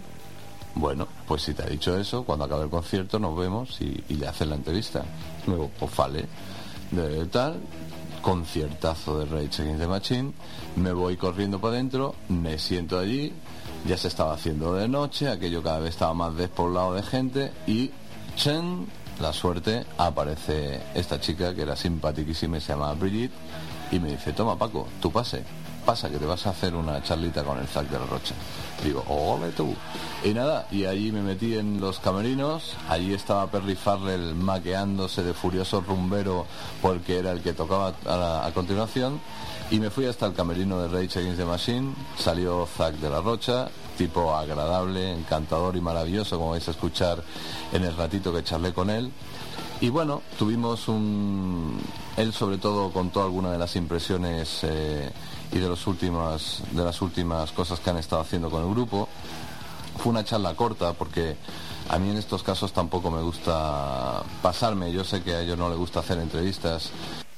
Bueno, 0.75 1.09
pues 1.27 1.43
si 1.43 1.55
te 1.55 1.63
ha 1.63 1.67
dicho 1.67 1.97
eso, 1.99 2.25
cuando 2.25 2.45
acabe 2.45 2.65
el 2.65 2.71
concierto 2.71 3.19
nos 3.19 3.37
vemos 3.37 3.81
y, 3.81 4.15
le 4.15 4.27
hacen 4.29 4.51
la 4.51 4.57
entrevista. 4.57 5.05
Luego, 5.47 5.71
pues 5.79 5.97
vale. 5.97 6.27
De 6.91 7.27
tal, 7.27 7.61
conciertazo 8.23 9.19
de 9.19 9.27
Rage 9.27 9.63
Against 9.63 9.81
the 9.81 9.87
Machine, 9.87 10.33
me 10.77 10.93
voy 10.93 11.17
corriendo 11.17 11.61
para 11.61 11.75
adentro, 11.75 12.15
me 12.29 12.59
siento 12.59 12.99
allí, 12.99 13.33
ya 13.87 13.97
se 13.97 14.09
estaba 14.09 14.33
haciendo 14.33 14.75
de 14.75 14.89
noche, 14.89 15.29
aquello 15.29 15.63
cada 15.63 15.81
vez 15.81 15.91
estaba 15.91 16.15
más 16.15 16.35
despoblado 16.37 16.95
de 16.95 17.03
gente 17.03 17.53
y 17.67 17.91
chen, 18.37 18.87
la 19.21 19.33
suerte, 19.33 19.85
aparece 19.99 20.81
esta 20.95 21.21
chica 21.21 21.55
que 21.55 21.63
era 21.63 21.77
simpaticísima 21.77 22.59
y 22.59 22.61
se 22.61 22.73
llama 22.73 22.95
Brigitte 22.95 23.35
y 23.91 23.99
me 23.99 24.11
dice, 24.13 24.33
toma 24.33 24.57
Paco, 24.57 24.87
tú 25.01 25.11
pase, 25.11 25.45
pasa 25.89 26.11
que 26.11 26.19
te 26.19 26.27
vas 26.27 26.47
a 26.47 26.51
hacer 26.51 26.75
una 26.75 27.03
charlita 27.03 27.43
con 27.43 27.59
el 27.59 27.67
Zack 27.67 27.89
de 27.89 27.99
la 27.99 28.05
Rocha. 28.05 28.35
Digo, 28.85 29.03
ole 29.09 29.53
tú. 29.53 29.75
Y 30.23 30.35
nada, 30.35 30.67
y 30.71 30.85
allí 30.85 31.13
me 31.13 31.23
metí 31.23 31.57
en 31.57 31.81
los 31.81 31.99
camerinos, 31.99 32.75
allí 32.91 33.15
estaba 33.15 33.47
Perry 33.47 33.75
Farrell 33.75 34.35
maqueándose 34.35 35.23
de 35.23 35.33
furioso 35.33 35.81
rumbero 35.81 36.45
porque 36.83 37.17
era 37.17 37.33
el 37.33 37.41
que 37.41 37.55
tocaba 37.55 37.95
a, 38.05 38.51
continuación, 38.53 39.19
y 39.71 39.81
me 39.81 39.89
fui 39.89 40.05
hasta 40.05 40.27
el 40.27 40.35
camerino 40.35 40.79
de 40.79 40.89
Rage 40.89 41.21
Against 41.21 41.39
the 41.39 41.47
Machine, 41.47 41.95
salió 42.19 42.69
Zack 42.77 42.97
de 42.97 43.09
la 43.09 43.23
Rocha, 43.23 43.71
tipo 43.97 44.37
agradable, 44.37 45.15
encantador 45.15 45.75
y 45.75 45.81
maravilloso, 45.81 46.37
como 46.37 46.51
vais 46.51 46.69
a 46.69 46.73
escuchar 46.73 47.25
en 47.73 47.85
el 47.85 47.97
ratito 47.97 48.31
que 48.31 48.45
charlé 48.45 48.75
con 48.75 48.91
él. 48.91 49.11
Y 49.81 49.91
bueno, 49.91 50.23
tuvimos 50.39 50.89
un... 50.89 51.81
Él 52.17 52.33
sobre 52.33 52.59
todo 52.59 52.91
contó 52.91 53.23
algunas 53.23 53.53
de 53.53 53.59
las 53.59 53.77
impresiones 53.77 54.61
eh, 54.63 55.09
y 55.53 55.59
de, 55.59 55.69
los 55.69 55.87
últimas, 55.87 56.63
de 56.73 56.85
las 56.85 57.01
últimas 57.01 57.53
cosas 57.53 57.79
que 57.79 57.91
han 57.91 57.97
estado 57.97 58.23
haciendo 58.23 58.51
con 58.51 58.65
el 58.65 58.71
grupo. 58.71 59.09
Fue 59.99 60.11
una 60.11 60.25
charla 60.25 60.55
corta 60.55 60.95
porque 60.95 61.37
a 61.89 61.99
mí 61.99 62.11
en 62.11 62.17
estos 62.17 62.43
casos 62.43 62.73
tampoco 62.73 63.13
me 63.13 63.23
gusta 63.23 64.25
pasarme. 64.43 64.91
Yo 64.91 65.05
sé 65.05 65.23
que 65.23 65.35
a 65.35 65.43
ellos 65.43 65.57
no 65.57 65.69
les 65.69 65.79
gusta 65.79 66.01
hacer 66.01 66.19
entrevistas. 66.19 66.91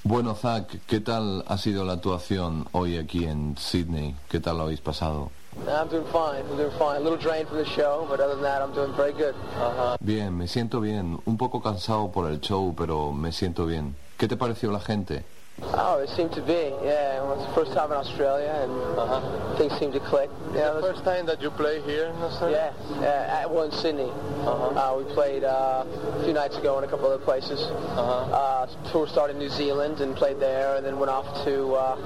Bueno, 0.02 0.34
Zach, 0.34 0.66
¿qué 0.86 1.00
tal 1.00 1.44
ha 1.46 1.58
sido 1.58 1.84
la 1.84 1.94
actuación 1.94 2.66
hoy 2.72 2.96
aquí 2.96 3.24
en 3.24 3.54
Sydney? 3.58 4.16
¿Qué 4.30 4.40
tal 4.40 4.56
lo 4.56 4.62
habéis 4.62 4.80
pasado? 4.80 5.30
I'm 5.68 5.88
doing 5.88 6.06
fine. 6.12 6.44
I'm 6.46 6.56
doing 6.56 6.78
fine. 6.78 6.96
A 6.96 7.00
little 7.00 7.18
drained 7.18 7.48
from 7.48 7.58
the 7.58 7.66
show, 7.66 8.06
but 8.08 8.20
other 8.20 8.34
than 8.34 8.42
that, 8.42 8.62
I'm 8.62 8.72
doing 8.72 8.94
very 8.94 9.12
good. 9.12 9.34
Uh-huh. 9.34 9.96
Bien, 10.00 10.36
me 10.36 10.46
siento 10.46 10.80
bien. 10.80 11.20
Un 11.26 11.36
poco 11.36 11.60
cansado 11.60 12.10
por 12.10 12.26
el 12.26 12.40
show, 12.40 12.74
pero 12.76 13.12
me 13.12 13.30
siento 13.32 13.66
bien. 13.66 13.94
¿Qué 14.18 14.28
te 14.28 14.36
pareció 14.36 14.70
la 14.70 14.80
gente? 14.80 15.24
Oh, 15.62 15.98
it 15.98 16.08
seemed 16.08 16.32
to 16.32 16.40
be. 16.40 16.72
Yeah, 16.82 17.20
it 17.20 17.26
was 17.26 17.46
the 17.46 17.54
first 17.54 17.72
time 17.72 17.90
in 17.92 17.98
Australia, 17.98 18.48
and 18.64 18.72
uh-huh. 18.98 19.58
things 19.58 19.78
seemed 19.78 19.92
to 19.92 20.00
click. 20.00 20.30
Yeah, 20.54 20.72
the 20.72 20.80
first 20.80 21.04
time 21.04 21.26
that 21.26 21.42
you 21.42 21.50
play 21.50 21.82
here 21.82 22.06
in 22.06 22.16
Australia? 22.16 22.74
Yeah, 22.92 23.00
yeah 23.00 23.40
at, 23.42 23.50
well, 23.50 23.64
in 23.64 23.72
Sydney. 23.72 24.08
Uh-huh. 24.08 24.94
Uh, 24.94 24.98
we 24.98 25.12
played 25.12 25.44
uh, 25.44 25.84
a 25.84 26.24
few 26.24 26.32
nights 26.32 26.56
ago 26.56 26.78
in 26.78 26.84
a 26.84 26.88
couple 26.88 27.06
other 27.06 27.22
places. 27.22 27.60
Uh-huh. 27.60 28.00
Uh, 28.00 28.90
tour 28.90 29.06
started 29.06 29.34
in 29.34 29.38
New 29.38 29.50
Zealand 29.50 30.00
and 30.00 30.16
played 30.16 30.40
there, 30.40 30.76
and 30.76 30.86
then 30.86 30.98
went 30.98 31.10
off 31.10 31.44
to, 31.44 31.74
uh, 31.74 31.96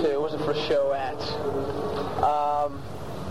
to 0.00 0.18
what 0.18 0.32
was 0.32 0.32
the 0.32 0.44
first 0.46 0.66
show 0.66 0.92
at? 0.94 1.85
Um, 2.22 2.80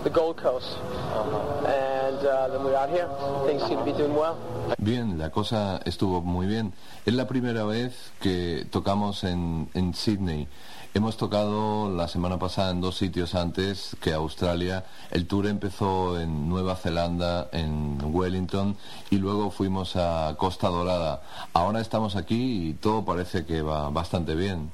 the 0.03 0.09
Gold 0.11 0.37
Coast. 0.37 0.77
Uh-huh. 0.77 1.65
And 1.65 2.25
uh, 2.25 2.47
then 2.49 2.63
we're 2.63 2.75
out 2.75 2.89
here. 2.89 3.09
Things 3.47 3.63
seem 3.67 3.79
to 3.79 3.83
be 3.83 3.93
doing 3.93 4.13
well. 4.13 4.37
Bien, 4.77 5.17
la 5.17 5.31
cosa 5.31 5.81
estuvo 5.85 6.21
muy 6.21 6.45
bien. 6.45 6.73
Es 7.05 7.13
la 7.13 7.25
primera 7.27 7.65
vez 7.65 8.11
que 8.19 8.67
tocamos 8.69 9.23
en, 9.23 9.69
en 9.73 9.93
Sydney. 9.95 10.47
Hemos 10.93 11.17
tocado 11.17 11.89
la 11.89 12.07
semana 12.07 12.37
pasada 12.37 12.71
en 12.71 12.79
dos 12.79 12.97
sitios 12.97 13.35
antes 13.35 13.97
que 13.99 14.13
Australia. 14.13 14.85
El 15.11 15.27
tour 15.27 15.47
empezó 15.47 16.19
en 16.19 16.47
Nueva 16.47 16.75
Zelanda, 16.75 17.49
en 17.51 17.97
Wellington, 18.01 18.77
y 19.09 19.17
luego 19.17 19.49
fuimos 19.49 19.95
a 19.95 20.35
Costa 20.37 20.69
Dorada. 20.69 21.21
Ahora 21.53 21.81
estamos 21.81 22.15
aquí 22.15 22.69
y 22.69 22.73
todo 22.75 23.03
parece 23.03 23.45
que 23.45 23.61
va 23.61 23.89
bastante 23.89 24.35
bien. 24.35 24.71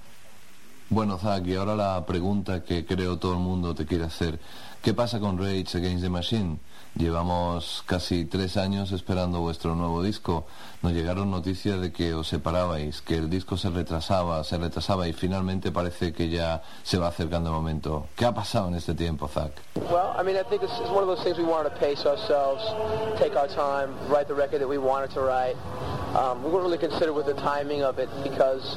Bueno, 0.91 1.17
Zach, 1.17 1.47
y 1.47 1.55
ahora 1.55 1.73
la 1.73 2.05
pregunta 2.05 2.65
que 2.65 2.85
creo 2.85 3.17
todo 3.17 3.31
el 3.31 3.39
mundo 3.39 3.73
te 3.73 3.85
quiere 3.85 4.03
hacer. 4.03 4.37
¿Qué 4.81 4.93
pasa 4.93 5.21
con 5.21 5.37
Rage 5.37 5.77
Against 5.77 6.03
the 6.03 6.09
Machine? 6.09 6.59
Llevamos 6.95 7.83
casi 7.85 8.25
tres 8.25 8.57
años 8.57 8.91
esperando 8.91 9.39
vuestro 9.39 9.75
nuevo 9.75 10.03
disco. 10.03 10.45
Nos 10.81 10.91
llegaron 10.91 11.31
noticias 11.31 11.79
de 11.79 11.93
que 11.93 12.13
os 12.13 12.27
separabais, 12.27 13.01
que 13.01 13.15
el 13.15 13.29
disco 13.29 13.55
se 13.55 13.69
retrasaba, 13.69 14.43
se 14.43 14.57
retrasaba 14.57 15.07
y 15.07 15.13
finalmente 15.13 15.71
parece 15.71 16.11
que 16.11 16.29
ya 16.29 16.61
se 16.83 16.97
va 16.97 17.07
acercando 17.07 17.49
el 17.49 17.55
momento. 17.55 18.07
¿Qué 18.15 18.25
ha 18.25 18.33
pasado 18.33 18.67
en 18.67 18.75
este 18.75 18.93
tiempo, 18.93 19.29
Zach? 19.29 19.51
Well, 19.75 20.13
I 20.17 20.23
mean, 20.23 20.35
I 20.35 20.43
think 20.43 20.63
it's, 20.63 20.79
it's 20.79 20.89
one 20.89 21.01
of 21.01 21.07
those 21.07 21.23
things 21.23 21.37
we 21.37 21.45
wanted 21.45 21.69
to 21.69 21.79
pace 21.79 22.05
ourselves, 22.05 22.61
take 23.17 23.37
our 23.37 23.47
time, 23.47 23.95
write 24.09 24.27
the 24.27 24.35
record 24.35 24.59
that 24.59 24.67
we 24.67 24.77
wanted 24.77 25.11
to 25.11 25.21
write. 25.21 25.55
Um, 26.13 26.43
we 26.43 26.51
weren't 26.51 26.65
really 26.65 26.77
considered 26.77 27.13
with 27.13 27.25
the 27.25 27.35
timing 27.35 27.83
of 27.83 27.99
it 27.99 28.09
because 28.21 28.75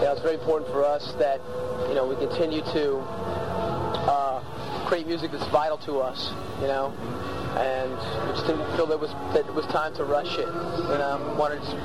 you 0.00 0.06
know, 0.08 0.12
it's 0.12 0.22
very 0.22 0.36
important 0.36 0.72
for 0.72 0.82
us 0.82 1.12
that 1.18 1.40
you 1.88 1.94
know 1.94 2.06
we 2.06 2.16
continue 2.16 2.62
to 2.72 3.04
uh, 4.08 4.40
create 4.88 5.06
music 5.06 5.30
that's 5.30 5.46
vital 5.48 5.76
to 5.84 6.00
us. 6.00 6.32
You 6.62 6.68
know, 6.68 6.92
and 7.56 7.90
we 8.28 8.32
just 8.34 8.46
didn't 8.46 8.64
feel 8.76 8.86
that 8.86 8.94
it 8.94 9.00
was 9.00 9.12
that 9.34 9.46
it 9.46 9.54
was 9.54 9.66
time 9.66 9.94
to 9.94 10.04
rush 10.04 10.38
it. 10.38 10.46
You 10.46 10.98
know, 10.98 11.20
we 11.30 11.36
wanted 11.36 11.62
to 11.62 11.76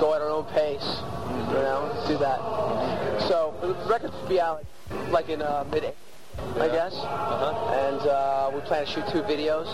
go 0.00 0.14
at 0.14 0.20
our 0.20 0.30
own 0.30 0.44
pace. 0.46 1.02
You 1.48 1.62
know, 1.64 2.04
do 2.06 2.18
that. 2.18 2.38
So 3.28 3.54
the 3.60 3.74
record 3.88 4.12
will 4.12 4.28
be 4.28 4.40
out 4.40 4.64
like 5.10 5.28
in 5.28 5.42
uh, 5.42 5.64
mid, 5.70 5.84
I 6.56 6.68
guess. 6.68 6.94
Uh-huh. 6.94 7.74
And 7.74 8.00
uh, 8.06 8.50
we 8.54 8.60
plan 8.62 8.84
to 8.84 8.90
shoot 8.90 9.06
two 9.08 9.22
videos. 9.22 9.66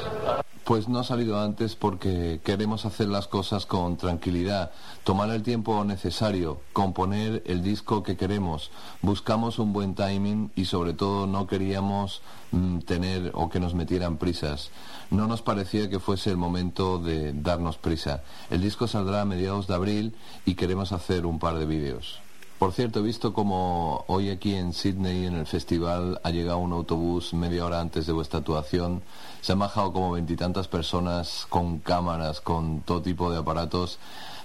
Pues 0.65 0.89
no 0.89 0.99
ha 0.99 1.05
salido 1.05 1.39
antes 1.39 1.77
porque 1.77 2.41
queremos 2.43 2.87
hacer 2.87 3.09
las 3.09 3.29
cosas 3.29 3.67
con 3.67 3.99
tranquilidad, 3.99 4.71
tomar 5.05 5.29
el 5.29 5.43
tiempo 5.43 5.85
necesario, 5.85 6.59
componer 6.73 7.43
el 7.45 7.63
disco 7.63 8.03
que 8.03 8.17
queremos. 8.17 8.71
Buscamos 9.03 9.59
un 9.59 9.75
buen 9.75 9.95
timing 9.95 10.53
y 10.57 10.65
sobre 10.65 10.95
todo 10.95 11.27
no 11.27 11.47
queríamos 11.47 12.23
mm, 12.53 12.79
tener 12.79 13.31
o 13.35 13.51
que 13.51 13.61
nos 13.61 13.75
metieran 13.75 14.17
prisas. 14.17 14.71
No 15.15 15.29
nos 15.29 15.43
parecía 15.43 15.89
que 15.89 16.01
fuese 16.01 16.31
el 16.31 16.37
momento 16.37 16.99
de 16.99 17.33
darnos 17.33 17.79
prisa. 17.79 18.25
El 18.51 18.61
disco 18.61 18.89
saldrá 18.89 19.21
a 19.21 19.25
mediados 19.25 19.69
de 19.69 19.75
abril 19.75 20.17
y 20.45 20.57
queremos 20.57 20.91
hacer 20.91 21.25
un 21.25 21.39
par 21.39 21.57
de 21.57 21.67
vídeos. 21.67 22.19
Por 22.59 22.73
cierto, 22.73 22.99
he 22.99 23.03
visto 23.03 23.33
como 23.33 24.05
hoy 24.09 24.31
aquí 24.31 24.57
en 24.57 24.73
Sydney, 24.73 25.27
en 25.27 25.35
el 25.35 25.47
festival, 25.47 26.21
ha 26.25 26.31
llegado 26.31 26.59
un 26.59 26.73
autobús 26.73 27.33
media 27.33 27.65
hora 27.65 27.81
antes 27.81 28.07
de 28.07 28.13
vuestra 28.13 28.41
actuación. 28.41 29.03
Se 29.41 29.53
han 29.53 29.61
bajado 29.61 29.93
como 29.93 30.11
veintitantas 30.11 30.67
personas 30.67 31.47
con 31.49 31.79
cámaras, 31.79 32.41
con 32.41 32.81
todo 32.81 33.01
tipo 33.01 33.31
de 33.31 33.39
aparatos, 33.39 34.01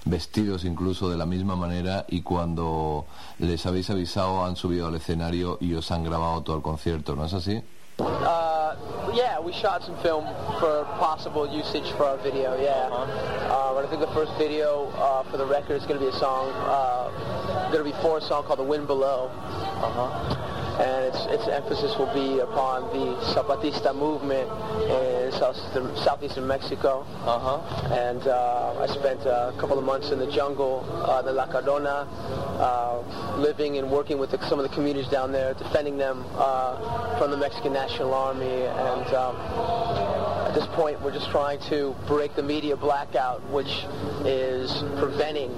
vestidos 0.05 0.65
incluso 0.65 1.09
de 1.09 1.17
la 1.17 1.25
misma 1.25 1.55
manera 1.55 2.05
y 2.07 2.21
cuando 2.21 3.07
les 3.39 3.65
habéis 3.65 3.89
avisado 3.89 4.45
han 4.45 4.55
subido 4.55 4.87
al 4.87 4.95
escenario 4.95 5.57
y 5.59 5.73
os 5.73 5.89
han 5.89 6.03
grabado 6.03 6.43
todo 6.43 6.57
el 6.57 6.61
concierto, 6.61 7.15
¿no 7.15 7.25
es 7.25 7.33
así? 7.33 7.63
Uh, 7.97 8.58
yeah, 9.13 9.39
we 9.39 9.53
shot 9.53 9.83
some 9.83 9.97
film 10.01 10.25
for 10.59 10.85
possible 10.97 11.47
usage 11.49 11.91
for 11.93 12.05
our 12.05 12.17
video. 12.17 12.59
Yeah, 12.61 12.89
uh, 12.91 13.75
I 13.75 13.87
think 13.89 14.01
the 14.01 14.13
first 14.13 14.31
video 14.37 14.87
uh, 14.95 15.23
for 15.29 15.37
the 15.37 15.45
record 15.45 15.75
is 15.75 15.85
going 15.85 15.99
to 15.99 16.05
be 16.05 16.09
a 16.09 16.19
song, 16.19 16.51
uh, 16.55 17.71
going 17.71 17.83
to 17.83 17.91
be 17.91 18.01
for 18.01 18.17
a 18.17 18.21
song 18.21 18.43
called 18.43 18.59
"The 18.59 18.63
Wind 18.63 18.87
Below." 18.87 19.29
Uh-huh 19.29 20.48
and 20.79 21.05
its, 21.05 21.25
its 21.25 21.47
emphasis 21.47 21.97
will 21.97 22.11
be 22.13 22.39
upon 22.39 22.83
the 22.95 23.15
Zapatista 23.33 23.93
movement 23.93 24.49
in 24.87 25.31
southeastern, 25.33 25.95
southeastern 25.97 26.47
Mexico. 26.47 27.01
Uh-huh. 27.25 27.59
And 27.93 28.25
uh, 28.27 28.79
I 28.79 28.87
spent 28.87 29.21
a 29.25 29.53
couple 29.59 29.77
of 29.77 29.83
months 29.83 30.11
in 30.11 30.19
the 30.19 30.31
jungle, 30.31 30.85
uh, 31.03 31.21
the 31.21 31.33
La 31.33 31.47
Cardona, 31.47 32.07
uh, 32.59 33.35
living 33.37 33.77
and 33.77 33.91
working 33.91 34.19
with 34.19 34.31
the, 34.31 34.39
some 34.47 34.57
of 34.57 34.63
the 34.67 34.73
communities 34.73 35.09
down 35.09 35.33
there, 35.33 35.53
defending 35.53 35.97
them 35.97 36.23
uh, 36.35 37.17
from 37.19 37.31
the 37.31 37.37
Mexican 37.37 37.73
National 37.73 38.13
Army. 38.13 38.45
And 38.45 39.13
um, 39.13 39.35
at 40.47 40.53
this 40.55 40.65
point, 40.67 41.01
we're 41.01 41.13
just 41.13 41.29
trying 41.29 41.59
to 41.69 41.93
break 42.07 42.35
the 42.35 42.43
media 42.43 42.77
blackout, 42.77 43.43
which 43.51 43.85
is 44.23 44.71
preventing 44.97 45.51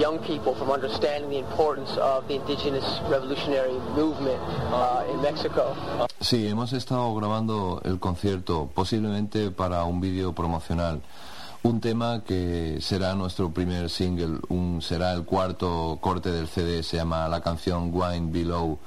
young 0.00 0.18
people 0.20 0.54
from 0.54 0.70
understanding 0.70 1.28
the 1.28 1.38
importance 1.38 1.94
of 1.98 2.26
the 2.26 2.34
indigenous 2.34 3.00
revolutionary 3.10 3.78
movement 3.94 4.40
uh, 4.72 5.04
in 5.12 5.20
Mexico. 5.20 5.76
Sí, 6.20 6.48
hemos 6.48 6.72
estado 6.72 7.14
grabando 7.14 7.82
el 7.84 8.00
concierto, 8.00 8.70
posiblemente 8.74 9.50
para 9.50 9.84
un 9.84 10.00
vídeo 10.00 10.32
promocional. 10.34 11.02
Un 11.62 11.82
tema 11.82 12.24
que 12.24 12.78
será 12.80 13.14
nuestro 13.14 13.50
primer 13.50 13.90
single, 13.90 14.38
un, 14.48 14.80
será 14.80 15.12
el 15.12 15.24
cuarto 15.24 15.98
corte 16.00 16.30
del 16.30 16.48
CD, 16.48 16.82
se 16.82 16.96
llama 16.96 17.28
la 17.28 17.42
canción 17.42 17.90
Wine 17.92 18.32
Below, 18.32 18.78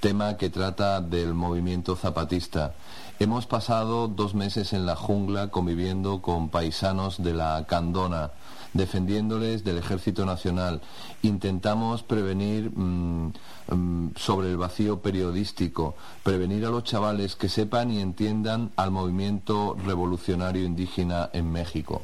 tema 0.00 0.38
que 0.38 0.48
trata 0.48 1.02
del 1.02 1.34
movimiento 1.34 1.94
zapatista. 1.94 2.72
Hemos 3.18 3.46
pasado 3.46 4.08
dos 4.08 4.34
meses 4.34 4.72
en 4.72 4.86
la 4.86 4.96
jungla 4.96 5.48
conviviendo 5.48 6.22
con 6.22 6.48
paisanos 6.48 7.22
de 7.22 7.34
la 7.34 7.66
Candona, 7.68 8.30
defendiéndoles 8.74 9.64
del 9.64 9.78
Ejército 9.78 10.26
Nacional. 10.26 10.82
Intentamos 11.22 12.02
prevenir 12.02 12.70
mm, 12.70 13.32
mm, 13.70 14.12
sobre 14.16 14.50
el 14.50 14.58
vacío 14.58 15.00
periodístico, 15.00 15.94
prevenir 16.22 16.66
a 16.66 16.70
los 16.70 16.84
chavales 16.84 17.36
que 17.36 17.48
sepan 17.48 17.90
y 17.90 18.00
entiendan 18.00 18.70
al 18.76 18.90
movimiento 18.90 19.76
revolucionario 19.84 20.64
indígena 20.64 21.30
en 21.32 21.50
México. 21.50 22.02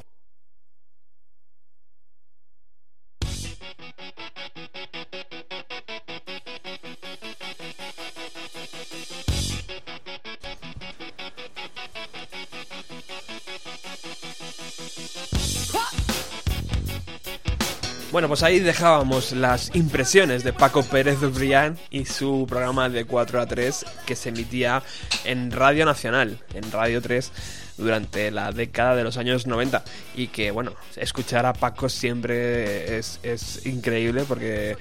Bueno, 18.13 18.27
pues 18.27 18.43
ahí 18.43 18.59
dejábamos 18.59 19.31
las 19.31 19.71
impresiones 19.77 20.43
de 20.43 20.53
Paco 20.53 20.83
Pérez 20.83 21.21
Brián 21.33 21.79
y 21.91 22.07
su 22.07 22.45
programa 22.49 22.89
de 22.89 23.05
4 23.05 23.41
a 23.41 23.47
3 23.47 23.87
que 24.05 24.17
se 24.17 24.31
emitía 24.31 24.83
en 25.25 25.53
Radio 25.53 25.85
Nacional, 25.85 26.41
en 26.53 26.73
Radio 26.73 27.01
3, 27.01 27.31
durante 27.77 28.33
la 28.33 28.51
década 28.51 28.97
de 28.97 29.05
los 29.05 29.17
años 29.17 29.47
90. 29.47 29.85
Y 30.17 30.27
que, 30.27 30.51
bueno, 30.51 30.73
escuchar 30.97 31.47
a 31.47 31.53
Paco 31.53 31.89
siempre 31.89 32.99
es, 32.99 33.21
es 33.23 33.65
increíble 33.65 34.25
porque 34.27 34.77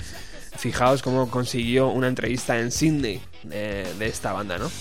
fijaos 0.57 1.03
cómo 1.03 1.29
consiguió 1.29 1.89
una 1.89 2.07
entrevista 2.07 2.59
en 2.59 2.71
Sydney 2.71 3.21
de, 3.43 3.93
de 3.99 4.07
esta 4.07 4.33
banda, 4.33 4.57
¿no? 4.57 4.71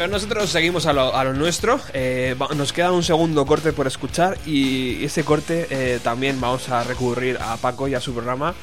Pero 0.00 0.12
nosotros 0.12 0.48
seguimos 0.48 0.86
a 0.86 0.94
lo, 0.94 1.14
a 1.14 1.24
lo 1.24 1.34
nuestro. 1.34 1.78
eh, 1.92 2.34
nos 2.56 2.72
queda 2.72 2.90
un 2.90 3.02
segundo 3.02 3.44
corte 3.44 3.74
por 3.74 3.86
escuchar 3.86 4.38
y 4.46 5.04
ese 5.04 5.24
corte 5.24 5.66
eh, 5.68 6.00
también 6.02 6.40
vamos 6.40 6.70
a 6.70 6.82
recurrir 6.84 7.36
a 7.38 7.58
Paco 7.58 7.86
y 7.86 7.92
a 7.94 8.00
su 8.00 8.14
programa 8.14 8.54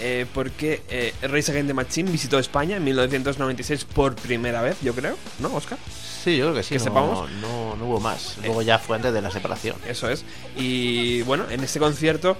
eh, 0.00 0.26
porque 0.34 0.82
eh, 0.90 1.14
Race 1.22 1.50
Against 1.50 1.68
the 1.68 1.72
Machine 1.72 2.10
visitó 2.10 2.38
España 2.38 2.76
en 2.76 2.84
1996 2.84 3.86
por 3.86 4.14
primera 4.16 4.60
vez, 4.60 4.76
yo 4.82 4.92
creo, 4.94 5.16
¿no, 5.38 5.54
Oscar? 5.54 5.78
Sí, 5.88 6.36
yo 6.36 6.44
creo 6.44 6.56
que 6.56 6.62
sí. 6.62 6.68
Que 6.74 6.78
no, 6.80 6.84
sepamos. 6.84 7.30
No, 7.40 7.74
no 7.74 7.86
hubo 7.86 7.98
más. 7.98 8.36
Luego 8.44 8.60
ya 8.60 8.78
fue 8.78 8.96
antes 8.96 9.14
de 9.14 9.22
la 9.22 9.30
separación. 9.30 9.76
Eso 9.88 10.10
es. 10.10 10.26
Y 10.58 11.22
bueno, 11.22 11.44
en 11.48 11.64
ese 11.64 11.78
concierto 11.78 12.36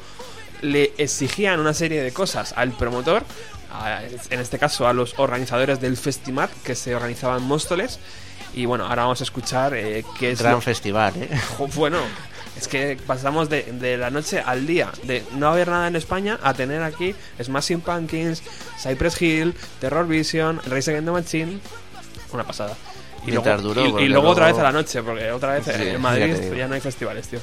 le 0.60 0.92
exigían 0.98 1.58
una 1.58 1.72
serie 1.72 2.02
de 2.02 2.12
cosas 2.12 2.52
al 2.54 2.72
promotor, 2.72 3.22
a- 3.72 4.02
en 4.28 4.40
este 4.40 4.58
caso 4.58 4.86
a 4.86 4.92
los 4.92 5.14
organizadores 5.18 5.80
del 5.80 5.96
Festimat 5.96 6.50
que 6.64 6.74
se 6.74 6.94
organizaba 6.94 7.38
en 7.38 7.44
Móstoles. 7.44 7.98
Y 8.54 8.66
bueno, 8.66 8.84
ahora 8.86 9.02
vamos 9.02 9.20
a 9.20 9.24
escuchar 9.24 9.74
eh, 9.74 10.04
qué 10.18 10.32
es 10.32 10.38
Gran 10.40 10.54
lo- 10.54 10.60
festival, 10.60 11.14
¿eh? 11.16 11.28
Bueno, 11.74 11.98
es 12.56 12.68
que 12.68 12.98
pasamos 13.06 13.48
de, 13.48 13.62
de 13.72 13.96
la 13.96 14.10
noche 14.10 14.40
al 14.44 14.66
día, 14.66 14.90
de 15.04 15.24
no 15.36 15.48
haber 15.48 15.68
nada 15.68 15.88
en 15.88 15.96
España 15.96 16.38
a 16.42 16.52
tener 16.52 16.82
aquí 16.82 17.14
Smashing 17.42 17.80
Pumpkins, 17.80 18.42
Cypress 18.78 19.20
Hill, 19.22 19.54
Terror 19.80 20.06
Vision, 20.06 20.60
Race 20.66 20.90
Against 20.90 21.06
the 21.06 21.12
Machine. 21.12 21.60
Una 22.32 22.44
pasada. 22.44 22.74
Y 23.26 23.30
Mientras 23.30 23.62
luego, 23.62 23.74
duró, 23.80 23.86
y- 23.86 23.88
y, 23.88 23.92
porque 23.92 24.08
luego 24.08 24.28
otra 24.30 24.46
vez 24.46 24.58
a 24.58 24.62
la 24.64 24.72
noche, 24.72 25.02
porque 25.02 25.30
otra 25.30 25.52
vez 25.54 25.64
Sí, 25.64 25.70
eh, 25.70 25.94
en 25.94 26.00
Madrid 26.00 26.34
ya 26.56 26.66
no 26.68 26.74
hay 26.74 26.80
festivales, 26.80 27.28
tío. 27.28 27.38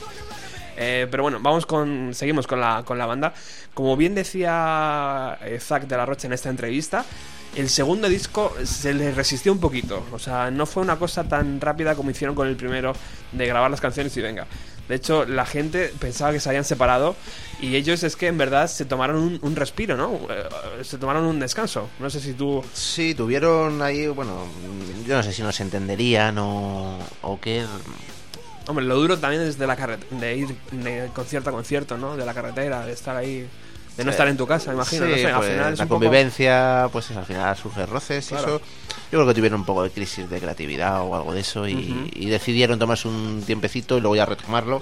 Eh, 0.82 1.08
pero 1.10 1.24
bueno, 1.24 1.40
vamos 1.42 1.66
con. 1.66 2.14
Seguimos 2.14 2.48
con 2.48 2.62
la, 2.62 2.84
con 2.86 2.98
la 2.98 3.06
banda. 3.06 3.34
Como 3.74 3.98
bien 3.98 4.14
decía 4.16 5.38
eh, 5.42 5.60
Zack 5.60 5.84
de 5.88 5.98
la 5.98 6.06
Rocha 6.06 6.28
en 6.28 6.34
esta 6.34 6.50
entrevista, 6.50 7.04
el 7.56 7.70
segundo 7.70 8.08
disco 8.10 8.54
se 8.64 8.94
le 8.94 9.12
resistió 9.12 9.52
un 9.52 9.60
poquito. 9.60 10.04
O 10.12 10.20
sea, 10.20 10.52
no 10.52 10.66
fue 10.66 10.84
una 10.84 10.98
cosa 10.98 11.24
tan 11.24 11.60
rápida 11.62 11.96
como 11.96 12.12
hicieron 12.12 12.36
con 12.36 12.48
el 12.48 12.56
primero 12.56 12.94
de 13.32 13.46
grabar 13.48 13.70
las 13.72 13.82
canciones 13.82 14.16
y 14.18 14.22
venga. 14.22 14.48
De 14.88 14.96
hecho, 14.96 15.24
la 15.26 15.46
gente 15.46 15.94
pensaba 16.00 16.32
que 16.32 16.40
se 16.40 16.50
habían 16.50 16.66
separado 16.66 17.16
y 17.62 17.76
ellos 17.76 18.02
es 18.02 18.16
que 18.16 18.26
en 18.26 18.40
verdad 18.40 18.68
se 18.68 18.86
tomaron 18.86 19.18
un, 19.18 19.40
un 19.44 19.56
respiro, 19.56 19.96
¿no? 19.96 20.14
Eh, 20.32 20.84
Se 20.84 20.98
tomaron 20.98 21.26
un 21.26 21.40
descanso. 21.40 21.90
No 22.00 22.10
sé 22.10 22.20
si 22.20 22.34
tú. 22.34 22.64
Sí, 22.74 23.14
tuvieron 23.14 23.84
ahí, 23.84 24.08
bueno, 24.08 24.48
yo 25.06 25.16
no 25.18 25.22
sé 25.22 25.32
si 25.32 25.44
nos 25.44 25.60
entenderían 25.60 26.38
o, 26.40 26.98
o 27.22 27.40
qué. 27.40 27.64
Hombre, 28.68 28.86
lo 28.86 28.96
duro 28.96 29.18
también 29.20 29.44
es 29.44 29.58
de 29.60 29.68
la 29.68 29.76
carret 29.76 30.08
de 30.10 30.38
ir 30.38 30.56
de 30.72 31.10
concierto 31.14 31.50
a 31.50 31.54
concierto, 31.54 31.98
¿no? 31.98 32.18
De 32.18 32.26
la 32.26 32.34
carretera, 32.34 32.84
de 32.86 32.94
estar 32.94 33.16
ahí, 33.16 33.48
de 34.00 34.06
no 34.06 34.12
estar 34.12 34.28
en 34.28 34.38
tu 34.38 34.48
casa, 34.48 34.74
imagino. 34.74 35.06
Sí, 35.06 35.12
no 35.12 35.18
sé, 35.18 35.26
al 35.28 35.36
pues, 35.38 35.50
final 35.52 35.74
es 35.74 35.80
la 35.80 35.84
un 35.84 35.90
poco- 35.90 36.00
convivencia, 36.02 36.90
pues 36.92 37.12
al 37.12 37.26
final 37.26 37.56
surge 37.58 37.86
roces 37.86 38.32
y 38.32 38.36
eso. 38.36 38.60
Yo 39.12 39.18
creo 39.20 39.28
que 39.28 39.34
tuvieron 39.34 39.60
un 39.62 39.66
poco 39.66 39.84
de 39.84 39.90
crisis 39.92 40.30
de 40.30 40.40
creatividad 40.40 41.02
o 41.02 41.16
algo 41.16 41.34
de 41.34 41.40
eso 41.42 41.68
y, 41.68 42.10
y 42.14 42.26
decidieron 42.30 42.78
tomarse 42.80 43.08
un 43.08 43.44
tiempecito 43.46 43.98
y 43.98 44.02
luego 44.02 44.16
ya 44.16 44.26
retomarlo 44.26 44.82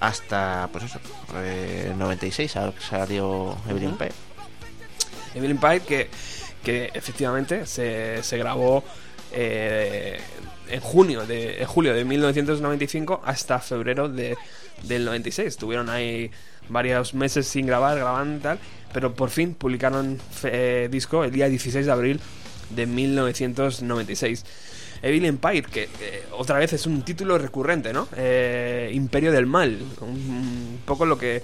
hasta, 0.00 0.68
pues 0.72 0.84
eso, 0.84 0.98
eh, 1.36 1.92
96 1.96 2.50
sal- 2.50 2.74
salió 2.78 3.56
Evelyn. 3.68 3.96
Page. 3.96 4.12
Evelyn 5.34 5.58
que, 5.86 6.10
que 6.62 6.90
efectivamente 6.94 7.66
se, 7.66 8.22
se 8.22 8.36
grabó 8.38 8.84
eh, 9.32 10.20
en 10.68 10.80
junio 10.80 11.26
de 11.26 11.60
en 11.62 11.66
julio 11.66 11.94
de 11.94 12.04
1995 12.04 13.22
hasta 13.24 13.58
febrero 13.60 14.08
de, 14.08 14.36
del 14.82 15.04
96. 15.04 15.56
Tuvieron 15.56 15.88
ahí 15.90 16.30
varios 16.68 17.14
meses 17.14 17.46
sin 17.46 17.66
grabar, 17.66 17.98
grabando 17.98 18.36
y 18.36 18.40
tal, 18.40 18.58
pero 18.92 19.14
por 19.14 19.30
fin 19.30 19.54
publicaron 19.54 20.18
eh, 20.44 20.88
disco 20.90 21.24
el 21.24 21.30
día 21.30 21.48
16 21.48 21.86
de 21.86 21.92
abril 21.92 22.20
de 22.70 22.86
1996. 22.86 24.44
Evil 25.02 25.26
Empire, 25.26 25.62
que 25.62 25.82
eh, 25.82 26.24
otra 26.32 26.58
vez 26.58 26.72
es 26.72 26.86
un 26.86 27.02
título 27.02 27.36
recurrente, 27.36 27.92
¿no? 27.92 28.08
Eh, 28.16 28.90
Imperio 28.94 29.32
del 29.32 29.44
Mal, 29.44 29.78
un, 30.00 30.08
un 30.08 30.80
poco 30.86 31.04
lo 31.04 31.18
que 31.18 31.42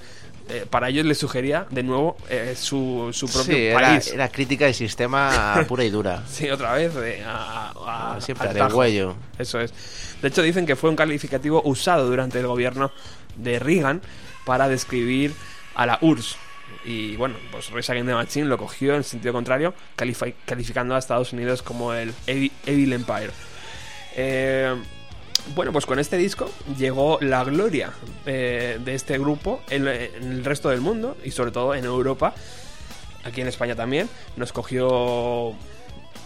eh, 0.50 0.66
para 0.68 0.88
ellos 0.88 1.06
les 1.06 1.16
sugería 1.18 1.66
de 1.70 1.82
nuevo 1.82 2.16
eh, 2.28 2.54
su, 2.56 3.10
su 3.12 3.26
propio 3.28 3.54
Sí, 3.54 3.62
era, 3.66 3.80
país. 3.80 4.12
era 4.12 4.28
crítica 4.28 4.64
del 4.66 4.74
sistema 4.74 5.64
pura 5.68 5.84
y 5.84 5.90
dura. 5.90 6.22
Sí, 6.28 6.50
otra 6.50 6.74
vez 6.74 6.92
eh, 6.96 7.22
a, 7.26 8.14
a- 8.16 8.20
Siempre 8.20 8.48
al 8.60 8.72
huello. 8.74 9.14
Eso 9.38 9.60
es. 9.60 9.72
De 10.20 10.28
hecho, 10.28 10.42
dicen 10.42 10.66
que 10.66 10.76
fue 10.76 10.90
un 10.90 10.96
calificativo 10.96 11.62
usado 11.64 12.06
durante 12.08 12.38
el 12.40 12.46
gobierno 12.46 12.90
de 13.36 13.58
Reagan 13.58 14.02
para 14.44 14.68
describir 14.68 15.32
a 15.74 15.86
la 15.86 15.98
URSS. 16.02 16.36
Y 16.84 17.16
bueno, 17.16 17.36
pues 17.50 17.70
Rage 17.70 17.92
Against 17.92 18.08
the 18.08 18.14
Machine 18.14 18.46
lo 18.46 18.56
cogió 18.58 18.94
en 18.94 19.04
sentido 19.04 19.32
contrario, 19.32 19.74
califi- 19.96 20.34
calificando 20.46 20.94
a 20.94 20.98
Estados 20.98 21.32
Unidos 21.32 21.62
como 21.62 21.92
el 21.92 22.12
Evi- 22.26 22.52
Evil 22.66 22.92
Empire. 22.92 23.30
Eh, 24.16 24.74
bueno, 25.54 25.72
pues 25.72 25.86
con 25.86 25.98
este 25.98 26.16
disco 26.16 26.50
llegó 26.78 27.18
la 27.20 27.44
gloria 27.44 27.90
eh, 28.26 28.78
de 28.84 28.94
este 28.94 29.18
grupo 29.18 29.62
en, 29.70 29.86
en 29.88 30.32
el 30.32 30.44
resto 30.44 30.68
del 30.70 30.80
mundo 30.80 31.16
y 31.24 31.30
sobre 31.30 31.50
todo 31.50 31.74
en 31.74 31.84
Europa, 31.84 32.34
aquí 33.24 33.40
en 33.40 33.48
España 33.48 33.74
también. 33.74 34.08
Nos 34.36 34.52
cogió 34.52 35.52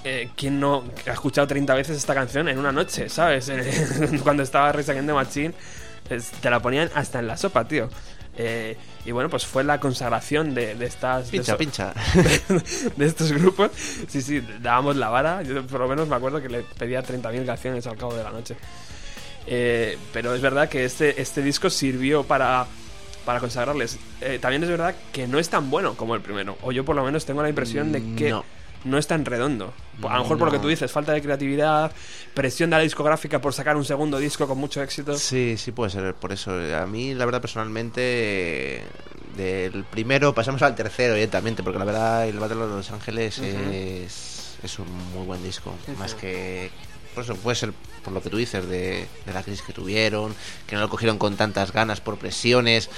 eh, 0.05 0.29
¿quién 0.37 0.61
no 0.61 0.85
ha 1.07 1.13
escuchado 1.13 1.47
30 1.47 1.75
veces 1.75 1.97
esta 1.97 2.15
canción 2.15 2.49
en 2.49 2.59
una 2.59 2.73
noche, 2.73 3.09
¿sabes? 3.09 3.51
Cuando 4.23 4.43
estaba 4.43 4.69
Against 4.71 5.07
the 5.07 5.13
Machine, 5.13 5.55
te 6.41 6.51
la 6.51 6.61
ponían 6.61 6.91
hasta 6.95 7.19
en 7.21 7.27
la 7.27 7.37
sopa, 7.37 7.67
tío. 7.67 7.89
Eh, 8.37 8.77
y 9.07 9.13
bueno, 9.13 9.31
pues 9.31 9.47
fue 9.47 9.63
la 9.63 9.79
consagración 9.79 10.55
de, 10.55 10.75
de 10.75 10.87
estas... 10.87 11.31
de 11.31 11.39
Pincha, 11.39 11.53
eso- 11.53 11.57
pincha. 11.57 11.95
de 12.97 13.07
estos 13.07 13.33
grupos. 13.33 13.71
Sí, 14.09 14.21
sí, 14.21 14.43
dábamos 14.61 14.97
la 14.97 15.09
vara. 15.09 15.43
Yo 15.43 15.65
por 15.67 15.81
lo 15.81 15.89
menos 15.89 16.09
me 16.09 16.17
acuerdo 16.17 16.43
que 16.43 16.49
le 16.49 16.63
pedía 16.63 17.03
30.000 17.03 17.47
canciones 17.47 17.87
al 17.87 17.97
cabo 17.97 18.15
de 18.15 18.25
la 18.25 18.31
noche. 18.33 18.57
Eh, 19.47 19.99
pero 20.13 20.35
es 20.35 20.41
verdad 20.41 20.69
que 20.69 20.85
este, 20.85 21.21
este 21.21 21.43
disco 21.43 21.69
sirvió 21.71 22.23
para, 22.25 22.67
para 23.25 23.41
consagrarles. 23.41 23.99
Eh, 24.21 24.39
también 24.41 24.63
es 24.63 24.69
verdad 24.71 24.95
que 25.13 25.27
no 25.27 25.39
es 25.39 25.49
tan 25.49 25.71
bueno 25.71 25.95
como 25.97 26.15
el 26.15 26.21
primero. 26.23 26.57
O 26.63 26.73
yo 26.73 26.85
por 26.85 26.97
lo 26.97 27.05
menos 27.05 27.25
tengo 27.27 27.43
la 27.43 27.49
impresión 27.49 27.93
de 27.93 28.15
que 28.17 28.31
no, 28.31 28.45
No. 28.85 28.99
es 28.99 29.07
tan 29.07 29.25
redondo. 29.25 29.73
A 30.09 30.17
lo 30.17 30.23
mejor 30.23 30.39
por 30.39 30.47
lo 30.49 30.53
que 30.53 30.59
tú 30.59 30.69
dices, 30.69 30.91
falta 30.91 31.13
de 31.13 31.23
creatividad, 31.23 31.93
presión 32.35 32.71
de 32.71 32.77
la 32.79 32.83
discográfica 32.83 33.41
por 33.41 33.53
sacar 33.55 33.77
un 33.77 33.85
segundo 33.85 34.19
disco 34.19 34.47
con 34.49 34.59
mucho 34.59 34.83
éxito. 34.83 35.17
Sí, 35.17 35.57
sí 35.59 35.73
puede 35.73 35.91
ser 35.91 36.15
por 36.15 36.33
eso. 36.33 36.53
A 36.77 36.87
mí, 36.87 37.15
la 37.15 37.25
verdad, 37.27 37.41
personalmente, 37.41 38.83
del 39.37 39.85
primero 39.85 40.35
pasamos 40.35 40.63
al 40.63 40.75
tercero 40.75 41.15
directamente, 41.15 41.63
porque 41.63 41.79
la 41.79 41.85
verdad, 41.85 42.27
el 42.29 42.39
Battle 42.39 42.57
de 42.63 42.67
Los 42.69 42.91
Ángeles 42.91 43.39
es, 43.39 44.57
es 44.63 44.79
un 44.79 44.87
muy 45.15 45.27
buen 45.27 45.43
disco. 45.43 45.75
Más 45.99 46.15
que. 46.15 46.71
Por 47.15 47.25
eso 47.25 47.37
puede 47.37 47.55
ser 47.55 47.73
por 48.05 48.13
lo 48.13 48.23
que 48.23 48.31
tú 48.31 48.37
dices 48.37 48.69
de, 48.69 49.09
de 49.27 49.33
la 49.33 49.43
crisis 49.43 49.63
que 49.63 49.73
tuvieron, 49.73 50.35
que 50.67 50.77
no 50.77 50.83
lo 50.83 50.89
cogieron 50.89 51.19
con 51.19 51.37
tantas 51.37 51.73
ganas 51.73 52.01
por 52.01 52.19
presiones, 52.19 52.91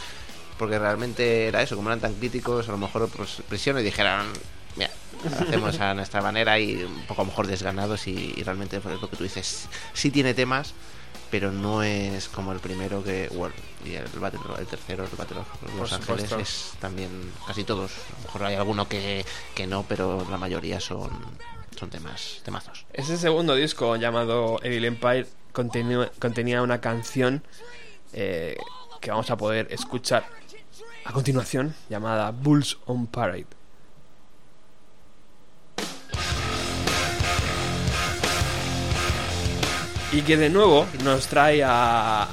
porque 0.59 0.78
realmente 0.78 1.46
era 1.48 1.62
eso, 1.62 1.76
como 1.76 1.88
eran 1.88 2.00
tan 2.00 2.14
críticos, 2.14 2.68
a 2.68 2.72
lo 2.72 2.78
mejor 2.78 3.09
pues, 3.09 3.42
presiones 3.48 3.84
dijeron, 3.84 4.26
mira, 4.76 4.90
hacemos 5.40 5.78
a 5.80 5.94
nuestra 5.94 6.20
manera 6.22 6.59
y 6.59 6.82
un 6.82 7.02
poco 7.07 7.22
a 7.22 7.24
lo 7.24 7.30
mejor 7.30 7.46
desganados 7.46 8.07
y, 8.07 8.34
y 8.36 8.42
realmente 8.42 8.76
es 8.78 8.84
lo 8.84 9.09
que 9.09 9.16
tú 9.16 9.24
dices, 9.24 9.68
sí 9.94 10.11
tiene 10.11 10.34
temas, 10.34 10.74
pero 11.30 11.50
no 11.50 11.82
es 11.82 12.28
como 12.28 12.52
el 12.52 12.61
primero 12.61 13.02
que 13.02 13.28
bueno, 13.34 13.54
y 13.84 13.94
el, 13.94 14.07
Battle- 14.20 14.40
el 14.59 14.66
tercero 14.66 15.04
el 15.04 15.16
Battle 15.16 15.38
of 15.40 15.46
Los 15.76 15.90
Por 15.90 15.98
Ángeles 16.14 16.32
es 16.40 16.72
también 16.80 17.11
casi 17.46 17.64
todos. 17.64 17.90
A 17.90 18.16
lo 18.18 18.22
mejor 18.26 18.44
hay 18.44 18.54
alguno 18.54 18.88
que, 18.88 19.24
que 19.54 19.66
no 19.66 19.84
pero 19.88 20.24
la 20.30 20.38
mayoría 20.38 20.78
son 20.80 21.11
son 21.77 21.91
temas 21.91 22.41
temazos 22.45 22.87
Ese 22.93 23.16
segundo 23.16 23.55
disco 23.55 23.97
llamado 23.97 24.59
Evil 24.62 24.85
Empire 24.85 25.27
contenía, 25.53 26.62
una 26.62 26.81
canción 26.81 27.43
eh, 28.12 28.57
que 29.01 29.11
vamos 29.11 29.31
a 29.31 29.37
poder 29.37 29.68
escuchar 29.70 30.27
a 31.05 31.12
continuación 31.12 31.74
llamada 31.89 32.31
Bulls 32.31 32.79
on 32.87 33.07
Parade. 33.07 33.47
Y 40.12 40.22
que 40.22 40.37
de 40.37 40.51
nuevo 40.51 40.87
nos 41.05 41.27
trae 41.27 41.62
a, 41.64 42.29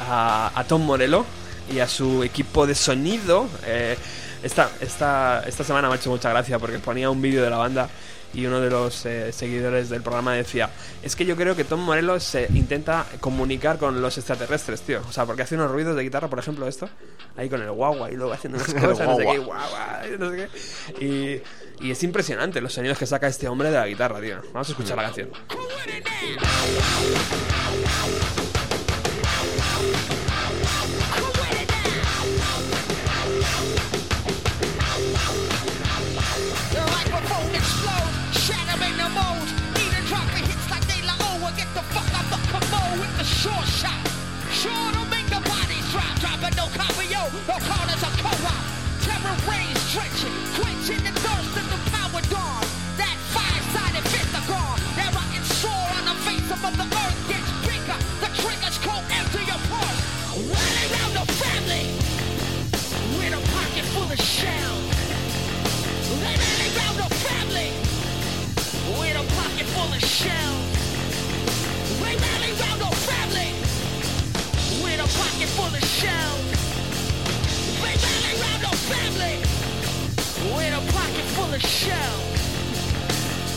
a, 0.00 0.52
a 0.54 0.64
Tom 0.64 0.82
Morello 0.82 1.24
y 1.72 1.78
a 1.78 1.88
su 1.88 2.22
equipo 2.22 2.66
de 2.66 2.74
sonido. 2.74 3.48
Eh, 3.64 3.96
esta, 4.42 4.70
esta, 4.80 5.42
esta 5.46 5.64
semana 5.64 5.88
me 5.88 5.94
ha 5.94 5.96
hecho 5.96 6.10
mucha 6.10 6.28
gracia 6.30 6.58
porque 6.58 6.78
ponía 6.78 7.08
un 7.08 7.22
vídeo 7.22 7.42
de 7.42 7.50
la 7.50 7.56
banda 7.56 7.88
y 8.34 8.46
uno 8.46 8.60
de 8.60 8.70
los 8.70 9.06
eh, 9.06 9.32
seguidores 9.32 9.88
del 9.88 10.02
programa 10.02 10.34
decía, 10.34 10.70
es 11.02 11.16
que 11.16 11.24
yo 11.24 11.36
creo 11.36 11.54
que 11.56 11.64
Tom 11.64 11.80
Morello 11.80 12.18
se 12.20 12.48
intenta 12.54 13.06
comunicar 13.20 13.78
con 13.78 14.02
los 14.02 14.18
extraterrestres, 14.18 14.82
tío. 14.82 15.00
O 15.08 15.12
sea, 15.12 15.24
porque 15.24 15.42
hace 15.42 15.54
unos 15.54 15.70
ruidos 15.70 15.96
de 15.96 16.02
guitarra, 16.02 16.28
por 16.28 16.38
ejemplo, 16.38 16.66
esto, 16.66 16.88
ahí 17.36 17.48
con 17.48 17.62
el 17.62 17.70
guagua 17.70 18.10
y 18.10 18.16
luego 18.16 18.32
haciendo 18.32 18.58
unas 18.58 18.74
cosas, 18.86 19.06
no 19.06 19.16
sé 19.16 19.24
qué, 19.24 19.38
guagua, 19.38 20.02
no 20.18 20.30
sé 20.30 20.48
qué. 20.98 21.04
Y, 21.04 21.86
y 21.86 21.90
es 21.90 22.02
impresionante 22.02 22.60
los 22.60 22.72
sonidos 22.72 22.98
que 22.98 23.06
saca 23.06 23.26
este 23.26 23.48
hombre 23.48 23.70
de 23.70 23.78
la 23.78 23.86
guitarra, 23.86 24.20
tío. 24.20 24.36
Vamos 24.52 24.68
a 24.68 24.72
escuchar 24.72 24.96
la 24.96 25.04
canción. 25.04 25.30
Of 81.54 81.62
shells. 81.62 82.34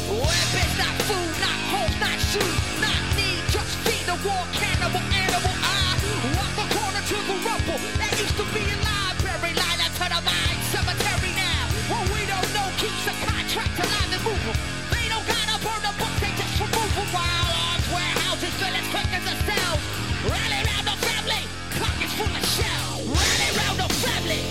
Weapons, 0.05 0.73
not 0.77 0.95
food, 1.09 1.33
not 1.41 1.59
home, 1.73 1.93
not 1.97 2.17
shoes, 2.29 2.61
not 2.77 3.01
need, 3.17 3.41
just 3.49 3.73
feed 3.81 4.05
the 4.05 4.13
war 4.21 4.45
cannibal 4.53 5.01
animal. 5.01 5.55
I 5.65 5.97
walk 6.37 6.53
the 6.61 6.67
corner 6.77 7.01
to 7.01 7.17
the 7.25 7.37
rumble 7.41 7.81
that 7.97 8.13
used 8.21 8.37
to 8.37 8.45
be 8.53 8.61
a 8.69 8.77
library, 8.85 9.57
line 9.57 9.81
up 9.81 9.93
to 9.97 10.05
the 10.13 10.21
mine 10.21 10.61
cemetery 10.69 11.33
now. 11.33 11.63
What 11.89 12.05
we 12.13 12.21
don't 12.29 12.45
know 12.53 12.69
keeps 12.77 13.01
the 13.01 13.17
contract 13.25 13.73
alive 13.81 14.13
and 14.13 14.23
moving. 14.29 14.59
They 14.93 15.09
don't 15.09 15.25
gotta 15.25 15.57
burn 15.57 15.81
the 15.81 15.93
book, 15.97 16.13
they 16.21 16.33
just 16.37 16.53
remove 16.61 16.93
them 16.93 17.09
while 17.17 17.49
arms 17.49 17.87
warehouses 17.89 18.53
fill 18.61 18.77
as 18.77 18.87
quick 18.93 19.09
as 19.09 19.25
the 19.25 19.35
cells. 19.41 19.81
Rally 20.29 20.61
round 20.69 20.85
the 20.85 20.97
family, 21.01 21.43
pockets 21.81 22.13
full 22.13 22.29
of 22.29 22.45
shells. 22.45 23.01
Rally 23.09 23.49
round 23.57 23.77
the 23.81 23.89
family 24.05 24.41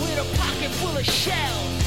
with 0.00 0.24
a 0.24 0.26
pocket 0.40 0.72
full 0.80 0.96
of 0.96 1.04
shells. 1.04 1.83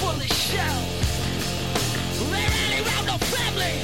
Full 0.00 0.08
of 0.10 0.32
shells. 0.48 1.00
The 2.16 3.18
family 3.36 3.76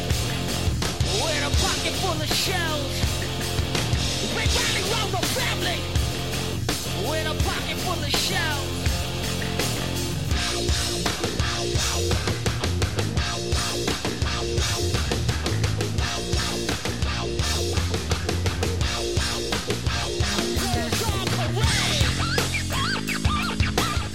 with 1.20 1.44
a 1.44 1.52
pocket 1.62 1.94
full 2.00 2.20
of 2.24 2.30
shells. 2.44 2.94
The 4.32 5.22
family 5.36 5.78
with 7.08 7.26
a 7.26 7.36
pocket 7.44 7.76
full 7.84 8.02
of 8.02 8.10
shells. 8.10 8.76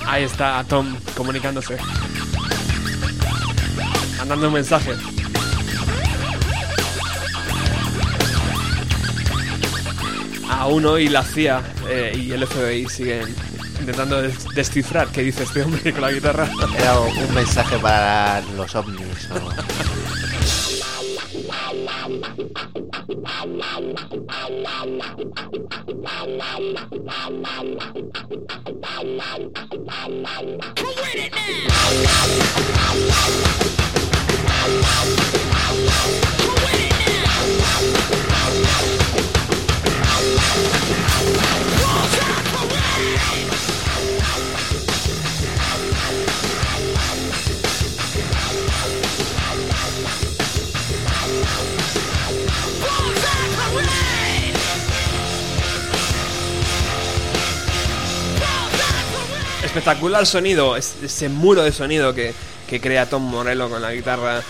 Ahí 0.07 0.23
está 0.25 0.61
Tom 0.67 1.00
comunicándose. 1.21 1.77
Mandando 4.17 4.47
un 4.47 4.53
mensaje. 4.53 4.93
Aún 10.49 10.85
hoy 10.85 11.07
la 11.09 11.23
CIA 11.23 11.61
eh, 11.89 12.11
y 12.15 12.31
el 12.31 12.45
FBI 12.45 12.87
siguen 12.89 13.33
intentando 13.79 14.21
des- 14.21 14.45
descifrar 14.53 15.07
qué 15.09 15.21
dice 15.21 15.43
este 15.43 15.63
hombre 15.63 15.91
con 15.91 16.01
la 16.01 16.11
guitarra. 16.11 16.47
Era 16.77 16.99
un 16.99 17.33
mensaje 17.33 17.77
para 17.79 18.41
los 18.55 18.75
ovnis. 18.75 19.29
o- 36.03 36.20
Espectacular 59.71 60.25
sonido, 60.25 60.75
es- 60.75 60.97
ese 61.01 61.29
muro 61.29 61.63
de 61.63 61.71
sonido 61.71 62.13
que, 62.13 62.33
que 62.67 62.81
crea 62.81 63.05
Tom 63.09 63.23
Morello 63.23 63.69
con 63.69 63.81
la 63.81 63.93
guitarra 63.93 64.41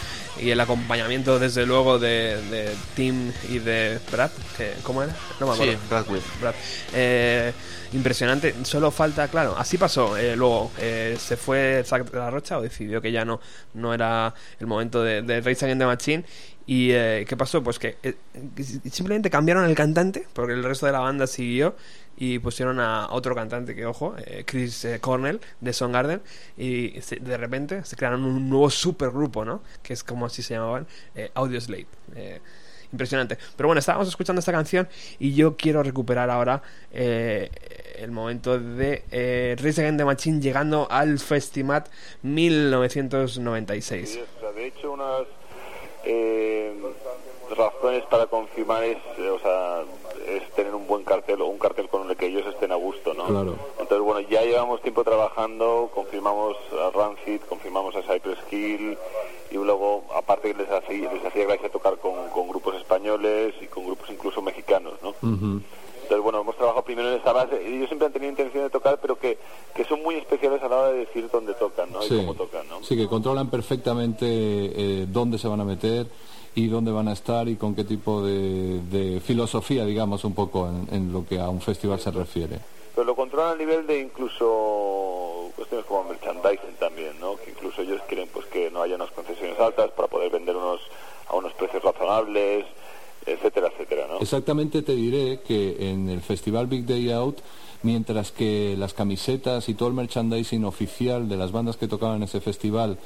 y 0.42 0.50
el 0.50 0.60
acompañamiento 0.60 1.38
desde 1.38 1.64
luego 1.68 2.00
de, 2.00 2.42
de 2.50 2.72
Tim 2.96 3.32
y 3.48 3.60
de 3.60 4.00
Brad, 4.12 4.32
que, 4.58 4.74
¿cómo 4.82 5.04
era? 5.04 5.16
No 5.40 5.46
me 5.46 5.54
acuerdo. 5.54 5.74
Sí, 5.74 5.78
Brad. 5.88 6.06
Brad. 6.42 6.56
Eh, 6.96 7.54
impresionante. 7.94 8.56
Solo 8.64 8.90
falta, 8.90 9.28
claro, 9.28 9.54
así 9.56 9.78
pasó. 9.78 10.18
Eh, 10.18 10.36
luego 10.36 10.72
eh, 10.80 11.16
se 11.20 11.38
fue 11.38 11.84
Zack 11.86 12.10
de 12.10 12.18
la 12.18 12.32
Rocha 12.32 12.58
o 12.58 12.62
decidió 12.64 13.00
que 13.00 13.12
ya 13.12 13.24
no, 13.24 13.40
no 13.76 13.94
era 13.94 14.34
el 14.60 14.66
momento 14.66 15.04
de, 15.04 15.22
de 15.22 15.42
Rage 15.42 15.66
Against 15.66 15.80
the 15.82 15.86
Machine. 15.86 16.26
¿Y 16.66 16.92
eh, 16.94 17.26
qué 17.28 17.38
pasó? 17.38 17.62
Pues 17.62 17.78
que 17.78 17.98
eh, 18.02 18.16
simplemente 18.90 19.30
cambiaron 19.30 19.66
el 19.66 19.76
cantante, 19.76 20.28
porque 20.34 20.54
el 20.54 20.64
resto 20.64 20.88
de 20.88 20.94
la 20.94 21.00
banda 21.00 21.28
siguió 21.28 21.76
y 22.24 22.38
pusieron 22.38 22.80
a 22.80 23.08
otro 23.10 23.34
cantante 23.34 23.74
que, 23.74 23.84
ojo, 23.84 24.14
eh, 24.24 24.44
Chris 24.46 24.86
eh, 24.86 25.00
Cornell 25.00 25.42
de 25.60 25.74
Soundgarden 25.74 26.22
y 26.56 27.02
se- 27.02 27.16
de 27.16 27.36
repente 27.36 27.84
se 27.84 27.96
crearon 27.96 28.24
un 28.24 28.48
nuevo 28.48 28.70
supergrupo, 28.70 29.44
¿no? 29.44 29.64
Que 29.82 29.94
es 29.94 30.04
como 30.04 30.28
así 30.28 30.44
se 30.44 30.54
llamaban, 30.54 30.86
eh, 31.16 31.32
Audioslave. 31.34 31.88
Eh, 32.16 32.40
impresionante. 32.92 33.38
Pero 33.58 33.68
bueno, 33.70 33.80
estábamos 33.80 34.08
escuchando 34.08 34.40
esta 34.40 34.52
canción 34.52 34.88
y 35.18 35.34
yo 35.34 35.56
quiero 35.58 35.82
recuperar 35.82 36.30
ahora 36.30 36.62
eh, 36.92 37.50
el 37.96 38.12
momento 38.12 38.60
de 38.60 39.04
eh, 39.10 39.56
Rage 39.58 39.82
Against 39.82 39.98
the 39.98 40.06
Machine 40.06 40.42
llegando 40.42 40.88
al 40.92 41.18
Festimat 41.18 41.90
1996. 42.22 44.10
Sí, 44.10 44.22
de 44.56 44.68
hecho, 44.68 44.92
unas 44.92 45.24
eh, 46.06 46.74
razones 47.56 48.04
para 48.12 48.28
confirmar 48.28 48.84
es, 48.84 48.98
es 50.38 50.50
tener 50.52 50.74
un 50.74 50.88
buen 50.88 51.04
cartel 51.04 51.42
o 51.42 51.48
un 51.48 51.58
cartel 51.58 51.88
con 51.90 52.10
el 52.10 52.16
que 52.16 52.28
ellos 52.28 52.46
estén 52.48 52.72
a 52.72 52.76
gusto, 52.76 53.14
¿no? 53.14 53.26
Claro. 53.26 53.56
Entonces, 53.80 54.06
bueno, 54.06 54.20
ya 54.30 54.42
llevamos 54.44 54.82
tiempo 54.82 55.04
trabajando, 55.04 55.90
confirmamos 55.94 56.58
a 56.74 56.90
Rancid, 56.92 57.42
confirmamos 57.48 57.96
a 57.96 58.02
Cypress 58.02 58.40
Hill 58.52 58.98
y 59.52 59.56
luego, 59.56 60.04
aparte, 60.16 60.54
les 60.54 60.70
hacía, 60.70 61.12
les 61.12 61.26
hacía 61.26 61.46
gracia 61.46 61.70
tocar 61.70 61.98
con, 61.98 62.30
con 62.30 62.48
grupos 62.48 62.76
españoles 62.76 63.54
y 63.62 63.66
con 63.68 63.86
grupos 63.86 64.10
incluso 64.10 64.42
mexicanos, 64.42 64.94
¿no? 65.02 65.14
Entonces, 65.22 66.24
bueno, 66.24 66.42
hemos 66.42 66.58
trabajado 66.58 66.84
primero 66.84 67.10
en 67.10 67.22
esa 67.22 67.32
base. 67.32 67.66
Ellos 67.66 67.88
siempre 67.88 68.06
han 68.06 68.12
tenido 68.12 68.32
intención 68.32 68.66
de 68.66 68.70
tocar, 68.70 69.00
pero 69.02 69.18
que, 69.18 69.38
que 69.74 69.86
son 69.86 70.04
muy 70.04 70.16
especiales 70.16 70.62
a 70.62 70.68
la 70.68 70.78
hora 70.78 70.92
de 70.92 71.00
decir 71.06 71.30
dónde 71.32 71.54
tocan, 71.54 71.90
¿no? 71.90 72.02
Sí. 72.02 72.16
Y 72.16 72.18
cómo 72.18 72.34
tocan, 72.34 72.68
¿no? 72.68 72.84
Sí, 72.84 72.98
que 72.98 73.08
controlan 73.08 73.50
perfectamente 73.50 74.26
eh, 74.28 75.06
dónde 75.08 75.38
se 75.38 75.48
van 75.48 75.62
a 75.62 75.64
meter 75.64 76.08
y 76.56 76.68
dónde 76.68 76.92
van 76.92 77.08
a 77.08 77.14
estar 77.14 77.48
y 77.48 77.56
con 77.56 77.76
qué 77.76 77.84
tipo 77.84 78.24
de, 78.24 78.82
de 78.92 79.20
filosofía, 79.22 79.86
digamos, 79.86 80.24
un 80.26 80.34
poco 80.34 80.68
en, 80.68 80.88
en 80.94 81.14
lo 81.14 81.26
que 81.26 81.40
a 81.40 81.50
un 81.50 81.62
festival 81.62 82.00
se 82.00 82.12
refiere. 82.12 82.60
Pero 82.94 83.06
lo 83.06 83.16
controlan 83.16 83.54
a 83.54 83.56
nivel 83.56 83.88
de 83.88 84.02
incluso 84.02 85.50
cuestiones 85.56 85.86
como 85.86 86.10
merchandising 86.10 86.76
también, 86.80 87.20
¿no? 87.20 87.38
Que 87.38 87.52
incluso 87.52 87.82
ellos 87.82 88.02
quieren 88.08 88.28
pues 88.34 88.46
que 88.48 88.70
no 88.70 88.82
haya 88.82 88.96
unas 88.96 89.12
concesiones 89.12 89.58
altas 89.60 89.92
para 89.92 90.08
poder 90.08 90.30
vender 90.30 90.56
unos 90.56 90.82
a 91.30 91.36
unos 91.36 91.54
precios 91.54 91.82
razonables, 91.82 92.66
etcétera, 93.26 93.68
etcétera, 93.68 94.08
¿no? 94.10 94.20
Exactamente 94.20 94.82
te 94.82 94.94
diré 94.94 95.40
que 95.42 95.90
en 95.90 96.10
el 96.10 96.22
festival 96.22 96.68
Big 96.68 96.86
Day 96.86 97.12
Out, 97.12 97.38
mientras 97.84 98.32
que 98.32 98.76
las 98.78 98.94
camisetas 98.94 99.70
y 99.70 99.74
todo 99.74 99.90
el 99.90 99.96
merchandising 99.96 100.66
oficial 100.66 101.28
de 101.28 101.38
las 101.38 101.52
bandas 101.52 101.78
que 101.78 101.88
tocaban 101.88 102.24
ese 102.24 102.42
festival, 102.42 102.98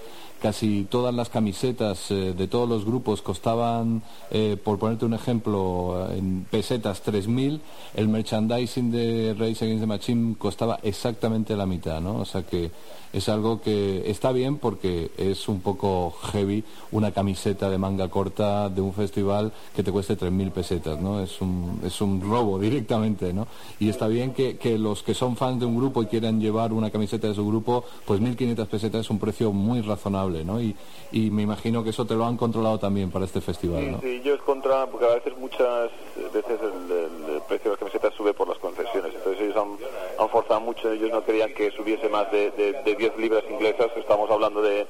casi 0.41 0.86
todas 0.89 1.13
las 1.13 1.30
camisetas 1.30 2.11
eh, 2.11 2.34
de 2.38 2.47
todos 2.47 2.67
los 2.67 2.86
grupos 2.86 3.21
costaban, 3.21 4.03
eh, 4.32 4.57
por 4.61 4.78
ponerte 4.78 5.05
un 5.05 5.13
ejemplo, 5.13 6.07
eh, 6.09 6.17
en 6.17 6.45
pesetas 6.49 7.03
3.000, 7.03 7.59
el 7.95 8.07
merchandising 8.07 8.91
de 8.91 9.36
Race 9.38 9.63
Against 9.63 9.82
the 9.82 9.88
Machine 9.88 10.36
costaba 10.38 10.80
exactamente 10.84 11.55
la 11.55 11.65
mitad, 11.65 12.01
¿no? 12.01 12.17
O 12.17 12.26
sea 12.26 12.43
que 12.43 12.71
es 13.13 13.30
algo 13.30 13.61
que 13.61 14.09
está 14.09 14.34
bien 14.34 14.57
porque 14.57 15.09
es 15.17 15.47
un 15.47 15.61
poco 15.61 16.11
heavy 16.34 16.65
una 16.91 17.11
camiseta 17.11 17.69
de 17.69 17.78
manga 17.78 18.09
corta 18.09 18.67
de 18.67 18.82
un 18.82 18.93
festival 18.93 19.53
que 19.73 19.84
te 19.84 19.91
cueste 19.91 20.17
3.000 20.17 20.51
pesetas, 20.51 20.99
¿no? 20.99 21.21
Es 21.21 21.39
un, 21.39 21.80
es 21.86 22.01
un 22.01 22.19
robo 22.21 22.59
directamente, 22.65 23.32
¿no? 23.32 23.47
Y 23.80 23.89
está 23.89 24.07
bien 24.07 24.34
que 24.34 24.57
los 24.78 25.03
que 25.03 25.13
son 25.13 25.36
fans 25.38 25.59
de 25.59 25.66
un 25.66 25.78
grupo 25.78 26.01
y 26.03 26.07
quieran 26.07 26.39
llevar 26.41 26.74
una 26.74 26.89
camiseta 26.91 27.28
de 27.28 27.34
su 27.36 27.47
grupo, 27.47 27.84
pues 28.05 28.20
1.500 28.20 28.66
pesetas 28.68 29.01
es 29.01 29.09
un 29.09 29.20
precio 29.20 29.51
muy 29.51 29.82
razonable, 29.82 30.43
¿no? 30.43 30.59
Y, 30.61 30.76
y 31.11 31.30
me 31.30 31.43
imagino 31.43 31.84
que 31.84 31.91
eso 31.91 32.05
te 32.05 32.16
lo 32.16 32.26
han 32.26 32.36
controlado 32.38 32.80
también 32.80 33.11
para 33.11 33.26
este 33.26 33.41
festival, 33.41 33.84
Sí, 33.84 33.91
¿no? 33.91 33.99
sí, 34.01 34.07
ellos 34.24 34.39
controlan, 34.45 34.89
porque 34.89 35.05
a 35.05 35.16
veces 35.16 35.34
muchas 35.38 35.89
veces 36.34 36.59
el 36.61 37.41
precio 37.47 37.66
de 37.66 37.70
las 37.72 37.80
camisetas 37.80 38.13
sube 38.16 38.34
por 38.34 38.47
las 38.49 38.57
concesiones, 38.57 39.13
entonces 39.16 39.34
ellos 39.45 39.57
han, 39.57 39.77
han 40.19 40.29
forzado 40.29 40.61
mucho, 40.61 40.91
ellos 40.91 41.11
no 41.11 41.23
querían 41.23 41.53
que 41.53 41.71
subiese 41.71 42.09
más 42.09 42.31
de, 42.31 42.51
de, 42.51 42.73
de 42.83 42.95
10 42.95 43.17
libras 43.17 43.43
inglesas, 43.49 43.91
estamos 43.95 44.29
hablando 44.29 44.61
de, 44.61 44.87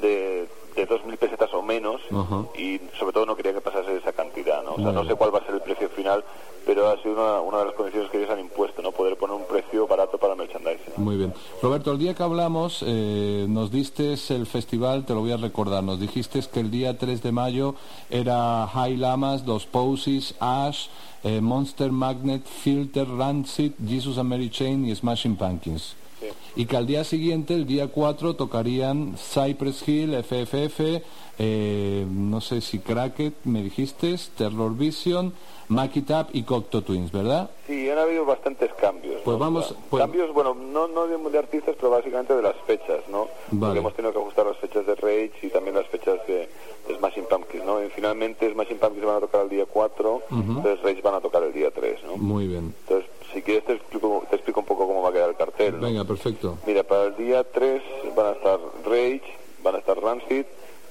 de, 0.00 0.48
de 0.76 0.88
2.000 0.88 1.16
pesetas 1.18 1.52
o 1.54 1.62
menos, 1.62 2.00
y 2.56 2.80
sobre 2.98 3.12
todo 3.12 3.26
no 3.26 3.36
querían 3.36 3.54
que 3.54 3.60
pasase 3.60 3.96
esa 3.96 4.12
cantidad, 4.12 4.62
¿no? 4.62 4.74
O 4.74 4.76
sea, 4.76 4.92
no 4.92 5.04
sé 5.04 5.14
cuál 5.14 5.34
va 5.34 5.38
a 5.38 5.46
ser 5.46 5.54
el 5.54 5.60
precio 5.60 5.88
final, 5.90 6.24
pero 6.66 6.88
ha 6.88 6.96
sido 7.02 7.14
una, 7.14 7.40
una 7.40 7.58
de 7.58 7.64
las 7.66 7.74
condiciones 7.74 8.10
que 8.10 8.18
ellos 8.18 8.30
han 8.30 8.40
impuesto, 8.40 8.82
¿no? 8.82 8.90
Poder 8.92 9.16
poner 9.16 9.36
un 9.36 9.44
precio 9.44 9.86
barato 9.86 10.18
para 10.18 10.34
merchandising. 10.34 10.94
Muy 10.96 11.16
bien. 11.16 11.32
Roberto, 11.62 11.92
el 11.92 11.98
día 11.98 12.14
que 12.14 12.22
hablamos 12.22 12.82
eh, 12.86 13.46
nos 13.48 13.70
diste 13.70 14.14
el 14.30 14.46
festival, 14.46 15.04
te 15.04 15.14
lo 15.14 15.20
voy 15.20 15.32
a 15.32 15.36
recordar, 15.36 15.82
nos 15.84 16.00
dijiste 16.00 16.40
que 16.52 16.60
el 16.60 16.70
día 16.70 16.98
3 16.98 17.22
de 17.22 17.32
mayo 17.32 17.74
era 18.10 18.66
High 18.66 18.96
Lamas, 18.96 19.46
Los 19.46 19.66
Posies, 19.66 20.34
Ash, 20.40 20.88
eh, 21.24 21.40
Monster 21.40 21.90
Magnet, 21.90 22.44
Filter, 22.46 23.06
Rancid, 23.08 23.72
Jesus 23.86 24.18
and 24.18 24.28
Mary 24.28 24.50
Chain 24.50 24.86
y 24.86 24.94
Smashing 24.94 25.36
Pumpkins. 25.36 25.96
Sí. 26.20 26.26
Y 26.56 26.66
que 26.66 26.76
al 26.76 26.86
día 26.86 27.02
siguiente, 27.02 27.54
el 27.54 27.66
día 27.66 27.88
4, 27.88 28.36
tocarían 28.36 29.16
Cypress 29.16 29.88
Hill, 29.88 30.14
FFF, 30.14 31.02
eh, 31.38 32.06
no 32.08 32.40
sé 32.40 32.60
si 32.60 32.78
Cracket, 32.78 33.34
me 33.44 33.62
dijiste, 33.62 34.16
Terror 34.36 34.76
Vision, 34.76 35.32
Mackie 35.68 36.02
Tap 36.02 36.28
y 36.32 36.42
Cocteau 36.42 36.82
Twins, 36.82 37.10
¿verdad? 37.12 37.50
Sí, 37.66 37.88
han 37.88 37.98
habido 37.98 38.24
bastantes 38.24 38.72
cambios. 38.74 39.20
Pues 39.24 39.34
¿no? 39.36 39.38
vamos, 39.38 39.70
O 39.70 39.74
sea, 39.74 39.82
pues- 39.90 40.00
Cambios, 40.02 40.32
bueno, 40.32 40.54
no, 40.54 40.86
no 40.88 41.06
de, 41.06 41.16
de 41.30 41.38
artistas, 41.38 41.74
pero 41.76 41.90
básicamente 41.90 42.34
de 42.34 42.42
las 42.42 42.56
fechas, 42.66 43.00
¿no? 43.10 43.28
Vale. 43.50 43.58
Porque 43.60 43.78
hemos 43.78 43.94
tenido 43.94 44.12
que 44.12 44.18
ajustar 44.20 44.46
las 44.46 44.56
fechas 44.58 44.86
de 44.86 44.94
Rage 44.94 45.32
y 45.42 45.48
también 45.50 45.74
las 45.76 45.86
fechas 45.86 46.18
de, 46.26 46.48
de 46.88 46.96
Smashing 46.98 47.24
Pumpkins, 47.24 47.64
¿no? 47.64 47.82
Y 47.82 47.88
finalmente 47.90 48.50
Smashing 48.52 48.78
Pumpkins 48.78 49.06
van 49.06 49.16
a 49.16 49.20
tocar 49.20 49.42
el 49.42 49.48
día 49.48 49.64
4, 49.66 50.22
entonces 50.30 50.82
Rage 50.82 51.00
van 51.02 51.14
a 51.14 51.20
tocar 51.20 51.42
el 51.42 51.52
día 51.52 51.70
3, 51.70 52.04
¿no? 52.04 52.16
Muy 52.16 52.46
bien. 52.46 52.74
Entonces, 52.82 53.10
si 53.32 53.42
quieres 53.42 53.64
te 53.64 53.72
explico, 53.72 54.22
te 54.28 54.36
explico 54.36 54.60
un 54.60 54.66
poco 54.66 54.86
cómo 54.86 55.02
va 55.02 55.08
a 55.08 55.12
quedar 55.12 55.30
el 55.30 55.36
cartel, 55.36 55.80
¿no? 55.80 55.86
Venga, 55.86 56.04
perfecto. 56.04 56.58
Mira, 56.66 56.82
para 56.82 57.04
el 57.04 57.16
día 57.16 57.42
3 57.44 57.82
van 58.14 58.26
a 58.26 58.30
estar 58.32 58.58
Rage, 58.84 59.22
van 59.62 59.74
a 59.76 59.78
estar 59.78 59.98
Rancid, 60.00 60.44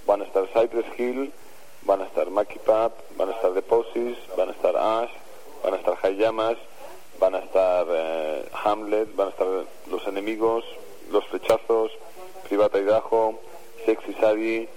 van 0.08 0.22
a 0.22 0.26
estar 0.26 0.46
Cypress 0.48 0.86
Hill, 1.00 1.32
van 1.86 2.02
a 2.02 2.06
estar 2.06 2.28
Pap, 2.66 2.94
van 3.18 3.30
a 3.30 3.32
estar 3.34 3.54
The 3.54 3.64
van 4.38 4.50
a 4.50 4.52
estar 4.52 4.76
Ash, 4.78 5.12
van 5.64 5.74
a 5.74 5.78
estar 5.78 5.98
High 5.98 6.18
Llamas, 6.18 6.58
van 7.20 7.36
a 7.36 7.40
estar 7.40 7.86
eh, 7.90 8.46
Hamlet, 8.64 9.16
van 9.16 9.28
a 9.28 9.30
estar 9.32 9.48
Los 9.90 10.08
Enemigos, 10.08 10.64
Los 11.12 11.26
Flechazos, 11.28 11.92
Privata 12.48 12.80
Idaho, 12.80 13.40
Sexy 13.86 14.14
Sadie, 14.14 14.70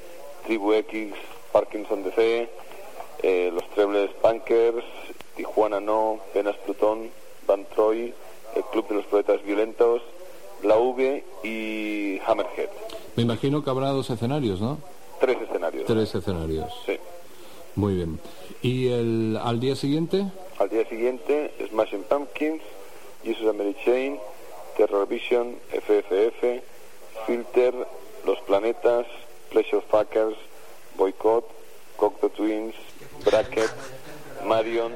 Tribu 0.44 0.72
X, 0.72 1.14
Parkinson 1.52 2.02
DC, 2.02 2.48
eh, 3.22 3.50
Los 3.52 3.68
Trebles 3.70 4.10
Punkers, 4.22 4.84
Tijuana 5.36 5.80
No, 5.80 6.20
Venas 6.34 6.56
Plutón, 6.64 7.10
Van 7.46 7.64
Troy, 7.66 8.12
el 8.54 8.64
Club 8.64 8.88
de 8.88 8.94
los 8.96 9.04
Poetas 9.06 9.42
Violentos, 9.44 10.02
La 10.62 10.76
V 10.76 11.24
y 11.44 12.18
Hammerhead. 12.26 12.70
Me 13.14 13.22
imagino 13.22 13.62
que 13.62 13.70
habrá 13.70 13.90
dos 13.90 14.10
escenarios, 14.10 14.60
¿no? 14.60 14.78
Tres 15.20 15.38
escenarios. 15.42 15.84
Tres 15.86 16.14
escenarios. 16.14 16.72
Sí. 16.84 16.98
Muy 17.74 17.94
bien. 17.94 18.18
¿Y 18.62 18.88
el, 18.88 19.38
al 19.42 19.60
día 19.60 19.76
siguiente? 19.76 20.26
Al 20.58 20.68
día 20.68 20.88
siguiente, 20.88 21.52
Smashing 21.68 22.04
Pumpkins, 22.04 22.62
Jesus 23.22 23.46
and 23.46 23.58
Mary 23.58 23.76
Chain, 23.84 24.18
Terror 24.76 25.06
Vision, 25.06 25.56
FFF, 25.70 26.62
Filter, 27.26 27.74
Los 28.24 28.38
Planetas, 28.40 29.06
Pleasure 29.50 29.82
Fuckers, 29.90 30.36
Boycott, 30.96 31.44
Cocteau 31.96 32.30
Twins, 32.30 32.74
Bracket, 33.24 33.70
Marion, 34.44 34.92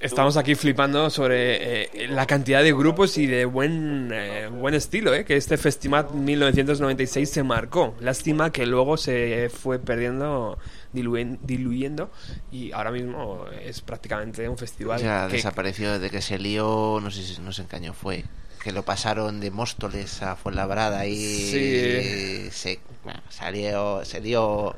Estamos 0.00 0.36
aquí 0.36 0.54
flipando 0.54 1.08
sobre 1.08 1.84
eh, 1.84 2.08
la 2.08 2.26
cantidad 2.26 2.62
de 2.62 2.72
grupos 2.74 3.16
y 3.16 3.26
de 3.26 3.46
buen 3.46 4.10
eh, 4.12 4.48
buen 4.48 4.74
estilo 4.74 5.14
eh, 5.14 5.24
que 5.24 5.36
este 5.36 5.56
Festival 5.56 6.08
1996 6.12 7.30
se 7.30 7.42
marcó. 7.42 7.94
Lástima 8.00 8.50
que 8.52 8.66
luego 8.66 8.98
se 8.98 9.48
fue 9.48 9.78
perdiendo, 9.78 10.58
diluen- 10.92 11.38
diluyendo 11.42 12.10
y 12.52 12.70
ahora 12.72 12.90
mismo 12.90 13.46
es 13.64 13.80
prácticamente 13.80 14.46
un 14.46 14.58
festival 14.58 15.00
Ya 15.00 15.26
que- 15.28 15.36
desapareció 15.36 15.92
desde 15.94 16.10
que 16.10 16.20
se 16.20 16.38
lió, 16.38 16.98
no 17.00 17.10
sé, 17.10 17.22
si- 17.22 17.40
no 17.40 17.52
sé 17.52 17.62
en 17.62 17.68
qué 17.68 17.76
año 17.76 17.94
fue. 17.94 18.24
Que 18.62 18.72
lo 18.72 18.82
pasaron 18.82 19.40
de 19.40 19.50
Móstoles 19.50 20.22
a 20.22 20.36
Fuenlabrada 20.36 21.06
y 21.06 21.16
Sí. 21.16 22.50
se 22.50 22.78
bueno, 23.04 23.20
salió, 23.30 24.04
se 24.04 24.20
dio. 24.20 24.76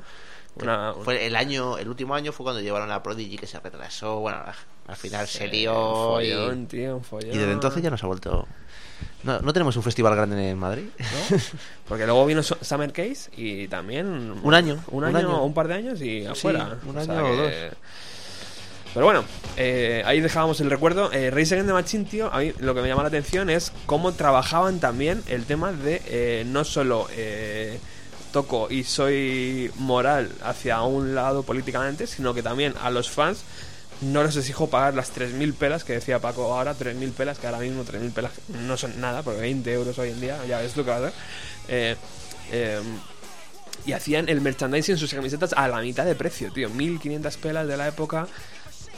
Una- 0.62 0.94
fue 1.04 1.26
el 1.26 1.36
año, 1.36 1.78
el 1.78 1.88
último 1.88 2.14
año 2.14 2.32
fue 2.32 2.44
cuando 2.44 2.60
llevaron 2.62 2.90
a 2.90 3.02
Prodigy 3.02 3.36
que 3.36 3.46
se 3.46 3.60
retrasó. 3.60 4.20
Bueno, 4.20 4.38
al 4.86 4.96
final 4.96 5.26
se 5.28 5.44
un 5.44 5.50
lió 5.50 6.20
y, 6.20 6.30
follón, 6.32 6.66
tío, 6.66 6.96
un 6.96 7.04
follón. 7.04 7.34
y 7.34 7.38
desde 7.38 7.52
entonces 7.52 7.82
ya 7.82 7.90
no 7.90 7.98
se 7.98 8.04
ha 8.04 8.08
vuelto. 8.08 8.46
No, 9.24 9.40
no 9.40 9.52
tenemos 9.52 9.76
un 9.76 9.82
festival 9.82 10.14
grande 10.14 10.50
en 10.50 10.58
Madrid. 10.58 10.86
¿no? 10.98 11.36
Porque 11.88 12.06
luego 12.06 12.24
vino 12.24 12.42
Su- 12.42 12.56
Summer 12.62 12.92
Case 12.92 13.30
y 13.36 13.68
también... 13.68 14.06
Un 14.42 14.54
año, 14.54 14.82
Un 14.90 15.04
un 15.04 15.16
año, 15.16 15.42
un 15.44 15.52
par 15.52 15.68
de 15.68 15.74
años 15.74 16.00
y 16.00 16.24
afuera. 16.24 16.78
un 16.86 16.96
O 16.96 17.00
año 17.00 17.04
sea 17.12 17.24
o 17.24 17.26
que- 17.26 17.36
dos. 17.36 17.52
Pero 18.94 19.04
bueno, 19.04 19.24
eh, 19.58 20.02
ahí 20.06 20.20
dejábamos 20.20 20.58
el 20.62 20.70
recuerdo. 20.70 21.12
Eh, 21.12 21.30
Rage 21.30 21.52
Against 21.54 21.66
the 21.66 21.72
Machine, 21.74 22.04
tío, 22.06 22.32
a 22.32 22.38
mí 22.38 22.52
lo 22.60 22.74
que 22.74 22.80
me 22.80 22.88
llama 22.88 23.02
la 23.02 23.08
atención 23.08 23.50
es 23.50 23.70
cómo 23.84 24.12
trabajaban 24.14 24.80
también 24.80 25.22
el 25.28 25.44
tema 25.44 25.72
de 25.72 26.00
eh, 26.06 26.44
no 26.46 26.64
solo 26.64 27.06
eh, 27.12 27.78
toco 28.36 28.68
y 28.70 28.84
soy 28.84 29.70
moral 29.76 30.30
hacia 30.42 30.82
un 30.82 31.14
lado 31.14 31.42
políticamente, 31.42 32.06
sino 32.06 32.34
que 32.34 32.42
también 32.42 32.74
a 32.82 32.90
los 32.90 33.08
fans 33.10 33.38
no 34.02 34.22
les 34.22 34.36
exijo 34.36 34.68
pagar 34.68 34.92
las 34.92 35.10
3.000 35.14 35.54
pelas 35.54 35.84
que 35.84 35.94
decía 35.94 36.18
Paco 36.18 36.52
ahora, 36.52 36.74
3.000 36.74 37.12
pelas, 37.12 37.38
que 37.38 37.46
ahora 37.46 37.60
mismo 37.60 37.82
3.000 37.82 38.12
pelas 38.12 38.32
no 38.66 38.76
son 38.76 39.00
nada, 39.00 39.22
porque 39.22 39.40
20 39.40 39.72
euros 39.72 39.98
hoy 39.98 40.10
en 40.10 40.20
día, 40.20 40.38
ya 40.46 40.58
ves 40.58 40.76
lo 40.76 40.84
que 40.84 40.90
va 40.90 40.96
a 40.96 40.98
hacer. 40.98 41.12
Eh, 41.68 41.96
eh, 42.52 42.80
y 43.86 43.92
hacían 43.94 44.28
el 44.28 44.42
merchandising 44.42 44.96
en 44.96 44.98
sus 44.98 45.14
camisetas 45.14 45.54
a 45.56 45.66
la 45.68 45.80
mitad 45.80 46.04
de 46.04 46.14
precio, 46.14 46.52
tío. 46.52 46.68
1500 46.68 47.36
pelas 47.38 47.66
de 47.66 47.76
la 47.78 47.88
época. 47.88 48.26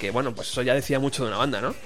Que 0.00 0.10
bueno, 0.10 0.34
pues 0.34 0.48
eso 0.48 0.62
ya 0.62 0.74
decía 0.74 0.98
mucho 0.98 1.22
de 1.22 1.28
una 1.28 1.38
banda, 1.38 1.60
¿no? 1.60 1.76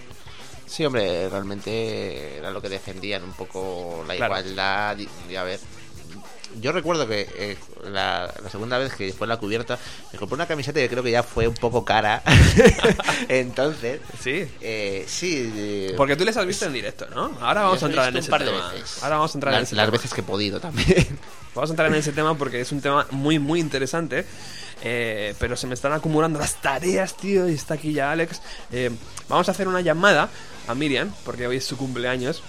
Sí, 0.66 0.86
hombre, 0.86 1.28
realmente 1.28 2.38
era 2.38 2.50
lo 2.50 2.62
que 2.62 2.70
defendían 2.70 3.22
un 3.24 3.32
poco 3.34 4.02
la 4.08 4.16
Claro. 4.16 4.38
igualdad. 4.38 4.96
Y, 4.98 5.08
y 5.30 5.36
a 5.36 5.42
ver, 5.42 5.60
yo 6.60 6.72
recuerdo 6.72 7.06
que 7.08 7.28
eh, 7.36 7.56
la, 7.90 8.32
la 8.42 8.50
segunda 8.50 8.78
vez 8.78 8.92
que 8.94 9.12
fue 9.12 9.24
en 9.26 9.30
la 9.30 9.36
cubierta, 9.38 9.78
me 10.12 10.18
compré 10.18 10.34
una 10.34 10.46
camiseta 10.46 10.80
que 10.80 10.88
creo 10.88 11.02
que 11.02 11.10
ya 11.10 11.22
fue 11.22 11.48
un 11.48 11.54
poco 11.54 11.84
cara. 11.84 12.22
Entonces, 13.28 14.00
Sí. 14.20 14.46
eh, 14.60 15.04
sí. 15.06 15.52
eh, 15.56 15.94
Porque 15.96 16.16
tú 16.16 16.24
les 16.24 16.36
has 16.36 16.46
visto 16.46 16.66
en 16.66 16.72
directo, 16.72 17.06
¿no? 17.14 17.36
Ahora 17.40 17.62
vamos 17.62 17.82
a 17.82 17.86
entrar 17.86 18.08
en 18.08 18.16
ese 18.16 18.28
un 18.28 18.30
par 18.30 18.40
de 18.44 18.50
tema. 18.50 18.72
Ahora 19.02 19.16
vamos 19.16 19.34
a 19.34 19.36
entrar 19.38 19.54
en 19.54 19.62
ese 19.62 19.74
las 19.76 19.86
tema. 19.86 19.96
veces 19.96 20.14
que 20.14 20.20
he 20.20 20.24
podido 20.24 20.60
también. 20.60 21.06
Vamos 21.54 21.68
a 21.68 21.74
entrar 21.74 21.88
en 21.90 21.96
ese 21.96 22.12
tema 22.12 22.34
porque 22.38 22.62
es 22.62 22.72
un 22.72 22.80
tema 22.80 23.06
muy, 23.10 23.38
muy 23.38 23.60
interesante. 23.60 24.24
Eh, 24.82 25.34
pero 25.38 25.54
se 25.54 25.66
me 25.66 25.74
están 25.74 25.92
acumulando 25.92 26.38
las 26.38 26.62
tareas, 26.62 27.14
tío. 27.14 27.46
Y 27.46 27.52
está 27.52 27.74
aquí 27.74 27.92
ya 27.92 28.10
Alex. 28.10 28.40
Vamos 29.28 29.48
a 29.48 29.52
hacer 29.52 29.68
una 29.68 29.82
llamada 29.82 30.30
a 30.66 30.74
Miriam, 30.74 31.12
porque 31.26 31.46
hoy 31.46 31.58
es 31.58 31.64
su 31.66 31.76
cumpleaños. 31.76 32.42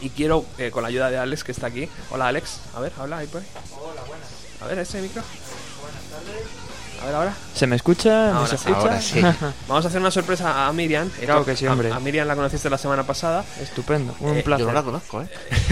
Y 0.00 0.10
quiero, 0.10 0.44
eh, 0.58 0.70
con 0.70 0.82
la 0.82 0.88
ayuda 0.88 1.10
de 1.10 1.18
Alex, 1.18 1.44
que 1.44 1.52
está 1.52 1.66
aquí. 1.66 1.88
Hola, 2.10 2.28
Alex. 2.28 2.60
A 2.74 2.80
ver, 2.80 2.92
habla 2.98 3.18
ahí 3.18 3.26
por 3.26 3.40
ahí. 3.42 3.46
Hola, 3.80 4.02
buenas. 4.06 4.28
A 4.62 4.66
ver, 4.66 4.78
ese 4.78 5.00
micro. 5.02 5.22
Buenas 5.80 6.02
tardes. 6.04 6.46
A 7.02 7.06
ver, 7.06 7.14
ahora. 7.14 7.34
¿Se 7.54 7.66
me 7.66 7.76
escucha? 7.76 8.08
¿Me 8.10 8.30
Ahora 8.38 8.46
se 8.46 8.56
sí. 8.58 8.64
escucha? 8.68 8.78
Ahora 8.80 9.00
sí. 9.00 9.20
Vamos 9.68 9.84
a 9.84 9.88
hacer 9.88 10.00
una 10.00 10.10
sorpresa 10.10 10.66
a 10.66 10.72
Miriam. 10.72 11.08
Eh, 11.20 11.24
Claro 11.24 11.44
que 11.44 11.56
sí, 11.56 11.66
a- 11.66 11.72
hombre. 11.72 11.90
A, 11.92 11.98
Miriam 12.00 12.26
la 12.26 12.34
conociste 12.36 12.68
la 12.70 12.78
semana 12.78 13.04
pasada. 13.06 13.44
Estupendo, 13.60 14.14
un 14.20 14.36
Eh, 14.38 14.42
placer. 14.42 14.64
Yo 14.66 14.68
no 14.72 14.74
la 14.74 14.82
conozco, 14.82 15.22
¿eh? 15.22 15.28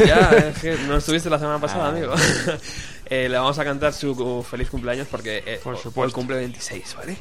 Ya, 0.06 0.30
es 0.30 0.58
que 0.58 0.76
no 0.86 0.96
estuviste 0.96 1.28
la 1.30 1.38
semana 1.38 1.58
pasada, 1.60 1.86
Ah. 1.86 1.88
amigo. 1.88 2.14
Eh, 3.10 3.26
le 3.26 3.38
vamos 3.38 3.58
a 3.58 3.64
cantar 3.64 3.94
su 3.94 4.14
cu- 4.14 4.42
feliz 4.42 4.68
cumpleaños 4.68 5.08
porque 5.10 5.42
eh, 5.46 5.58
Por 5.64 5.76
hoy 5.76 5.80
supuesto. 5.82 6.14
cumple 6.14 6.36
26, 6.36 6.94
¿vale? 6.96 7.16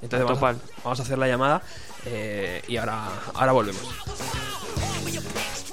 Entonces 0.00 0.20
A 0.22 0.32
vamos 0.32 0.42
a, 0.42 0.56
vamos 0.82 0.98
a 0.98 1.02
hacer 1.02 1.18
la 1.18 1.28
llamada 1.28 1.60
eh, 2.06 2.62
y 2.66 2.78
ahora, 2.78 3.04
ahora 3.34 3.52
volvemos. 3.52 3.82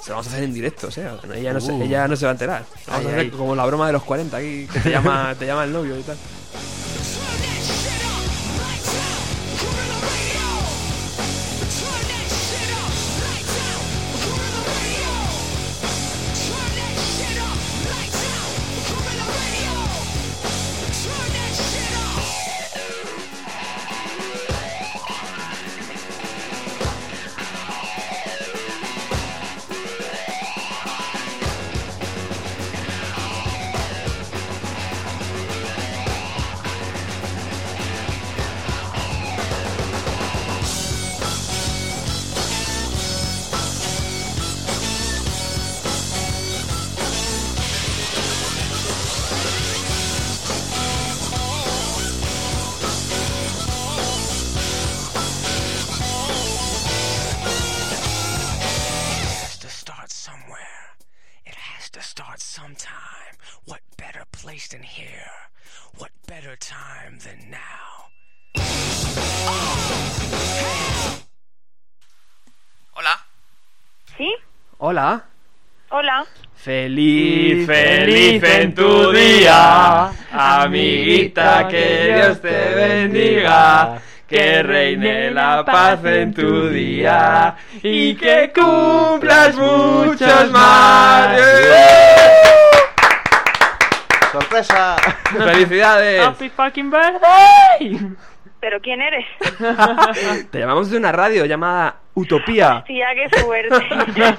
Se 0.04 0.10
lo 0.10 0.16
vamos 0.16 0.26
a 0.26 0.30
hacer 0.32 0.44
en 0.44 0.52
directo, 0.52 0.88
o 0.88 0.90
sea, 0.90 1.16
ella 1.34 1.54
no, 1.54 1.60
se, 1.62 1.72
Uh. 1.72 1.82
ella 1.82 2.06
no 2.06 2.14
se 2.14 2.26
va 2.26 2.32
a 2.32 2.34
enterar. 2.34 2.62
Vamos 2.88 3.06
a 3.06 3.08
hacer 3.08 3.30
como 3.30 3.54
la 3.54 3.64
broma 3.64 3.86
de 3.86 3.94
los 3.94 4.02
40 4.02 4.36
aquí, 4.36 4.68
que 4.70 4.80
te 4.80 4.90
llama, 4.90 5.34
te 5.38 5.46
llama 5.46 5.64
el 5.64 5.72
novio 5.72 5.98
y 5.98 6.02
tal. 6.02 6.16
Feliz 78.44 78.64
en 78.64 78.74
tu 78.74 79.12
día, 79.12 80.10
amiguita, 80.32 81.66
que 81.68 82.14
Dios 82.14 82.40
te 82.40 82.74
bendiga, 82.74 83.98
que 84.28 84.62
reine 84.62 85.30
la 85.30 85.64
paz 85.64 86.04
en 86.04 86.34
tu 86.34 86.68
día 86.68 87.56
y 87.82 88.14
que 88.14 88.52
cumplas 88.54 89.56
muchos 89.56 90.50
más. 90.50 91.38
¡Sorpresa! 94.32 94.96
¡Felicidades! 95.30 96.26
Happy 96.26 96.48
fucking 96.50 96.90
birthday. 96.90 98.00
¿Pero 98.60 98.80
quién 98.80 99.00
eres? 99.00 99.26
Te 100.50 100.58
llamamos 100.58 100.90
de 100.90 100.96
una 100.96 101.12
radio 101.12 101.44
llamada 101.44 101.96
Utopía. 102.14 102.82
Tía, 102.86 103.08
qué 103.14 103.40
suerte. 103.40 103.76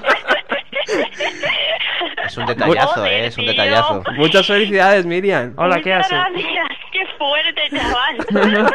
Es 2.24 2.36
un 2.36 2.46
detallazo, 2.46 2.94
Joder, 2.94 3.12
eh, 3.12 3.26
es 3.26 3.36
un 3.38 3.44
tío. 3.44 3.52
detallazo. 3.52 4.02
Muchas 4.16 4.46
felicidades, 4.46 5.06
Miriam. 5.06 5.54
Hola, 5.56 5.80
¿qué 5.80 5.92
haces? 5.94 6.10
gracias. 6.10 6.68
Qué 6.92 7.05
fuerte, 7.16 7.62
chaval. 7.70 8.72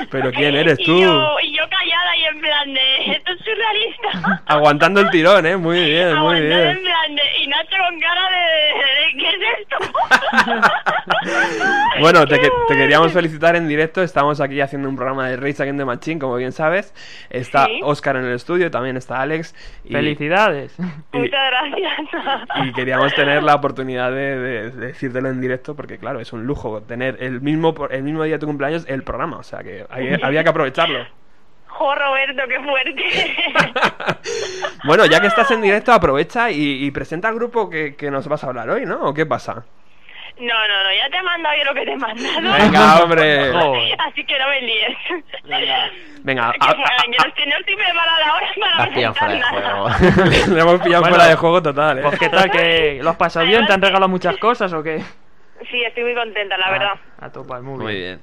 Pero 0.10 0.30
¿quién 0.32 0.54
eres 0.56 0.78
tú? 0.78 0.96
Y 0.96 1.02
yo, 1.02 1.36
y 1.42 1.56
yo 1.56 1.62
callada 1.68 2.16
y 2.16 2.24
en 2.24 2.40
plan 2.40 2.74
de... 2.74 3.12
Esto 3.12 3.32
es 3.32 3.38
surrealista. 3.40 4.42
Aguantando 4.46 5.00
el 5.00 5.10
tirón, 5.10 5.46
¿eh? 5.46 5.56
Muy 5.56 5.84
bien, 5.84 6.08
muy 6.16 6.36
Aguantando 6.38 6.54
en 6.56 6.72
bien. 6.74 6.82
plan 6.82 7.14
de... 7.16 7.22
Y 7.42 7.46
Nacho 7.48 7.76
con 7.88 8.00
cara 8.00 8.22
de... 8.30 8.38
de 8.38 9.18
¿Qué 9.18 9.28
es 9.28 9.42
esto? 9.60 9.76
Bueno, 12.00 12.26
te, 12.26 12.40
que- 12.40 12.50
te 12.68 12.74
queríamos 12.76 13.12
felicitar 13.12 13.54
en 13.56 13.68
directo. 13.68 14.02
Estamos 14.02 14.40
aquí 14.40 14.60
haciendo 14.60 14.88
un 14.88 14.96
programa 14.96 15.28
de 15.28 15.36
Race 15.36 15.62
Against 15.62 15.78
the 15.80 15.84
Machine, 15.84 16.18
como 16.20 16.36
bien 16.36 16.52
sabes. 16.52 16.94
Está 17.28 17.66
Sí. 17.66 17.80
Oscar 17.82 18.16
en 18.16 18.24
el 18.24 18.34
estudio, 18.34 18.70
también 18.70 18.96
está 18.96 19.20
Alex. 19.20 19.54
Y, 19.84 19.92
Felicidades. 19.92 20.74
y- 21.12 21.18
Muchas 21.18 21.40
gracias. 21.50 21.92
y 22.64 22.72
queríamos 22.72 23.12
tener 23.14 23.42
la 23.42 23.54
oportunidad 23.54 24.10
de, 24.12 24.38
de- 24.38 24.70
de 24.70 24.86
decírtelo 24.86 25.28
en 25.28 25.40
directo, 25.40 25.74
porque 25.76 25.98
claro, 25.98 26.20
es 26.20 26.32
un 26.32 26.46
lujo 26.46 26.80
tener 26.82 27.16
el 27.20 27.40
mismo, 27.42 27.59
el 27.90 28.02
mismo 28.02 28.22
día 28.24 28.34
de 28.34 28.38
tu 28.40 28.46
cumpleaños 28.46 28.84
el 28.88 29.02
programa. 29.02 29.38
O 29.38 29.42
sea 29.42 29.60
que 29.62 29.86
hay- 29.90 30.18
había 30.22 30.42
que 30.42 30.50
aprovecharlo. 30.50 31.06
Jo, 31.66 31.94
Roberto, 31.94 32.42
qué 32.48 32.60
fuerte. 32.60 33.04
Bueno, 34.84 35.04
ya 35.06 35.20
que 35.20 35.26
estás 35.26 35.50
en 35.50 35.60
directo, 35.62 35.92
aprovecha 35.92 36.50
y, 36.50 36.84
y 36.86 36.90
presenta 36.90 37.28
al 37.28 37.34
grupo 37.34 37.68
que, 37.68 37.94
que 37.96 38.10
nos 38.10 38.26
vas 38.28 38.42
a 38.44 38.48
hablar 38.48 38.68
hoy, 38.70 38.86
¿no? 38.86 38.96
¿O 39.08 39.14
qué 39.14 39.26
pasa? 39.26 39.64
No, 40.38 40.54
no, 40.54 40.84
no, 40.84 40.90
ya 40.94 41.10
te 41.10 41.16
he 41.18 41.22
mandado 41.22 41.54
yo 41.58 41.64
lo 41.64 41.74
que 41.74 41.84
te 41.84 41.92
he 41.92 41.96
mandado. 41.96 42.62
Venga, 42.64 43.02
hombre. 43.02 43.52
Así 43.98 44.24
que 44.24 44.38
no 44.38 44.48
me 44.48 44.60
líes. 44.62 44.96
Venga, 46.22 46.52
Que, 46.52 46.58
a- 46.60 46.72
bueno, 46.74 46.86
que 47.04 47.08
no, 47.10 47.28
estoy, 47.28 47.46
no 47.46 47.56
estoy 47.58 47.76
preparada 47.76 48.26
ahora 48.30 48.46
para 48.60 48.90
presentar 48.90 49.30
de 49.30 49.38
nada. 49.38 49.92
juego. 49.98 50.54
le 50.54 50.60
hemos 50.60 50.80
pillado 50.80 51.02
Bueno, 51.02 51.16
fuera 51.16 51.28
de 51.30 51.36
juego 51.36 51.62
total, 51.62 51.98
¿eh? 51.98 52.02
Pues 52.04 52.18
qué 52.18 52.28
tal, 52.30 52.50
que 52.50 53.00
lo 53.02 53.10
has 53.10 53.16
pasado 53.16 53.44
bien, 53.46 53.66
te 53.66 53.72
han 53.74 53.82
regalado 53.82 54.08
muchas 54.08 54.36
cosas 54.38 54.72
o 54.72 54.82
qué? 54.82 55.02
Sí, 55.70 55.82
estoy 55.84 56.04
muy 56.04 56.14
contenta, 56.14 56.56
la 56.56 56.70
verdad. 56.70 56.92
Ah, 57.18 57.26
a 57.26 57.32
tope, 57.32 57.54
muy 57.60 57.62
bien. 57.62 57.78
Muy 57.78 57.94
bien. 57.96 58.20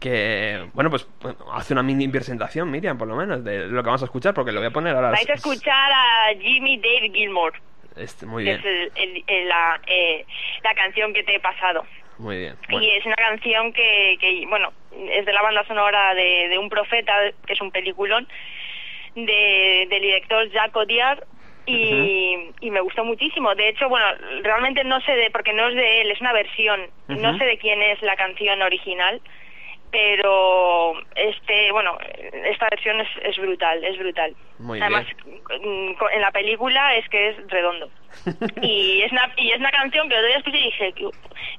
Que, 0.00 0.68
bueno, 0.74 0.90
pues 0.90 1.08
hace 1.52 1.72
una 1.72 1.82
mini 1.82 2.08
presentación, 2.08 2.70
Miriam, 2.70 2.98
por 2.98 3.08
lo 3.08 3.16
menos, 3.16 3.42
de 3.42 3.66
lo 3.68 3.82
que 3.82 3.86
vamos 3.86 4.02
a 4.02 4.06
escuchar, 4.06 4.34
porque 4.34 4.52
lo 4.52 4.60
voy 4.60 4.68
a 4.68 4.72
poner 4.72 4.94
ahora. 4.94 5.10
Vais 5.10 5.28
a 5.30 5.34
escuchar 5.34 5.90
a 5.92 6.26
Jimmy 6.38 6.76
Dave 6.76 7.10
Gilmore, 7.14 7.58
Este, 7.96 8.26
muy 8.26 8.44
que 8.44 8.50
bien, 8.56 8.60
es 8.60 8.66
el- 8.66 8.92
el- 8.96 9.24
el- 9.26 9.48
la, 9.48 9.80
eh, 9.86 10.26
la 10.62 10.74
canción 10.74 11.14
que 11.14 11.22
te 11.22 11.36
he 11.36 11.40
pasado. 11.40 11.86
muy 12.18 12.36
bien. 12.38 12.54
Bueno, 12.68 12.84
Y 12.86 12.90
es 12.90 13.06
una 13.06 13.16
canción 13.16 13.72
que, 13.72 14.16
que, 14.20 14.44
bueno, 14.48 14.72
es 15.10 15.24
de 15.24 15.32
la 15.32 15.42
banda 15.42 15.64
sonora 15.66 16.14
de, 16.14 16.48
de 16.48 16.58
Un 16.58 16.68
Profeta, 16.68 17.12
que 17.46 17.54
es 17.54 17.60
un 17.60 17.70
peliculón, 17.72 18.28
de, 19.14 19.86
del 19.88 20.02
director 20.02 20.48
Jacques 20.50 20.76
Audiard, 20.76 21.24
y, 21.66 22.50
y 22.60 22.70
me 22.70 22.80
gustó 22.80 23.04
muchísimo. 23.04 23.54
De 23.54 23.68
hecho, 23.68 23.88
bueno, 23.88 24.06
realmente 24.42 24.84
no 24.84 25.00
sé 25.02 25.12
de, 25.16 25.30
porque 25.30 25.52
no 25.52 25.68
es 25.68 25.74
de 25.74 26.00
él, 26.02 26.10
es 26.10 26.20
una 26.20 26.32
versión. 26.32 26.80
No 27.08 27.36
sé 27.38 27.44
de 27.44 27.58
quién 27.58 27.80
es 27.82 28.00
la 28.02 28.16
canción 28.16 28.60
original, 28.62 29.20
pero 29.90 30.94
este, 31.14 31.70
bueno, 31.72 31.96
esta 32.46 32.66
versión 32.70 33.00
es, 33.00 33.08
es 33.22 33.36
brutal, 33.38 33.84
es 33.84 33.96
brutal. 33.98 34.34
Muy 34.58 34.80
Además, 34.80 35.06
en 35.50 36.20
la 36.20 36.30
película 36.32 36.96
es 36.96 37.08
que 37.08 37.28
es 37.28 37.36
redondo. 37.48 37.88
y 38.62 39.02
es 39.02 39.12
una 39.12 39.32
y 39.36 39.50
es 39.52 39.58
una 39.58 39.70
canción 39.70 40.08
que 40.08 40.14
el 40.14 40.20
otro 40.20 40.28
día 40.28 40.38
escuché 40.38 40.58
y 40.58 40.64
dije 40.64 40.92
"Que- 40.94 41.10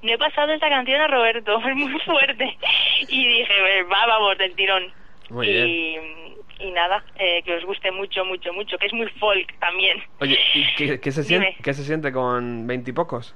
no 0.01 0.11
he 0.13 0.17
pasado 0.17 0.53
esta 0.53 0.69
canción 0.69 1.01
a 1.01 1.07
Roberto 1.07 1.59
es 1.67 1.75
muy 1.75 1.99
fuerte 2.01 2.57
y 3.09 3.27
dije 3.27 3.83
va 3.83 4.05
vamos 4.07 4.37
del 4.37 4.55
tirón 4.55 4.91
Muy 5.29 5.47
y, 5.49 5.99
y 6.59 6.71
nada 6.71 7.03
eh, 7.17 7.41
que 7.43 7.55
os 7.55 7.65
guste 7.65 7.91
mucho 7.91 8.25
mucho 8.25 8.53
mucho 8.53 8.77
que 8.77 8.85
es 8.87 8.93
muy 8.93 9.07
folk 9.19 9.57
también 9.59 10.01
Oye, 10.19 10.37
¿y 10.53 10.75
qué, 10.75 10.99
qué 10.99 11.11
se 11.11 11.23
siente, 11.23 11.55
qué 11.63 11.73
se 11.73 11.83
siente 11.83 12.11
con 12.11 12.67
veintipocos? 12.67 13.35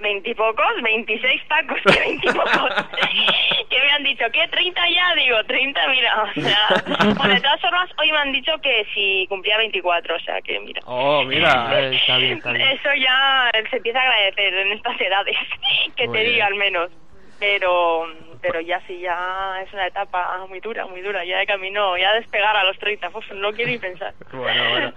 veintipocos 0.00 0.80
veintiséis 0.82 1.42
tacos 1.48 1.78
que 1.84 1.98
veintipocos 1.98 2.72
que 3.68 3.80
me 3.80 3.90
han 3.90 4.04
dicho 4.04 4.24
que 4.32 4.46
30 4.46 4.80
ya 4.90 5.14
digo 5.16 5.42
30 5.44 5.88
mira 5.88 6.22
o 6.22 6.40
sea 6.40 7.14
bueno 7.16 7.34
de 7.34 7.40
todas 7.40 7.60
formas 7.60 7.90
hoy 8.00 8.12
me 8.12 8.18
han 8.18 8.32
dicho 8.32 8.52
que 8.62 8.86
si 8.94 9.26
cumplía 9.28 9.58
24 9.58 10.14
o 10.14 10.20
sea 10.20 10.40
que 10.40 10.60
mira 10.60 10.80
Oh, 10.86 11.22
mira. 11.24 11.68
Eh, 11.78 11.96
está 11.96 12.16
bien, 12.16 12.38
está 12.38 12.52
bien. 12.52 12.66
Eso 12.68 12.88
ya 12.94 13.50
se 13.70 13.76
empieza 13.76 14.00
a 14.00 14.02
agradecer 14.02 14.54
en 14.54 14.72
estas 14.72 15.00
edades, 15.00 15.36
que 15.96 16.06
Muy 16.06 16.16
te 16.18 16.24
diga 16.24 16.46
al 16.46 16.54
menos. 16.54 16.90
Pero 17.38 18.06
pero 18.40 18.60
ya 18.60 18.80
sí, 18.86 18.98
ya 19.00 19.60
es 19.64 19.72
una 19.72 19.86
etapa 19.86 20.44
muy 20.48 20.60
dura, 20.60 20.86
muy 20.86 21.00
dura. 21.00 21.24
Ya 21.24 21.38
de 21.38 21.46
camino, 21.46 21.96
ya 21.96 22.12
despegar 22.14 22.56
a 22.56 22.64
los 22.64 22.78
30, 22.78 23.08
uf, 23.08 23.30
no 23.32 23.52
quiero 23.52 23.70
ni 23.70 23.78
pensar. 23.78 24.14
Bueno, 24.32 24.70
bueno. 24.70 24.92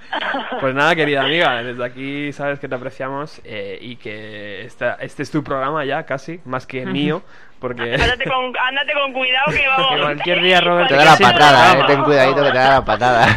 Pues 0.60 0.76
nada, 0.76 0.96
querida 0.96 1.24
amiga, 1.24 1.64
desde 1.64 1.84
aquí 1.84 2.32
sabes 2.34 2.60
que 2.60 2.68
te 2.68 2.76
apreciamos 2.76 3.42
eh, 3.44 3.80
y 3.82 3.96
que 3.96 4.62
esta, 4.62 4.96
este 4.96 5.24
es 5.24 5.32
tu 5.32 5.44
programa 5.44 5.84
ya 5.84 6.06
casi, 6.06 6.40
más 6.46 6.68
que 6.68 6.86
mío, 6.86 7.24
porque... 7.60 7.82
Ándate 7.96 8.30
con, 8.30 8.54
ándate 8.58 8.94
con 8.94 9.14
cuidado 9.14 9.52
que 9.52 9.68
vamos. 9.68 9.96
Que 9.96 10.02
cualquier 10.02 10.42
día, 10.42 10.62
Roberto, 10.62 10.90
Te 10.90 10.96
da 10.96 11.06
la 11.06 11.18
patada, 11.18 11.74
eh. 11.74 11.84
Ten 11.88 12.04
cuidadito 12.04 12.44
que 12.44 12.52
te 12.52 12.58
da 12.58 12.70
la 12.70 12.86
patada. 12.86 13.28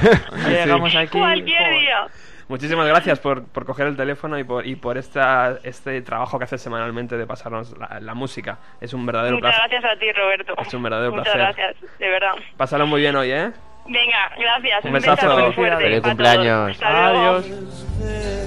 Llegamos 0.48 0.94
aquí. 0.94 1.18
Cualquier 1.18 1.58
joder. 1.58 1.80
día. 1.80 2.06
Muchísimas 2.48 2.86
gracias 2.86 3.18
por, 3.20 3.44
por 3.46 3.64
coger 3.64 3.86
el 3.86 3.96
teléfono 3.96 4.38
y 4.38 4.44
por, 4.44 4.66
y 4.66 4.76
por 4.76 4.98
esta, 4.98 5.58
este 5.62 6.00
trabajo 6.02 6.38
que 6.38 6.44
haces 6.44 6.60
semanalmente 6.60 7.16
de 7.16 7.26
pasarnos 7.26 7.76
la, 7.78 8.00
la 8.00 8.14
música. 8.14 8.58
Es 8.80 8.92
un 8.92 9.06
verdadero 9.06 9.36
Muchas 9.36 9.52
placer. 9.54 9.70
gracias 9.70 9.92
a 9.92 9.98
ti, 9.98 10.12
Roberto. 10.12 10.54
Es 10.60 10.74
un 10.74 10.82
verdadero 10.82 11.10
Muchas 11.12 11.32
placer. 11.34 11.54
gracias, 11.56 11.98
de 11.98 12.08
verdad. 12.08 12.32
Pásalo 12.56 12.86
muy 12.86 13.00
bien 13.00 13.16
hoy, 13.16 13.30
¿eh? 13.30 13.50
Venga, 13.86 14.30
gracias. 14.38 14.84
Un 14.84 14.92
besazo. 14.92 15.38
muy 15.38 15.52
fuerte 15.52 15.84
Feliz 15.84 16.00
cumpleaños. 16.02 16.78
todos. 16.78 16.82
Hasta 16.82 17.12
luego. 17.12 17.30
Adiós. 17.36 18.43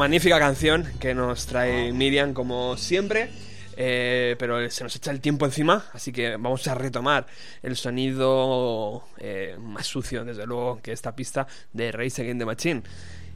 Magnífica 0.00 0.38
canción 0.38 0.86
que 0.98 1.14
nos 1.14 1.44
trae 1.44 1.92
Miriam 1.92 2.32
como 2.32 2.78
siempre. 2.78 3.28
eh, 3.76 4.34
pero 4.38 4.70
se 4.70 4.82
nos 4.82 4.96
echa 4.96 5.10
el 5.10 5.20
tiempo 5.20 5.44
encima, 5.44 5.84
así 5.92 6.10
que 6.10 6.36
vamos 6.36 6.66
a 6.68 6.74
retomar 6.74 7.26
el 7.62 7.76
sonido 7.76 9.04
eh, 9.18 9.56
más 9.60 9.86
sucio, 9.86 10.24
desde 10.24 10.46
luego, 10.46 10.80
que 10.82 10.92
esta 10.92 11.14
pista 11.14 11.46
de 11.74 11.92
Race 11.92 12.22
Against 12.22 12.38
the 12.38 12.46
Machine. 12.46 12.82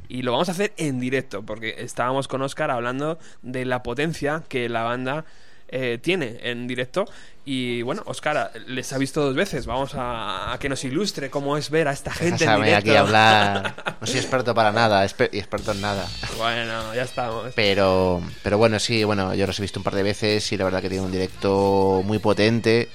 Y 0.09 0.23
lo 0.23 0.33
vamos 0.33 0.49
a 0.49 0.53
hacer 0.53 0.73
en 0.79 1.01
directo, 1.01 1.43
porque 1.43 1.75
estábamos 1.79 2.29
con 2.29 2.41
Oscar 2.41 2.71
hablando 2.71 3.19
de 3.43 3.67
la 3.67 3.83
potencia 3.83 4.43
que 4.49 4.71
la 4.71 4.85
banda 4.85 5.27
eh, 5.69 5.99
tiene 6.01 6.39
en 6.43 6.67
directo. 6.67 7.07
Y 7.47 7.83
bueno, 7.83 8.03
Oscar 8.07 8.53
les 8.67 8.93
ha 8.93 8.99
visto 8.99 9.23
dos 9.23 9.35
veces. 9.35 9.67
Vamos 9.67 9.95
a, 9.95 10.53
a 10.53 10.59
que 10.59 10.69
nos 10.69 10.83
ilustre 10.85 11.29
cómo 11.31 11.57
es 11.59 11.69
ver 11.69 11.89
a 11.89 11.93
esta 11.93 12.11
gente 12.11 12.45
en 12.45 12.62
directo. 12.62 12.91
aquí 12.91 12.97
hablar. 12.97 13.75
No 14.01 14.07
soy 14.07 14.19
experto 14.21 14.55
para 14.55 14.71
nada, 14.71 15.03
y 15.05 15.39
experto 15.39 15.73
en 15.73 15.81
nada. 15.81 16.07
Bueno, 16.37 16.95
ya 16.95 17.03
estamos. 17.03 17.53
Pero, 17.55 18.23
pero 18.43 18.59
bueno, 18.59 18.79
sí, 18.79 19.05
bueno, 19.05 19.35
yo 19.35 19.47
los 19.47 19.59
he 19.59 19.62
visto 19.62 19.81
un 19.81 19.85
par 19.85 19.95
de 19.95 20.03
veces 20.03 20.51
y 20.53 20.57
la 20.57 20.65
verdad 20.65 20.83
que 20.83 20.91
tiene 20.91 21.05
un 21.05 21.12
directo 21.12 22.03
muy 22.05 22.19
potente 22.19 22.89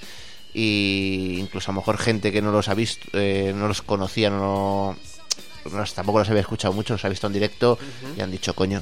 y 0.53 1.37
incluso 1.39 1.71
a 1.71 1.73
lo 1.73 1.81
mejor 1.81 1.97
gente 1.97 2.31
que 2.31 2.41
no 2.41 2.51
los 2.51 2.69
ha 2.69 2.73
visto, 2.73 3.07
eh, 3.13 3.53
no 3.55 3.67
los 3.67 3.81
conocía, 3.81 4.29
no, 4.29 4.97
no 5.71 5.83
tampoco 5.95 6.19
los 6.19 6.29
había 6.29 6.41
escuchado 6.41 6.73
mucho, 6.73 6.93
los 6.93 7.05
ha 7.05 7.09
visto 7.09 7.27
en 7.27 7.33
directo 7.33 7.77
y 8.17 8.21
han 8.21 8.31
dicho, 8.31 8.53
coño, 8.55 8.81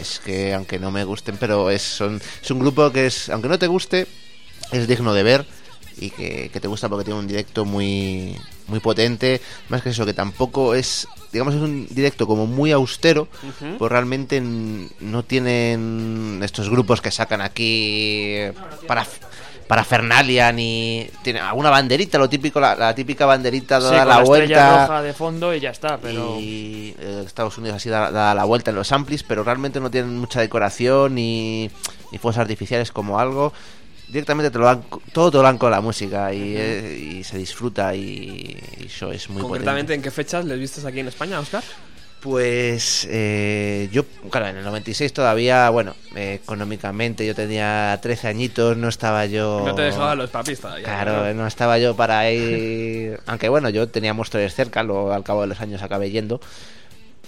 es 0.00 0.20
que 0.20 0.54
aunque 0.54 0.78
no 0.78 0.90
me 0.90 1.04
gusten, 1.04 1.36
pero 1.38 1.70
es, 1.70 1.82
son, 1.82 2.20
es 2.42 2.50
un 2.50 2.58
grupo 2.58 2.90
que 2.90 3.06
es, 3.06 3.28
aunque 3.28 3.48
no 3.48 3.58
te 3.58 3.66
guste, 3.66 4.06
es 4.72 4.86
digno 4.88 5.14
de 5.14 5.22
ver 5.22 5.46
y 5.96 6.10
que, 6.10 6.50
que 6.52 6.60
te 6.60 6.68
gusta 6.68 6.88
porque 6.88 7.04
tiene 7.04 7.20
un 7.20 7.26
directo 7.26 7.64
muy 7.64 8.36
muy 8.68 8.80
potente. 8.80 9.40
Más 9.68 9.82
que 9.82 9.90
eso 9.90 10.06
que 10.06 10.14
tampoco 10.14 10.74
es 10.74 11.08
digamos 11.32 11.54
es 11.54 11.60
un 11.60 11.86
directo 11.90 12.26
como 12.26 12.46
muy 12.46 12.72
austero 12.72 13.28
pues 13.78 13.92
realmente 13.92 14.40
no 14.40 15.22
tienen 15.24 16.40
estos 16.42 16.70
grupos 16.70 17.00
que 17.00 17.10
sacan 17.10 17.40
aquí 17.40 18.36
para 18.86 19.06
para 19.68 19.84
Fernalia 19.84 20.50
ni 20.50 21.06
tiene 21.22 21.40
alguna 21.40 21.68
banderita 21.70 22.16
lo 22.18 22.28
típico 22.28 22.58
la, 22.58 22.74
la 22.74 22.94
típica 22.94 23.26
banderita 23.26 23.78
Sí, 23.80 23.84
dada 23.86 23.98
con 23.98 24.08
la, 24.08 24.14
la 24.16 24.22
estrella 24.22 24.46
vuelta 24.70 24.86
roja 24.86 25.02
de 25.02 25.12
fondo 25.12 25.54
y 25.54 25.60
ya 25.60 25.70
está, 25.70 25.98
pero... 25.98 26.36
y 26.40 26.94
eh, 26.98 27.22
Estados 27.26 27.58
Unidos 27.58 27.76
así 27.76 27.90
da, 27.90 28.10
da 28.10 28.34
la 28.34 28.44
vuelta 28.44 28.70
en 28.70 28.76
los 28.76 28.90
amplis, 28.92 29.22
pero 29.22 29.44
realmente 29.44 29.78
no 29.78 29.90
tienen 29.90 30.18
mucha 30.18 30.40
decoración 30.40 31.14
ni, 31.14 31.70
ni 32.10 32.18
fuegos 32.18 32.38
artificiales 32.38 32.90
como 32.90 33.20
algo. 33.20 33.52
Directamente 34.08 34.50
te 34.50 34.58
lo 34.58 34.64
dan, 34.64 34.84
todo 35.12 35.30
te 35.30 35.36
lo 35.36 35.42
dan 35.42 35.58
con 35.58 35.70
la 35.70 35.82
música 35.82 36.32
y, 36.32 36.54
eh, 36.56 37.16
y 37.18 37.24
se 37.24 37.36
disfruta 37.36 37.94
y, 37.94 38.56
y 38.78 38.86
eso 38.86 39.12
es 39.12 39.28
muy 39.28 39.42
Concretamente, 39.42 39.92
potente. 39.92 39.94
¿en 39.96 40.02
qué 40.02 40.10
fechas 40.10 40.46
les 40.46 40.58
vistes 40.58 40.86
aquí 40.86 41.00
en 41.00 41.08
España, 41.08 41.38
Oscar? 41.38 41.62
Pues 42.20 43.06
eh, 43.08 43.88
yo, 43.92 44.04
claro, 44.30 44.48
en 44.48 44.56
el 44.56 44.64
96 44.64 45.12
todavía, 45.12 45.70
bueno, 45.70 45.94
eh, 46.16 46.40
económicamente 46.42 47.24
yo 47.24 47.34
tenía 47.34 47.96
13 48.02 48.26
añitos, 48.26 48.76
no 48.76 48.88
estaba 48.88 49.26
yo... 49.26 49.62
No 49.64 49.74
te 49.74 49.82
dejaban 49.82 50.18
los 50.18 50.28
papis 50.28 50.60
todavía. 50.60 50.84
Claro, 50.84 51.32
no 51.34 51.46
estaba 51.46 51.78
yo 51.78 51.94
para 51.94 52.28
ir. 52.30 53.20
Aunque 53.26 53.48
bueno, 53.48 53.68
yo 53.68 53.88
tenía 53.88 54.14
Monsters 54.14 54.52
cerca, 54.52 54.82
luego 54.82 55.12
al 55.12 55.22
cabo 55.22 55.42
de 55.42 55.46
los 55.46 55.60
años 55.60 55.80
acabé 55.82 56.10
yendo. 56.10 56.40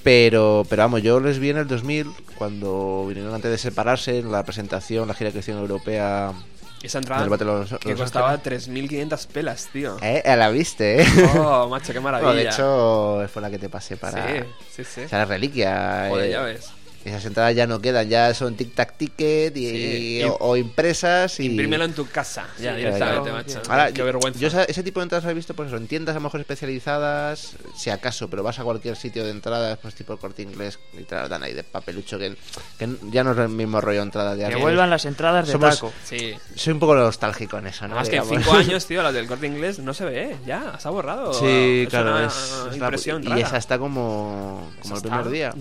Pero, 0.03 0.65
pero 0.69 0.83
vamos, 0.83 1.03
yo 1.03 1.21
les 1.21 1.39
vi 1.39 1.51
en 1.51 1.59
el 1.59 1.69
2000, 1.69 2.11
cuando 2.37 3.05
vinieron 3.07 3.33
antes 3.35 3.51
de 3.51 3.59
separarse, 3.59 4.19
en 4.19 4.33
la 4.33 4.45
presentación, 4.45 5.07
la 5.07 5.15
gira 5.15 5.29
de 5.29 5.33
creación 5.33 5.59
europea. 5.59 6.33
Esa 6.83 6.99
entrada 6.99 7.23
of 7.27 7.41
Los- 7.71 7.79
que 7.79 7.91
Los 7.91 8.01
costaba 8.01 8.33
Ángeles. 8.33 8.69
3.500 8.69 9.27
pelas, 9.27 9.69
tío. 9.73 9.97
Eh, 10.01 10.23
la 10.37 10.49
viste, 10.51 11.03
eh. 11.03 11.07
Oh, 11.37 11.69
macho, 11.69 11.93
qué 11.93 12.01
maravilla. 12.01 12.31
Bueno, 12.33 12.43
de 12.43 12.49
hecho, 12.49 13.29
fue 13.33 13.43
la 13.43 13.51
que 13.51 13.59
te 13.59 13.69
pasé 13.69 13.97
para. 13.97 14.27
Sí, 14.27 14.45
sí, 14.77 14.85
sí. 14.85 15.01
O 15.03 15.09
sea, 15.09 15.19
la 15.21 15.25
reliquia. 15.27 16.07
Joder, 16.09 16.27
eh, 16.27 16.33
ya 16.33 16.43
ves. 16.43 16.73
Esas 17.03 17.25
entradas 17.25 17.55
ya 17.57 17.67
no 17.67 17.81
quedan, 17.81 18.09
ya 18.11 18.35
son 18.35 18.57
tic-tac 18.59 18.93
ticket 18.99 19.57
y, 19.57 20.21
Sí. 20.21 20.23
o, 20.25 20.37
o 20.41 20.57
impresas 20.59 21.41
y... 21.41 21.47
Imprímelo 21.47 21.85
en 21.87 21.95
tu 21.95 22.07
casa, 22.07 22.47
ya 22.61 22.73
Sí, 22.73 22.77
directamente, 22.77 23.31
claro. 23.31 23.33
macho. 23.33 23.63
Ahora, 23.71 23.87
qué 23.91 23.99
yo- 24.01 24.05
vergüenza. 24.05 24.39
Yo 24.39 24.49
ese 24.49 24.83
tipo 24.83 25.01
de 25.01 25.05
entradas 25.05 25.25
he 25.31 25.33
visto, 25.33 25.55
pues 25.55 25.69
eso, 25.69 25.79
en 25.79 25.87
tiendas 25.87 26.15
a 26.15 26.19
lo 26.19 26.25
mejor 26.25 26.41
especializadas, 26.41 27.55
si 27.75 27.89
acaso, 27.89 28.29
pero 28.29 28.43
vas 28.43 28.59
a 28.59 28.65
cualquier 28.65 28.97
sitio 28.97 29.25
de 29.25 29.31
entradas, 29.31 29.79
pues 29.81 29.95
tipo 29.95 30.13
el 30.13 30.19
corte 30.19 30.43
inglés, 30.43 30.79
y 30.93 31.05
te 31.05 31.15
las 31.15 31.31
dan 31.31 31.43
ahí 31.43 31.55
de 31.55 31.65
papelucho, 31.65 32.19
que, 32.19 32.37
que 32.79 32.89
ya 33.11 33.25
no 33.25 33.33
es 33.33 33.39
el 33.39 33.49
mismo 33.49 33.81
rollo 33.81 34.03
entrada 34.03 34.35
de 34.37 34.49
Que 34.49 34.57
vuelvan 34.57 34.91
las 34.91 35.07
entradas 35.07 35.47
de 35.47 35.53
Somos- 35.55 35.77
taco. 35.77 35.93
Sí. 36.05 36.35
Soy 36.55 36.75
un 36.75 36.81
poco 36.81 36.95
nostálgico 36.95 37.57
en 37.59 37.69
eso, 37.69 37.89
¿no? 37.89 37.95
Más 37.95 38.11
que 38.11 38.17
en. 38.17 38.25
5 38.27 38.53
años, 38.57 38.85
tío, 38.87 39.03
las 39.03 39.15
del 39.15 39.27
corte 39.27 39.47
inglés 39.47 39.79
no 39.79 39.95
se 39.95 40.05
ve, 40.05 40.37
ya, 40.47 40.79
se 40.79 40.87
ha 40.87 40.91
borrado. 40.91 41.33
Sí, 41.33 41.83
es 41.85 41.89
claro, 41.89 42.11
una 42.13 42.27
es, 42.27 42.35
es 42.35 42.77
la- 42.79 42.85
impresión 42.87 43.25
y 43.25 43.29
rara. 43.29 43.41
esa 43.41 43.57
está 43.57 43.79
como, 43.79 44.71
como 44.83 44.97
el 44.97 45.01
primer 45.03 45.21
está, 45.21 45.31
día. 45.31 45.55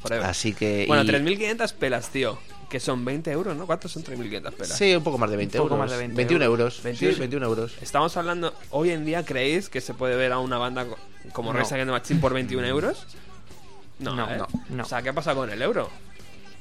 Forever. 0.00 0.26
Así 0.26 0.52
que... 0.54 0.84
Bueno, 0.86 1.02
y- 1.04 1.06
3.500 1.06 1.72
pelas, 1.74 2.08
tío. 2.10 2.38
Que 2.68 2.80
son 2.80 3.02
20 3.04 3.30
euros, 3.30 3.56
¿no? 3.56 3.64
¿Cuántos 3.66 3.92
son 3.92 4.04
3.500 4.04 4.52
pelas? 4.52 4.76
Sí, 4.76 4.94
un 4.94 5.02
poco 5.02 5.16
más 5.16 5.30
de 5.30 5.36
20 5.38 5.58
Un 5.58 5.64
poco 5.64 5.74
euros. 5.76 5.84
más 5.86 5.90
de 5.90 5.98
20 5.98 6.16
21 6.16 6.44
euros. 6.44 6.82
21. 6.82 7.14
Sí, 7.14 7.18
21 7.20 7.46
euros. 7.46 7.72
Estamos 7.80 8.14
hablando, 8.18 8.52
hoy 8.70 8.90
en 8.90 9.04
día, 9.06 9.24
¿creéis 9.24 9.68
que 9.70 9.80
se 9.80 9.94
puede 9.94 10.16
ver 10.16 10.32
a 10.32 10.38
una 10.38 10.58
banda 10.58 10.84
co- 10.84 10.98
como 11.32 11.52
No. 11.52 11.58
Against 11.60 11.72
the 11.76 11.84
Machine 11.86 12.20
por 12.20 12.34
21 12.34 12.66
euros? 12.66 13.06
No, 14.00 14.14
No, 14.14 14.30
¿eh? 14.30 14.36
no, 14.36 14.46
no. 14.68 14.82
O 14.82 14.86
sea, 14.86 15.00
¿qué 15.02 15.12
pasa 15.14 15.34
con 15.34 15.48
el 15.50 15.60
euro? 15.62 15.88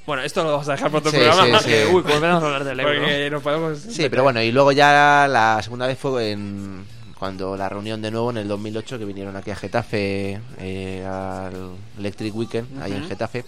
Bueno, 0.06 0.24
esto 0.24 0.42
lo 0.46 0.52
vamos 0.54 0.70
a 0.70 0.72
dejar 0.72 0.90
por 0.90 1.00
otro 1.00 1.12
Sí, 1.12 1.18
programa. 1.18 1.60
sí, 1.60 1.66
sí. 1.66 1.70
Que, 1.72 1.86
uy, 1.88 2.02
volvemos 2.02 2.42
a 2.42 2.46
hablar 2.46 2.64
del 2.64 2.80
euro. 2.80 2.94
Porque 3.02 3.30
no 3.30 3.42
podemos... 3.42 3.78
Sí, 3.80 4.08
pero 4.10 4.24
bueno, 4.24 4.42
y 4.42 4.54
luego 4.54 4.72
ya 4.72 5.28
la 5.30 5.60
segunda 5.62 5.86
vez 5.88 6.00
fue 6.00 6.32
en 6.32 6.86
cuando 7.20 7.58
la 7.58 7.68
reunión 7.70 8.02
de 8.02 8.12
nuevo 8.12 8.30
en 8.32 8.38
el 8.38 8.48
2008 8.48 9.00
que 9.00 9.06
vinieron 9.06 9.36
aquí 9.36 9.52
a 9.52 9.56
Getafe 9.56 10.40
eh, 10.60 11.06
al 11.06 11.72
Electric 11.98 12.36
Weekend, 12.36 12.82
ahí 12.82 12.94
en. 12.94 13.08
Getafe. 13.08 13.44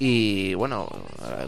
Y 0.00 0.54
bueno, 0.54 0.88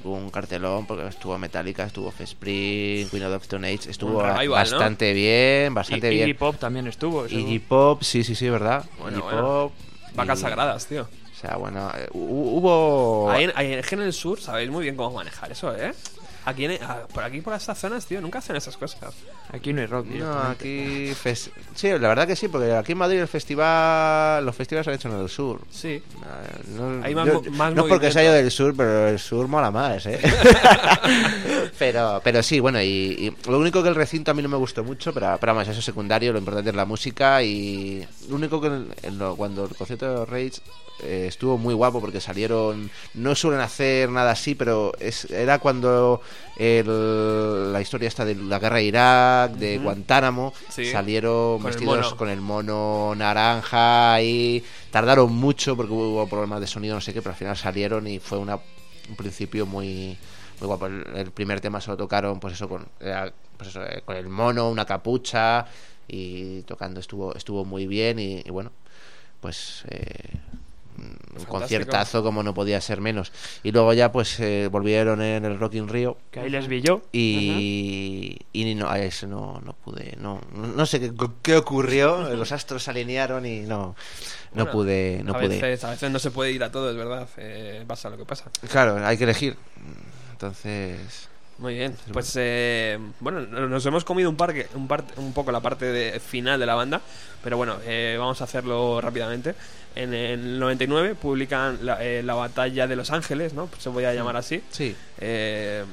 hubo 0.03 0.15
un 0.15 0.29
cartelón 0.31 0.85
porque 0.85 1.07
estuvo 1.07 1.39
Metallica, 1.39 1.85
estuvo 1.85 2.09
Offspring, 2.09 3.09
Queen 3.09 3.23
of 3.25 3.31
the 3.31 3.37
Stone 3.45 3.67
Age, 3.73 3.91
estuvo 3.91 4.15
bastante 4.49 5.13
bien, 5.13 5.71
Y 5.71 5.75
bastante 5.75 6.13
Iggy 6.13 6.25
bien. 6.25 6.37
Pop 6.37 6.57
también 6.59 6.89
estuvo. 6.89 7.27
Iggy 7.27 7.61
Pop, 7.61 8.03
sí, 8.03 8.25
sí, 8.25 8.35
sí, 8.35 8.49
verdad. 8.51 8.85
Bueno, 8.99 9.19
Iggy 9.19 9.23
bueno. 9.25 9.41
Pop. 9.43 9.73
Vacas 10.17 10.39
y- 10.41 10.43
sagradas, 10.43 10.87
tío. 10.87 11.03
O 11.03 11.41
sea, 11.41 11.57
bueno, 11.57 11.91
eh, 11.97 12.09
hu- 12.13 12.59
hubo... 12.59 13.31
Ahí 13.31 13.45
en, 13.45 13.53
ahí 13.55 13.73
en 13.73 14.01
el 14.01 14.13
sur 14.13 14.41
sabéis 14.41 14.69
muy 14.69 14.83
bien 14.83 14.97
cómo 14.97 15.13
manejar 15.17 15.53
eso, 15.53 15.75
¿eh? 15.77 15.93
Aquí 16.45 16.65
en- 16.65 16.83
a- 16.83 17.07
por 17.13 17.23
aquí, 17.23 17.41
por 17.43 17.53
estas 17.55 17.79
zonas, 17.79 18.07
tío, 18.07 18.21
nunca 18.21 18.39
hacen 18.39 18.57
esas 18.57 18.77
cosas. 18.77 19.15
Aquí 19.53 19.73
no 19.73 19.81
hay 19.83 19.87
rock, 19.87 20.07
No, 20.07 20.13
directamente. 20.13 20.51
aquí... 20.53 21.13
fes- 21.23 21.51
Sí, 21.75 21.89
la 21.91 22.09
verdad 22.09 22.27
que 22.27 22.35
sí, 22.37 22.49
porque 22.49 22.73
aquí 22.73 22.93
en 22.93 22.99
Madrid 22.99 23.19
el 23.21 23.29
festival... 23.29 24.45
Los 24.45 24.57
festivales 24.57 24.85
se 24.87 24.91
han 24.91 24.97
hecho 24.97 25.09
en 25.09 25.21
el 25.21 25.29
sur. 25.29 25.61
Sí. 25.71 26.03
No, 26.77 27.05
Hay 27.05 27.15
más 27.15 27.27
yo- 27.27 27.43
más 27.53 27.75
no 27.75 27.87
porque 27.87 28.11
sea 28.11 28.25
yo 28.25 28.33
del 28.33 28.51
sur, 28.51 28.75
pero 28.77 29.09
el 29.09 29.19
sur 29.19 29.49
mola 29.49 29.71
más, 29.71 30.07
¿eh? 30.07 30.19
pero, 31.79 32.21
pero 32.23 32.43
sí, 32.43 32.61
bueno, 32.61 32.81
y, 32.81 32.87
y 32.87 33.37
lo 33.51 33.59
único 33.59 33.83
que 33.83 33.89
el 33.89 33.95
recinto 33.95 34.31
a 34.31 34.35
mí 34.35 34.43
no 34.43 34.49
me 34.49 34.57
gustó 34.57 34.83
mucho, 34.85 35.13
pero, 35.13 35.37
pero 35.41 35.55
vamos, 35.55 35.69
eso 35.69 35.79
es 35.79 35.85
secundario, 35.85 36.33
lo 36.33 36.39
importante 36.39 36.71
es 36.71 36.77
la 36.77 36.85
música 36.85 37.43
y 37.43 38.07
lo 38.29 38.37
único 38.37 38.61
que 38.61 38.69
en- 38.69 38.89
en 39.03 39.19
lo- 39.19 39.37
cuando 39.37 39.65
el 39.67 39.75
concierto 39.77 40.21
de 40.21 40.25
Rage 40.27 40.61
eh, 41.03 41.27
estuvo 41.29 41.59
muy 41.59 41.75
guapo 41.75 42.01
porque 42.01 42.21
salieron, 42.21 42.91
no 43.15 43.35
suelen 43.35 43.61
hacer 43.61 44.09
nada 44.11 44.33
así, 44.33 44.55
pero 44.55 44.93
es, 45.01 45.25
era 45.31 45.59
cuando 45.59 46.21
el- 46.57 47.73
la 47.73 47.81
historia 47.81 48.09
esta 48.09 48.25
de 48.25 48.35
la 48.35 48.59
guerra 48.59 48.77
de 48.77 48.85
Irak, 48.85 49.53
de. 49.53 49.79
Guantánamo, 49.79 50.53
Sí. 50.69 50.87
salieron 50.91 51.57
Con 51.59 51.65
vestidos 51.65 52.15
con 52.15 52.29
el 52.29 52.41
mono 52.41 53.15
naranja 53.17 54.21
y 54.23 54.63
tardaron 54.91 55.33
mucho 55.33 55.77
porque 55.77 55.93
hubo 55.93 56.27
problemas 56.29 56.61
de 56.61 56.67
sonido, 56.67 56.95
no 56.95 57.01
sé 57.01 57.13
qué, 57.13 57.23
pero 57.23 57.33
al 57.33 57.39
final 57.39 57.57
salieron 57.57 58.07
y 58.07 58.19
fue 58.19 58.39
una, 58.39 58.57
un 59.09 59.17
principio 59.17 59.67
muy 59.67 60.17
muy 60.61 60.67
guapo. 60.67 60.87
El, 60.87 61.05
el 61.17 61.31
primer 61.31 61.61
tema 61.61 61.81
se 61.81 61.91
lo 61.91 61.97
tocaron 61.97 62.39
pues 62.41 62.55
eso 62.55 62.69
con 62.69 62.87
pues 63.57 63.71
eso, 63.71 63.83
eh, 63.85 64.03
con 64.05 64.17
el 64.17 64.29
mono, 64.29 64.69
una 64.71 64.85
capucha 64.85 65.67
y 66.09 66.63
tocando 66.63 67.01
estuvo 67.01 67.35
estuvo 67.35 67.65
muy 67.65 67.87
bien 67.87 68.19
y, 68.19 68.43
y 68.45 68.51
bueno, 68.51 68.73
pues 69.41 69.85
eh, 69.89 70.39
Fantástico. 71.01 71.47
conciertazo 71.51 72.23
como 72.23 72.43
no 72.43 72.53
podía 72.55 72.81
ser 72.81 73.01
menos. 73.01 73.33
Y 73.63 73.73
luego 73.73 73.93
ya 73.95 74.13
pues 74.13 74.39
eh, 74.41 74.69
volvieron 74.71 75.23
en 75.23 75.45
el 75.45 75.59
Rock 75.59 75.75
in 75.75 75.89
Rio. 75.89 76.17
Que 76.31 76.41
ahí 76.41 76.51
les 76.51 76.69
vi 76.69 76.81
yo. 76.83 77.03
Y, 77.13 78.37
y 78.53 78.75
no, 78.75 78.89
a 78.91 78.99
eso 78.99 79.27
no, 79.27 79.61
no 79.65 79.73
pude, 79.73 80.17
no, 80.19 80.41
no 80.53 80.87
sé 80.87 81.01
qué, 81.01 81.13
qué 81.43 81.57
ocurrió, 81.57 82.29
los 82.37 82.53
astros 82.53 82.83
se 82.85 82.91
alinearon 82.91 83.47
y 83.47 83.61
no, 83.61 83.95
no 84.55 84.65
Bueno, 84.67 84.71
pude, 84.73 85.23
no 85.25 85.33
a 85.33 85.39
pude. 85.41 85.49
Veces, 85.61 85.85
a 85.85 85.91
veces 85.91 86.11
no 86.11 86.19
se 86.19 86.31
puede 86.31 86.53
ir 86.53 86.63
a 86.65 86.71
todo, 86.71 86.91
es 86.91 86.97
verdad. 86.97 87.29
eh, 87.39 87.85
pasa 87.87 88.11
lo 88.11 88.17
que 88.19 88.25
pasa. 88.27 88.51
Claro, 88.71 89.05
hay 89.07 89.17
que 89.17 89.25
elegir. 89.25 89.57
Entonces, 90.33 91.29
Muy 91.61 91.75
bien, 91.75 91.95
pues 92.13 92.33
eh, 92.41 92.99
bueno, 93.21 93.43
nos 93.43 93.85
hemos 93.85 94.03
comido 94.05 94.31
un, 94.31 94.37
parque, 94.37 94.67
un, 94.75 94.89
par- 94.89 95.05
un 95.19 95.35
poco 95.35 95.53
la 95.53 95.61
parte 95.61 95.85
de, 95.85 96.19
final 96.19 96.59
de 96.59 96.65
la 96.65 96.75
banda, 96.75 97.03
pero 97.45 97.59
bueno, 97.59 97.77
eh, 97.85 98.17
vamos 98.19 98.41
a 98.41 98.45
hacerlo 98.45 98.99
rápidamente. 99.01 99.55
En 99.95 100.15
el 100.15 100.59
99 100.59 101.17
publican 101.17 101.79
la, 101.85 102.03
eh, 102.03 102.23
la 102.23 102.33
batalla 102.35 102.87
de 102.87 102.97
Los 102.97 103.11
Ángeles, 103.11 103.53
¿no? 103.53 103.69
Se 103.79 103.91
voy 103.91 104.05
a 104.05 104.15
llamar 104.15 104.37
así. 104.37 104.63
Sí. 104.71 104.97
Eh, 105.19 105.85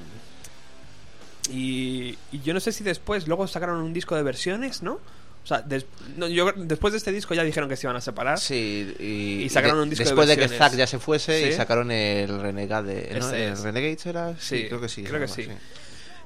y, 1.49 2.17
y 2.31 2.39
yo 2.43 2.53
no 2.53 2.59
sé 2.59 2.71
si 2.71 2.83
después, 2.83 3.27
luego 3.27 3.45
sacaron 3.47 3.77
un 3.81 3.91
disco 3.93 4.15
de 4.15 4.23
versiones, 4.23 4.81
¿no? 4.83 4.99
O 5.47 5.49
sea, 5.49 5.61
des- 5.61 5.85
no, 6.17 6.27
yo, 6.27 6.51
después 6.57 6.91
de 6.91 6.97
este 6.97 7.13
disco 7.13 7.33
ya 7.33 7.41
dijeron 7.43 7.69
que 7.69 7.77
se 7.77 7.87
iban 7.87 7.95
a 7.95 8.01
separar. 8.01 8.37
Sí, 8.37 8.93
y, 8.99 9.43
Y 9.45 9.49
sacaron 9.49 9.77
de- 9.77 9.83
un 9.83 9.89
disco 9.89 10.03
después 10.03 10.27
de 10.27 10.35
de, 10.35 10.41
que. 10.49 10.49
Zack 10.57 10.75
ya 10.75 10.85
se 10.85 10.99
fuese 10.99 11.47
y 11.47 11.53
sacaron 11.53 11.89
el 11.89 12.37
Renegade, 12.41 13.07
¿no? 13.13 13.17
Este 13.25 13.45
¿El 13.45 13.53
es. 13.53 13.61
Renegades 13.61 14.05
era? 14.07 14.33
Sí, 14.37 14.65
creo 14.67 14.81
que 14.81 14.89
sí. 14.89 15.03
Creo 15.03 15.21
que 15.21 15.27
se 15.29 15.35
sí. 15.35 15.43
llama, 15.47 15.59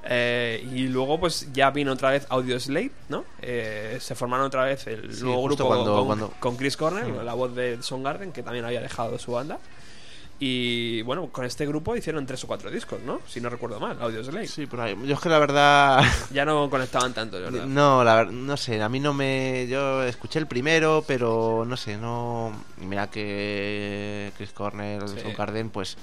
Eh, 0.04 0.68
y 0.74 0.88
luego 0.88 1.20
pues 1.20 1.46
ya 1.52 1.70
vino 1.70 1.92
otra 1.92 2.10
vez 2.10 2.26
Audio 2.30 2.58
Slave, 2.58 2.90
¿no? 3.08 3.24
Eh, 3.40 3.98
se 4.00 4.16
formaron 4.16 4.46
otra 4.46 4.64
vez 4.64 4.84
el 4.88 5.08
nuevo 5.22 5.44
grupo 5.44 5.66
cuando- 5.68 5.94
con, 5.94 6.06
cuando- 6.06 6.34
con 6.40 6.56
Chris 6.56 6.76
Cornell, 6.76 7.12
Mm. 7.12 7.24
la 7.24 7.34
voz 7.34 7.54
de 7.54 7.80
Soundgarden, 7.80 8.32
que 8.32 8.42
también 8.42 8.64
había 8.64 8.80
dejado 8.80 9.16
su 9.20 9.30
banda. 9.30 9.60
Y 10.44 11.02
bueno, 11.02 11.28
con 11.28 11.44
este 11.44 11.64
grupo 11.66 11.94
hicieron 11.94 12.26
tres 12.26 12.42
o 12.42 12.48
cuatro 12.48 12.68
discos, 12.68 12.98
¿no? 13.06 13.20
Si 13.28 13.40
no 13.40 13.48
recuerdo 13.48 13.78
mal, 13.78 13.96
Audio 14.02 14.24
Slave. 14.24 14.48
Sí, 14.48 14.66
por 14.66 14.80
ahí. 14.80 14.96
Yo 15.06 15.14
es 15.14 15.20
que 15.20 15.28
la 15.28 15.38
verdad... 15.38 16.02
Ya 16.32 16.44
no 16.44 16.68
conectaban 16.68 17.14
tanto, 17.14 17.36
de 17.38 17.44
verdad. 17.48 17.64
No, 17.66 18.02
la 18.02 18.16
ver- 18.16 18.32
no 18.32 18.56
sé, 18.56 18.82
a 18.82 18.88
mí 18.88 18.98
no 18.98 19.14
me... 19.14 19.68
Yo 19.68 20.02
escuché 20.02 20.40
el 20.40 20.48
primero, 20.48 21.04
pero 21.06 21.64
no 21.64 21.76
sé, 21.76 21.96
no... 21.96 22.50
Mira 22.78 23.08
que 23.08 24.32
Chris 24.36 24.50
Cornell, 24.50 25.06
Sí. 25.08 25.20
Soundgarden, 25.20 25.70
pues... 25.70 25.96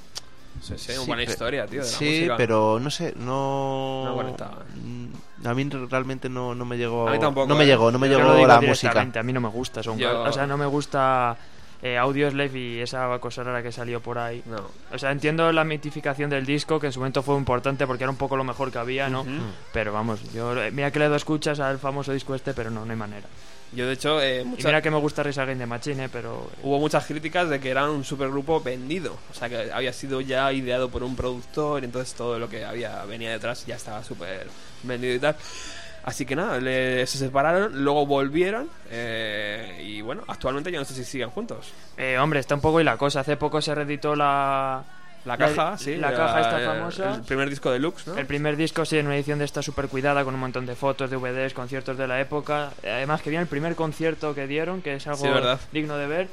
Sí, 0.61 0.73
sí, 0.77 0.93
una 0.93 1.03
buena 1.03 1.23
historia, 1.23 1.65
tío, 1.67 1.81
de 1.81 1.85
la 1.91 1.97
sí, 1.97 2.05
música. 2.05 2.37
pero 2.37 2.79
no 2.79 2.89
sé, 2.89 3.13
no... 3.17 4.03
No 4.05 4.15
conectaba. 4.15 4.63
Mm, 4.81 5.47
A 5.47 5.53
mí 5.53 5.69
realmente 5.89 6.29
no, 6.29 6.55
no 6.55 6.63
me 6.63 6.77
llegó... 6.77 7.09
A 7.09 7.11
mí 7.11 7.19
tampoco, 7.19 7.45
No 7.45 7.55
me 7.55 7.65
¿eh? 7.65 7.67
llegó, 7.67 7.91
no 7.91 7.99
me 7.99 8.07
Yo 8.09 8.19
llegó 8.19 8.47
la 8.47 8.61
música. 8.61 9.01
A 9.01 9.23
mí 9.23 9.33
no 9.33 9.41
me 9.41 9.49
gusta 9.49 9.83
son 9.83 9.97
Yo- 9.97 10.21
O 10.23 10.31
sea, 10.31 10.47
no 10.47 10.57
me 10.57 10.65
gusta 10.65 11.35
eh, 11.81 11.97
Audioslave 11.97 12.59
y 12.59 12.79
esa 12.79 13.17
cosa 13.19 13.43
rara 13.43 13.63
que 13.63 13.71
salió 13.71 14.01
por 14.01 14.17
ahí. 14.17 14.43
No. 14.45 14.69
O 14.91 14.97
sea, 14.97 15.11
entiendo 15.11 15.51
la 15.51 15.63
mitificación 15.63 16.29
del 16.29 16.45
disco, 16.45 16.79
que 16.79 16.87
en 16.87 16.93
su 16.93 16.99
momento 16.99 17.23
fue 17.23 17.35
importante 17.37 17.87
porque 17.87 18.03
era 18.03 18.11
un 18.11 18.17
poco 18.17 18.35
lo 18.37 18.43
mejor 18.43 18.71
que 18.71 18.77
había, 18.79 19.09
¿no? 19.09 19.25
Pero 19.71 19.93
vamos, 19.93 20.19
yo 20.33 20.61
eh, 20.61 20.71
mira 20.71 20.91
que 20.91 20.99
le 20.99 21.07
doy 21.07 21.17
escuchas 21.17 21.59
al 21.59 21.79
famoso 21.79 22.11
disco 22.13 22.35
este, 22.35 22.53
pero 22.53 22.69
no, 22.69 22.85
no 22.85 22.91
hay 22.91 22.97
manera. 22.97 23.27
Yo, 23.71 23.85
de 23.85 23.93
hecho, 23.93 24.19
eh, 24.19 24.41
Y 24.41 24.45
mucha- 24.45 24.67
mira 24.67 24.81
que 24.81 24.89
me 24.89 24.97
gusta 24.97 25.21
Rise 25.21 25.41
Against 25.41 25.59
the 25.61 25.65
Machine, 25.67 26.05
eh, 26.05 26.09
pero... 26.11 26.49
hubo 26.63 26.79
muchas 26.79 27.05
críticas 27.05 27.49
de 27.49 27.59
que 27.59 27.69
era 27.69 27.87
un 27.87 28.03
supergrupo 28.03 28.59
vendido. 28.61 29.15
O 29.29 29.33
sea, 29.35 29.47
que 29.47 29.71
había 29.71 29.93
sido 29.93 30.21
ya 30.21 30.51
ideado 30.51 30.89
por 30.89 31.03
un 31.03 31.15
productor, 31.15 31.83
y 31.83 31.85
entonces 31.85 32.15
todo 32.15 32.39
lo 32.39 32.49
que 32.49 32.65
había 32.65 33.05
venía 33.05 33.29
detrás 33.29 33.67
ya 33.67 33.75
estaba 33.75 34.03
súper 34.03 34.47
vendido 34.81 35.13
y 35.13 35.19
tal. 35.19 35.35
Así 36.03 36.25
que 36.25 36.35
nada, 36.35 36.59
le- 36.59 37.05
se 37.07 37.17
separaron, 37.17 37.83
luego 37.83 38.05
volvieron 38.05 38.69
eh, 38.89 39.81
y 39.85 40.01
bueno, 40.01 40.23
actualmente 40.27 40.71
yo 40.71 40.79
no 40.79 40.85
sé 40.85 40.93
si 40.93 41.03
siguen 41.03 41.29
juntos. 41.29 41.71
Eh, 41.97 42.17
hombre, 42.17 42.39
está 42.39 42.55
un 42.55 42.61
poco 42.61 42.79
y 42.81 42.83
la 42.83 42.97
cosa. 42.97 43.19
Hace 43.21 43.37
poco 43.37 43.61
se 43.61 43.73
reeditó 43.75 44.15
la... 44.15 44.83
La 45.25 45.37
caja, 45.37 45.77
sí. 45.77 45.97
La 45.97 46.13
caja 46.15 46.39
esta 46.39 46.61
eh, 46.61 46.65
famosa. 46.65 47.15
El 47.15 47.21
primer 47.23 47.49
disco 47.49 47.69
deluxe, 47.71 48.07
¿no? 48.07 48.17
El 48.17 48.25
primer 48.25 48.55
disco, 48.55 48.85
sí, 48.85 48.97
en 48.97 49.05
una 49.07 49.17
edición 49.17 49.37
de 49.39 49.45
esta 49.45 49.61
súper 49.61 49.89
cuidada 49.89 50.23
con 50.23 50.33
un 50.33 50.39
montón 50.39 50.65
de 50.65 50.75
fotos, 50.75 51.09
DVDs, 51.11 51.53
conciertos 51.53 51.97
de 51.97 52.07
la 52.07 52.21
época. 52.21 52.71
Además, 52.83 53.21
que 53.21 53.29
viene 53.29 53.43
el 53.43 53.49
primer 53.49 53.75
concierto 53.75 54.33
que 54.33 54.47
dieron, 54.47 54.81
que 54.81 54.95
es 54.95 55.05
algo 55.07 55.25
Sí, 55.25 55.59
digno 55.73 55.97
de 55.97 56.07
ver. 56.07 56.27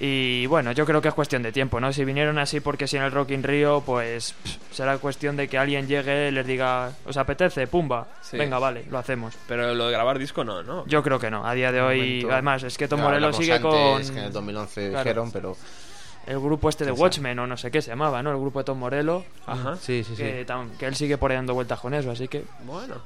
Y 0.00 0.46
bueno, 0.46 0.70
yo 0.72 0.86
creo 0.86 1.02
que 1.02 1.08
es 1.08 1.14
cuestión 1.14 1.42
de 1.42 1.50
tiempo, 1.50 1.80
¿no? 1.80 1.92
Si 1.92 2.04
vinieron 2.04 2.38
así 2.38 2.60
porque 2.60 2.86
si 2.86 2.96
en 2.96 3.02
el 3.02 3.10
Rock 3.10 3.30
in 3.30 3.42
Rio, 3.42 3.82
pues 3.84 4.32
pff, 4.44 4.56
será 4.72 4.96
cuestión 4.98 5.36
de 5.36 5.48
que 5.48 5.58
alguien 5.58 5.88
llegue 5.88 6.28
y 6.28 6.30
les 6.30 6.46
diga, 6.46 6.92
¿os 7.04 7.16
apetece? 7.16 7.66
Pumba. 7.66 8.06
Sí. 8.20 8.36
Venga, 8.38 8.60
vale, 8.60 8.84
lo 8.90 8.98
hacemos. 8.98 9.34
Pero 9.48 9.74
lo 9.74 9.86
de 9.86 9.92
grabar 9.92 10.18
disco 10.20 10.44
no, 10.44 10.62
¿no? 10.62 10.86
Yo 10.86 11.02
creo 11.02 11.18
que 11.18 11.30
no. 11.32 11.44
A 11.44 11.52
día 11.52 11.72
de 11.72 11.80
hoy, 11.80 11.98
momento. 12.18 12.32
además, 12.32 12.62
es 12.62 12.78
que 12.78 12.86
Tom 12.86 13.00
Ya 13.00 13.04
Morello 13.06 13.32
sigue 13.32 13.54
antes, 13.54 13.70
con. 13.72 14.02
que 14.14 14.20
en 14.20 14.26
el 14.26 14.32
2011 14.32 14.88
Claro. 14.90 14.98
dijeron, 15.04 15.32
pero... 15.32 15.56
El 16.26 16.38
grupo 16.40 16.68
este 16.68 16.84
de. 16.84 16.92
Watchmen, 16.92 17.38
o 17.38 17.46
no 17.46 17.56
sé 17.56 17.70
qué 17.70 17.80
se 17.80 17.90
llamaba, 17.90 18.22
¿no? 18.22 18.30
El 18.30 18.36
grupo 18.36 18.58
de 18.60 18.64
Tom 18.66 18.78
Morello. 18.78 19.24
Ajá. 19.46 19.76
Sí, 19.76 20.04
sí, 20.04 20.14
sí. 20.14 20.22
Que, 20.22 20.46
que 20.78 20.86
él 20.86 20.94
sigue 20.94 21.16
por 21.16 21.30
ahí 21.30 21.36
dando 21.38 21.54
vueltas 21.54 21.80
con 21.80 21.94
eso, 21.94 22.10
así 22.10 22.28
que. 22.28 22.44
Bueno. 22.64 22.96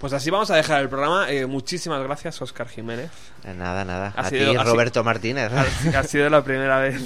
Pues 0.00 0.12
así 0.12 0.28
vamos 0.30 0.50
a 0.50 0.56
dejar 0.56 0.82
el 0.82 0.88
programa. 0.90 1.30
Eh, 1.30 1.46
muchísimas 1.46 2.02
gracias, 2.02 2.40
Oscar 2.42 2.68
Jiménez. 2.68 3.10
Eh, 3.44 3.54
Nada, 3.54 3.82
nada. 3.84 4.12
Ha 4.14 4.20
a 4.20 4.28
sido- 4.28 4.50
ti, 4.52 4.56
Roberto 4.58 5.02
Martínez. 5.02 5.50
Ha, 5.52 5.98
ha 5.98 6.02
sido 6.04 6.28
la 6.28 6.44
primera 6.44 6.78
vez. 6.80 7.00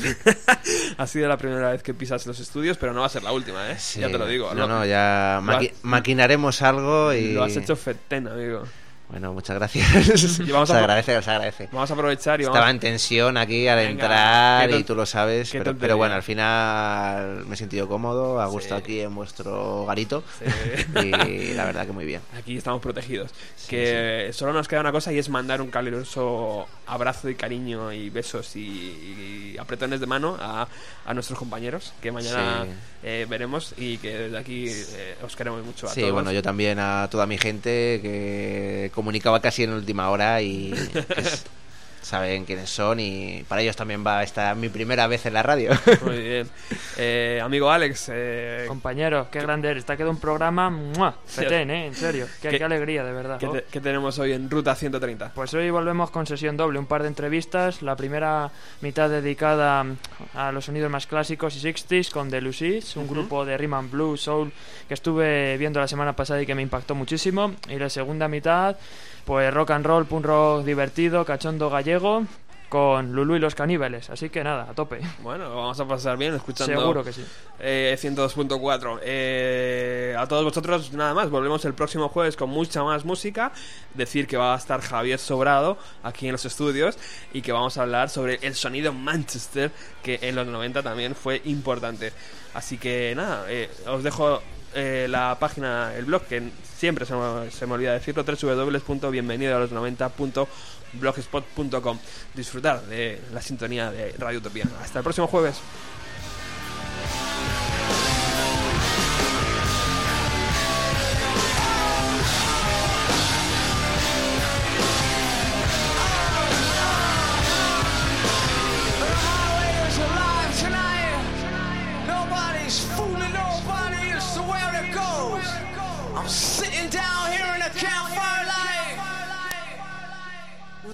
ha 0.98 1.06
sido 1.06 1.28
la 1.28 1.36
primera 1.36 1.70
vez 1.70 1.82
que 1.84 1.94
pisas 1.94 2.26
los 2.26 2.40
estudios, 2.40 2.76
pero 2.78 2.92
no 2.92 3.00
va 3.00 3.06
a 3.06 3.10
ser 3.10 3.22
la 3.22 3.30
última, 3.32 3.70
¿eh? 3.70 3.76
Sí. 3.78 4.00
Ya 4.00 4.08
te 4.10 4.18
lo 4.18 4.26
digo. 4.26 4.48
No, 4.54 4.62
Lo- 4.62 4.68
no, 4.68 4.84
ya 4.84 5.40
maqui- 5.42 5.72
maquinaremos 5.82 6.62
algo 6.62 7.12
y... 7.12 7.32
Lo 7.32 7.44
has 7.44 7.56
hecho 7.56 7.76
fetén, 7.76 8.26
amigo. 8.26 8.64
Bueno, 9.10 9.32
muchas 9.32 9.56
gracias. 9.56 10.38
Y 10.40 10.52
vamos 10.52 10.68
se 10.68 10.74
a- 10.74 10.78
agradece, 10.78 11.20
se 11.22 11.30
agradece. 11.30 11.68
Vamos 11.72 11.90
a 11.90 11.94
aprovechar 11.94 12.40
y 12.40 12.44
vamos 12.44 12.56
Estaba 12.56 12.70
en 12.70 12.78
tensión 12.78 13.36
aquí 13.36 13.66
al 13.66 13.78
Venga, 13.78 13.90
entrar 13.90 14.70
y 14.70 14.84
tú 14.84 14.94
lo 14.94 15.04
sabes, 15.04 15.50
pero, 15.78 15.96
bueno, 15.96 16.14
al 16.14 16.22
final 16.22 17.44
me 17.46 17.54
he 17.54 17.56
sentido 17.56 17.88
cómodo, 17.88 18.40
a 18.40 18.46
gusto 18.46 18.76
Sí. 18.76 18.80
aquí 18.82 19.00
en 19.00 19.14
vuestro 19.14 19.84
garito 19.86 20.22
Sí. 20.38 21.00
y 21.28 21.54
la 21.54 21.64
verdad 21.64 21.86
que 21.86 21.92
muy 21.92 22.04
bien. 22.04 22.20
Aquí 22.38 22.56
estamos 22.56 22.80
protegidos. 22.80 23.30
que 23.68 24.30
solo 24.32 24.52
nos 24.52 24.66
queda 24.68 24.80
una 24.80 24.92
cosa 24.92 25.12
y 25.12 25.18
es 25.18 25.28
mandar 25.28 25.60
un 25.60 25.70
caluroso 25.70 26.66
abrazo 26.86 27.28
y 27.28 27.34
cariño 27.36 27.92
y 27.92 28.10
besos 28.10 28.56
y, 28.56 28.60
y 29.54 29.56
apretones 29.58 30.00
de 30.00 30.06
mano 30.06 30.36
a, 30.40 30.66
a 31.06 31.14
nuestros 31.14 31.38
compañeros 31.38 31.92
que 32.02 32.10
mañana 32.12 32.64
Sí. 32.64 32.70
eh, 33.04 33.26
veremos 33.28 33.74
y 33.76 33.96
que 33.98 34.16
desde 34.16 34.38
aquí 34.38 34.66
eh, 34.68 35.16
os 35.24 35.34
queremos 35.36 35.64
mucho 35.64 35.86
a 35.86 35.90
Sí, 35.90 36.00
todos. 36.00 36.12
bueno, 36.14 36.32
yo 36.32 36.42
también 36.42 36.78
a 36.80 37.08
toda 37.10 37.26
mi 37.26 37.38
gente 37.38 38.00
que 38.02 38.90
comunicaba 39.00 39.40
casi 39.40 39.62
en 39.64 39.72
última 39.72 40.10
hora 40.10 40.42
y 40.42 40.70
que 41.14 41.20
s- 41.20 41.44
saben 42.02 42.44
quiénes 42.44 42.70
son 42.70 42.98
y 43.00 43.44
para 43.48 43.60
ellos 43.62 43.76
también 43.76 44.04
va 44.06 44.22
esta 44.22 44.54
mi 44.54 44.68
primera 44.68 45.06
vez 45.06 45.26
en 45.26 45.34
la 45.34 45.42
radio. 45.42 45.70
Muy 46.04 46.18
bien. 46.18 46.48
Eh, 47.02 47.40
amigo 47.42 47.70
Alex, 47.70 48.10
eh, 48.12 48.64
Compañero, 48.68 49.28
qué 49.30 49.40
grande 49.40 49.70
eres. 49.70 49.86
Te 49.86 49.92
ha 49.92 49.96
quedado 49.96 50.10
un 50.10 50.20
programa. 50.20 50.68
¡mua! 50.68 51.14
Fetén, 51.24 51.70
¿eh? 51.70 51.86
En 51.86 51.94
serio. 51.94 52.26
Qué, 52.42 52.50
¿Qué- 52.50 52.58
qué 52.58 52.64
alegría, 52.64 53.04
de 53.04 53.12
verdad. 53.12 53.38
¿qué, 53.38 53.46
te- 53.46 53.64
qué 53.70 53.80
tenemos 53.80 54.18
hoy 54.18 54.32
en 54.32 54.50
Ruta 54.50 54.74
130? 54.74 55.32
Pues 55.34 55.54
hoy 55.54 55.70
volvemos 55.70 56.10
con 56.10 56.26
sesión 56.26 56.58
doble, 56.58 56.78
un 56.78 56.84
par 56.84 57.00
de 57.02 57.08
entrevistas. 57.08 57.80
La 57.80 57.96
primera 57.96 58.50
mitad 58.82 59.08
dedicada 59.08 59.86
a 60.34 60.52
los 60.52 60.66
sonidos 60.66 60.90
más 60.90 61.06
clásicos 61.06 61.56
y 61.56 61.60
60s 61.72 62.10
con 62.10 62.28
The 62.28 62.42
Lucis, 62.42 62.96
un 62.96 63.04
Ujú. 63.04 63.14
grupo 63.14 63.44
de 63.46 63.56
rhythm 63.56 63.74
and 63.74 63.90
blues, 63.90 64.20
soul 64.20 64.52
que 64.86 64.92
estuve 64.94 65.56
viendo 65.56 65.80
la 65.80 65.88
semana 65.88 66.14
pasada 66.14 66.42
y 66.42 66.46
que 66.46 66.54
me 66.54 66.62
impactó 66.62 66.94
muchísimo. 66.94 67.54
Y 67.68 67.76
la 67.78 67.88
segunda 67.88 68.28
mitad, 68.28 68.76
pues 69.24 69.52
rock 69.52 69.70
and 69.70 69.86
roll, 69.86 70.06
punk 70.06 70.24
rock 70.24 70.64
divertido, 70.64 71.24
cachondo 71.24 71.70
gallego 71.70 72.24
con 72.70 73.12
Lulu 73.12 73.34
y 73.34 73.38
los 73.40 73.56
caníbales. 73.56 74.10
Así 74.10 74.30
que 74.30 74.44
nada, 74.44 74.68
a 74.70 74.74
tope. 74.74 75.00
Bueno, 75.22 75.48
lo 75.48 75.56
vamos 75.56 75.80
a 75.80 75.88
pasar 75.88 76.16
bien 76.16 76.34
escuchando 76.34 76.80
Seguro 76.80 77.02
que 77.02 77.12
sí. 77.12 77.24
eh, 77.58 77.98
102.4. 78.00 79.00
Eh, 79.02 80.14
a 80.16 80.26
todos 80.28 80.44
vosotros, 80.44 80.92
nada 80.92 81.12
más. 81.12 81.30
Volvemos 81.30 81.64
el 81.64 81.74
próximo 81.74 82.08
jueves 82.08 82.36
con 82.36 82.48
mucha 82.48 82.84
más 82.84 83.04
música. 83.04 83.50
Decir 83.94 84.28
que 84.28 84.36
va 84.36 84.54
a 84.54 84.56
estar 84.56 84.80
Javier 84.80 85.18
Sobrado 85.18 85.78
aquí 86.04 86.26
en 86.26 86.32
los 86.32 86.44
estudios 86.44 86.96
y 87.32 87.42
que 87.42 87.50
vamos 87.50 87.76
a 87.76 87.82
hablar 87.82 88.08
sobre 88.08 88.38
el 88.42 88.54
sonido 88.54 88.92
Manchester, 88.92 89.72
que 90.04 90.20
en 90.22 90.36
los 90.36 90.46
90 90.46 90.80
también 90.84 91.16
fue 91.16 91.42
importante. 91.46 92.12
Así 92.54 92.78
que 92.78 93.12
nada, 93.16 93.46
eh, 93.48 93.68
os 93.88 94.04
dejo 94.04 94.40
eh, 94.74 95.06
la 95.08 95.38
página, 95.38 95.94
el 95.96 96.04
blog, 96.04 96.24
que 96.24 96.50
siempre 96.76 97.06
se 97.06 97.14
me, 97.14 97.48
se 97.50 97.66
me 97.66 97.74
olvida 97.74 97.92
decirlo, 97.92 98.24
www.bienvenido 98.24 99.56
a 99.56 99.60
los 99.60 99.70
90.blogspot.com. 99.72 101.98
Disfrutar 102.34 102.82
de 102.82 103.20
la 103.32 103.42
sintonía 103.42 103.90
de 103.90 104.14
Radio 104.18 104.38
Utopía. 104.38 104.66
Hasta 104.82 105.00
el 105.00 105.02
próximo 105.02 105.26
jueves. 105.26 105.60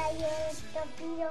Radio 0.00 0.26
Utopía 0.72 1.30